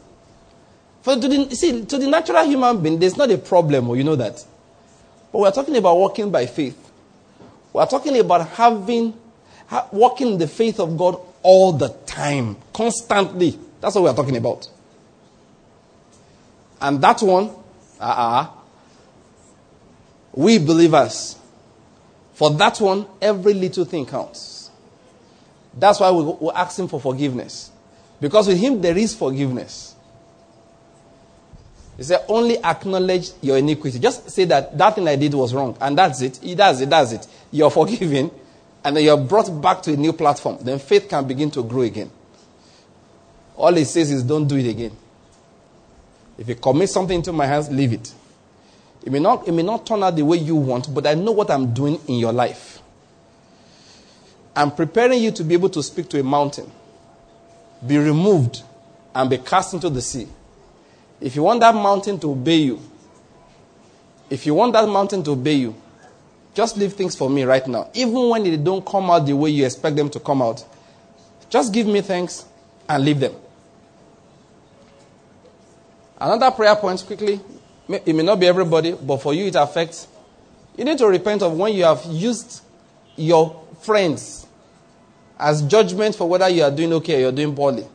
For 1.02 1.16
to 1.16 1.26
the, 1.26 1.56
see, 1.56 1.84
to 1.84 1.98
the 1.98 2.06
natural 2.06 2.44
human 2.44 2.80
being, 2.80 3.00
there's 3.00 3.16
not 3.16 3.28
a 3.32 3.38
problem, 3.38 3.88
or 3.88 3.90
oh, 3.90 3.94
you 3.94 4.04
know 4.04 4.14
that. 4.14 4.44
But 5.32 5.38
we're 5.40 5.50
talking 5.50 5.76
about 5.76 5.96
walking 5.96 6.30
by 6.30 6.46
faith. 6.46 6.89
We're 7.72 7.86
talking 7.86 8.18
about 8.18 8.48
having, 8.48 9.14
walking 9.92 10.32
in 10.32 10.38
the 10.38 10.48
faith 10.48 10.80
of 10.80 10.96
God 10.96 11.20
all 11.42 11.72
the 11.72 11.88
time, 12.06 12.56
constantly. 12.72 13.58
That's 13.80 13.94
what 13.94 14.04
we're 14.04 14.14
talking 14.14 14.36
about. 14.36 14.68
And 16.80 17.00
that 17.02 17.20
one, 17.22 17.50
uh-uh, 18.00 18.48
we 20.32 20.58
believers, 20.58 21.36
for 22.34 22.50
that 22.52 22.80
one, 22.80 23.06
every 23.20 23.54
little 23.54 23.84
thing 23.84 24.06
counts. 24.06 24.70
That's 25.74 26.00
why 26.00 26.10
we, 26.10 26.50
ask 26.50 26.78
Him 26.78 26.88
for 26.88 27.00
forgiveness. 27.00 27.70
Because 28.20 28.48
with 28.48 28.58
Him 28.58 28.80
there 28.80 28.96
is 28.96 29.14
forgiveness. 29.14 29.89
He 32.00 32.04
said, 32.04 32.24
only 32.28 32.56
acknowledge 32.64 33.32
your 33.42 33.58
iniquity. 33.58 33.98
Just 33.98 34.30
say 34.30 34.46
that 34.46 34.78
that 34.78 34.94
thing 34.94 35.06
I 35.06 35.16
did 35.16 35.34
was 35.34 35.52
wrong. 35.52 35.76
And 35.82 35.98
that's 35.98 36.22
it. 36.22 36.38
He 36.38 36.54
does 36.54 36.80
it, 36.80 36.88
does 36.88 37.12
it. 37.12 37.26
You're 37.50 37.70
forgiven. 37.70 38.30
And 38.82 38.96
then 38.96 39.04
you're 39.04 39.18
brought 39.18 39.50
back 39.60 39.82
to 39.82 39.92
a 39.92 39.96
new 39.98 40.14
platform. 40.14 40.56
Then 40.62 40.78
faith 40.78 41.10
can 41.10 41.28
begin 41.28 41.50
to 41.50 41.62
grow 41.62 41.82
again. 41.82 42.10
All 43.54 43.74
he 43.74 43.84
says 43.84 44.10
is 44.10 44.22
don't 44.22 44.48
do 44.48 44.56
it 44.56 44.66
again. 44.66 44.96
If 46.38 46.48
you 46.48 46.54
commit 46.54 46.88
something 46.88 47.16
into 47.16 47.34
my 47.34 47.44
hands, 47.44 47.68
leave 47.70 47.92
it. 47.92 48.14
It 49.04 49.12
may, 49.12 49.18
not, 49.18 49.46
it 49.46 49.52
may 49.52 49.62
not 49.62 49.84
turn 49.84 50.02
out 50.02 50.16
the 50.16 50.24
way 50.24 50.38
you 50.38 50.56
want, 50.56 50.94
but 50.94 51.06
I 51.06 51.12
know 51.12 51.32
what 51.32 51.50
I'm 51.50 51.74
doing 51.74 52.00
in 52.08 52.14
your 52.14 52.32
life. 52.32 52.80
I'm 54.56 54.70
preparing 54.70 55.22
you 55.22 55.32
to 55.32 55.44
be 55.44 55.52
able 55.52 55.68
to 55.68 55.82
speak 55.82 56.08
to 56.08 56.20
a 56.20 56.24
mountain, 56.24 56.72
be 57.86 57.98
removed, 57.98 58.62
and 59.14 59.28
be 59.28 59.36
cast 59.36 59.74
into 59.74 59.90
the 59.90 60.00
sea. 60.00 60.28
If 61.20 61.36
you 61.36 61.42
want 61.42 61.60
that 61.60 61.74
mountain 61.74 62.18
to 62.20 62.30
obey 62.30 62.56
you, 62.56 62.80
if 64.30 64.46
you 64.46 64.54
want 64.54 64.72
that 64.72 64.88
mountain 64.88 65.22
to 65.24 65.32
obey 65.32 65.54
you, 65.54 65.74
just 66.54 66.76
leave 66.76 66.94
things 66.94 67.14
for 67.14 67.28
me 67.28 67.44
right 67.44 67.66
now. 67.66 67.90
Even 67.94 68.28
when 68.28 68.44
they 68.44 68.56
don't 68.56 68.84
come 68.84 69.10
out 69.10 69.26
the 69.26 69.34
way 69.34 69.50
you 69.50 69.64
expect 69.64 69.96
them 69.96 70.08
to 70.10 70.20
come 70.20 70.40
out, 70.42 70.64
just 71.48 71.72
give 71.72 71.86
me 71.86 72.00
thanks 72.00 72.44
and 72.88 73.04
leave 73.04 73.20
them. 73.20 73.34
Another 76.20 76.50
prayer 76.50 76.76
point 76.76 77.02
quickly. 77.06 77.40
It 77.88 78.14
may 78.14 78.22
not 78.22 78.38
be 78.38 78.46
everybody, 78.46 78.92
but 78.92 79.18
for 79.18 79.34
you 79.34 79.46
it 79.46 79.56
affects. 79.56 80.06
You 80.76 80.84
need 80.84 80.98
to 80.98 81.06
repent 81.06 81.42
of 81.42 81.56
when 81.56 81.74
you 81.74 81.84
have 81.84 82.04
used 82.06 82.62
your 83.16 83.64
friends 83.80 84.46
as 85.38 85.62
judgment 85.62 86.14
for 86.14 86.28
whether 86.28 86.48
you 86.48 86.62
are 86.62 86.70
doing 86.70 86.92
okay 86.94 87.16
or 87.16 87.20
you're 87.20 87.32
doing 87.32 87.54
poorly. 87.54 87.86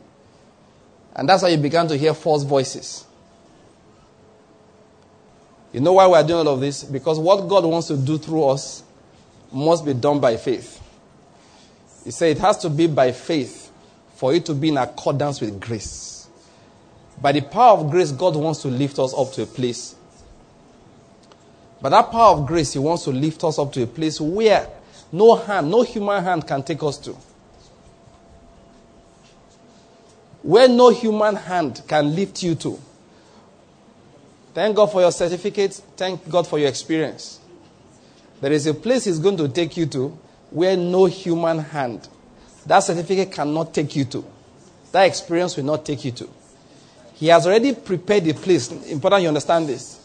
And 1.14 1.26
that's 1.28 1.42
how 1.42 1.48
you 1.48 1.56
began 1.56 1.88
to 1.88 1.96
hear 1.96 2.12
false 2.12 2.42
voices. 2.42 3.05
You 5.76 5.82
know 5.82 5.92
why 5.92 6.06
we 6.06 6.14
are 6.14 6.24
doing 6.24 6.46
all 6.46 6.54
of 6.54 6.60
this? 6.60 6.84
Because 6.84 7.18
what 7.18 7.46
God 7.46 7.66
wants 7.66 7.88
to 7.88 7.98
do 7.98 8.16
through 8.16 8.44
us 8.44 8.82
must 9.52 9.84
be 9.84 9.92
done 9.92 10.20
by 10.20 10.38
faith. 10.38 10.80
He 12.02 12.10
said 12.10 12.34
it 12.34 12.38
has 12.38 12.56
to 12.58 12.70
be 12.70 12.86
by 12.86 13.12
faith 13.12 13.70
for 14.14 14.32
it 14.32 14.46
to 14.46 14.54
be 14.54 14.70
in 14.70 14.78
accordance 14.78 15.38
with 15.42 15.60
grace. 15.60 16.28
By 17.20 17.32
the 17.32 17.42
power 17.42 17.76
of 17.76 17.90
grace, 17.90 18.10
God 18.10 18.36
wants 18.36 18.62
to 18.62 18.68
lift 18.68 18.98
us 18.98 19.12
up 19.14 19.32
to 19.32 19.42
a 19.42 19.46
place. 19.46 19.94
By 21.82 21.90
that 21.90 22.10
power 22.10 22.38
of 22.38 22.46
grace, 22.46 22.72
He 22.72 22.78
wants 22.78 23.04
to 23.04 23.10
lift 23.10 23.44
us 23.44 23.58
up 23.58 23.70
to 23.74 23.82
a 23.82 23.86
place 23.86 24.18
where 24.18 24.66
no 25.12 25.34
hand, 25.34 25.70
no 25.70 25.82
human 25.82 26.24
hand 26.24 26.46
can 26.46 26.62
take 26.62 26.82
us 26.82 26.96
to. 27.00 27.14
Where 30.40 30.68
no 30.68 30.88
human 30.88 31.36
hand 31.36 31.82
can 31.86 32.16
lift 32.16 32.42
you 32.42 32.54
to. 32.54 32.80
Thank 34.56 34.74
God 34.74 34.90
for 34.90 35.02
your 35.02 35.12
certificate. 35.12 35.74
Thank 35.98 36.30
God 36.30 36.46
for 36.46 36.58
your 36.58 36.70
experience. 36.70 37.40
There 38.40 38.50
is 38.50 38.66
a 38.66 38.72
place 38.72 39.04
He's 39.04 39.18
going 39.18 39.36
to 39.36 39.48
take 39.48 39.76
you 39.76 39.84
to 39.88 40.18
where 40.50 40.78
no 40.78 41.04
human 41.04 41.58
hand, 41.58 42.08
that 42.64 42.80
certificate 42.80 43.32
cannot 43.32 43.74
take 43.74 43.94
you 43.94 44.06
to. 44.06 44.24
That 44.92 45.02
experience 45.02 45.58
will 45.58 45.64
not 45.64 45.84
take 45.84 46.06
you 46.06 46.12
to. 46.12 46.30
He 47.16 47.26
has 47.26 47.46
already 47.46 47.74
prepared 47.74 48.26
a 48.28 48.32
place. 48.32 48.70
Important 48.70 49.24
you 49.24 49.28
understand 49.28 49.68
this. 49.68 50.00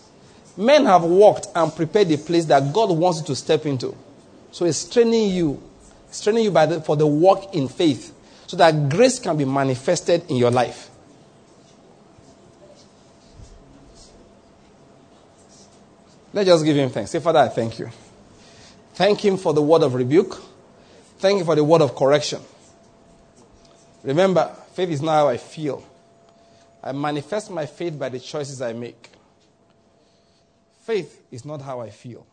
Men 0.57 0.83
have 0.83 1.03
walked 1.03 1.47
and 1.55 1.73
prepared 1.73 2.11
a 2.11 2.17
place 2.17 2.43
that 2.47 2.73
God 2.73 2.91
wants 2.91 3.21
you 3.21 3.27
to 3.27 3.37
step 3.37 3.65
into. 3.65 3.95
So 4.51 4.65
He's 4.65 4.83
training 4.83 5.29
you, 5.29 5.63
training 6.21 6.43
you 6.43 6.51
by 6.51 6.65
the, 6.65 6.81
for 6.81 6.97
the 6.97 7.07
walk 7.07 7.55
in 7.55 7.69
faith 7.69 8.13
so 8.47 8.57
that 8.57 8.89
grace 8.89 9.17
can 9.17 9.37
be 9.37 9.45
manifested 9.45 10.29
in 10.29 10.35
your 10.35 10.51
life. 10.51 10.90
Let's 16.33 16.47
just 16.47 16.63
give 16.63 16.77
him 16.77 16.89
thanks. 16.89 17.11
Say, 17.11 17.19
Father, 17.19 17.39
I 17.39 17.49
thank 17.49 17.79
you. 17.79 17.89
Thank 18.93 19.23
him 19.23 19.37
for 19.37 19.53
the 19.53 19.61
word 19.61 19.83
of 19.83 19.93
rebuke. 19.93 20.41
Thank 21.17 21.39
you 21.39 21.45
for 21.45 21.55
the 21.55 21.63
word 21.63 21.81
of 21.81 21.95
correction. 21.95 22.41
Remember, 24.03 24.55
faith 24.73 24.89
is 24.89 25.01
not 25.01 25.11
how 25.11 25.27
I 25.27 25.37
feel. 25.37 25.83
I 26.83 26.91
manifest 26.93 27.51
my 27.51 27.65
faith 27.65 27.97
by 27.99 28.09
the 28.09 28.19
choices 28.19 28.61
I 28.61 28.73
make. 28.73 29.09
Faith 30.83 31.23
is 31.31 31.45
not 31.45 31.61
how 31.61 31.81
I 31.81 31.89
feel. 31.89 32.25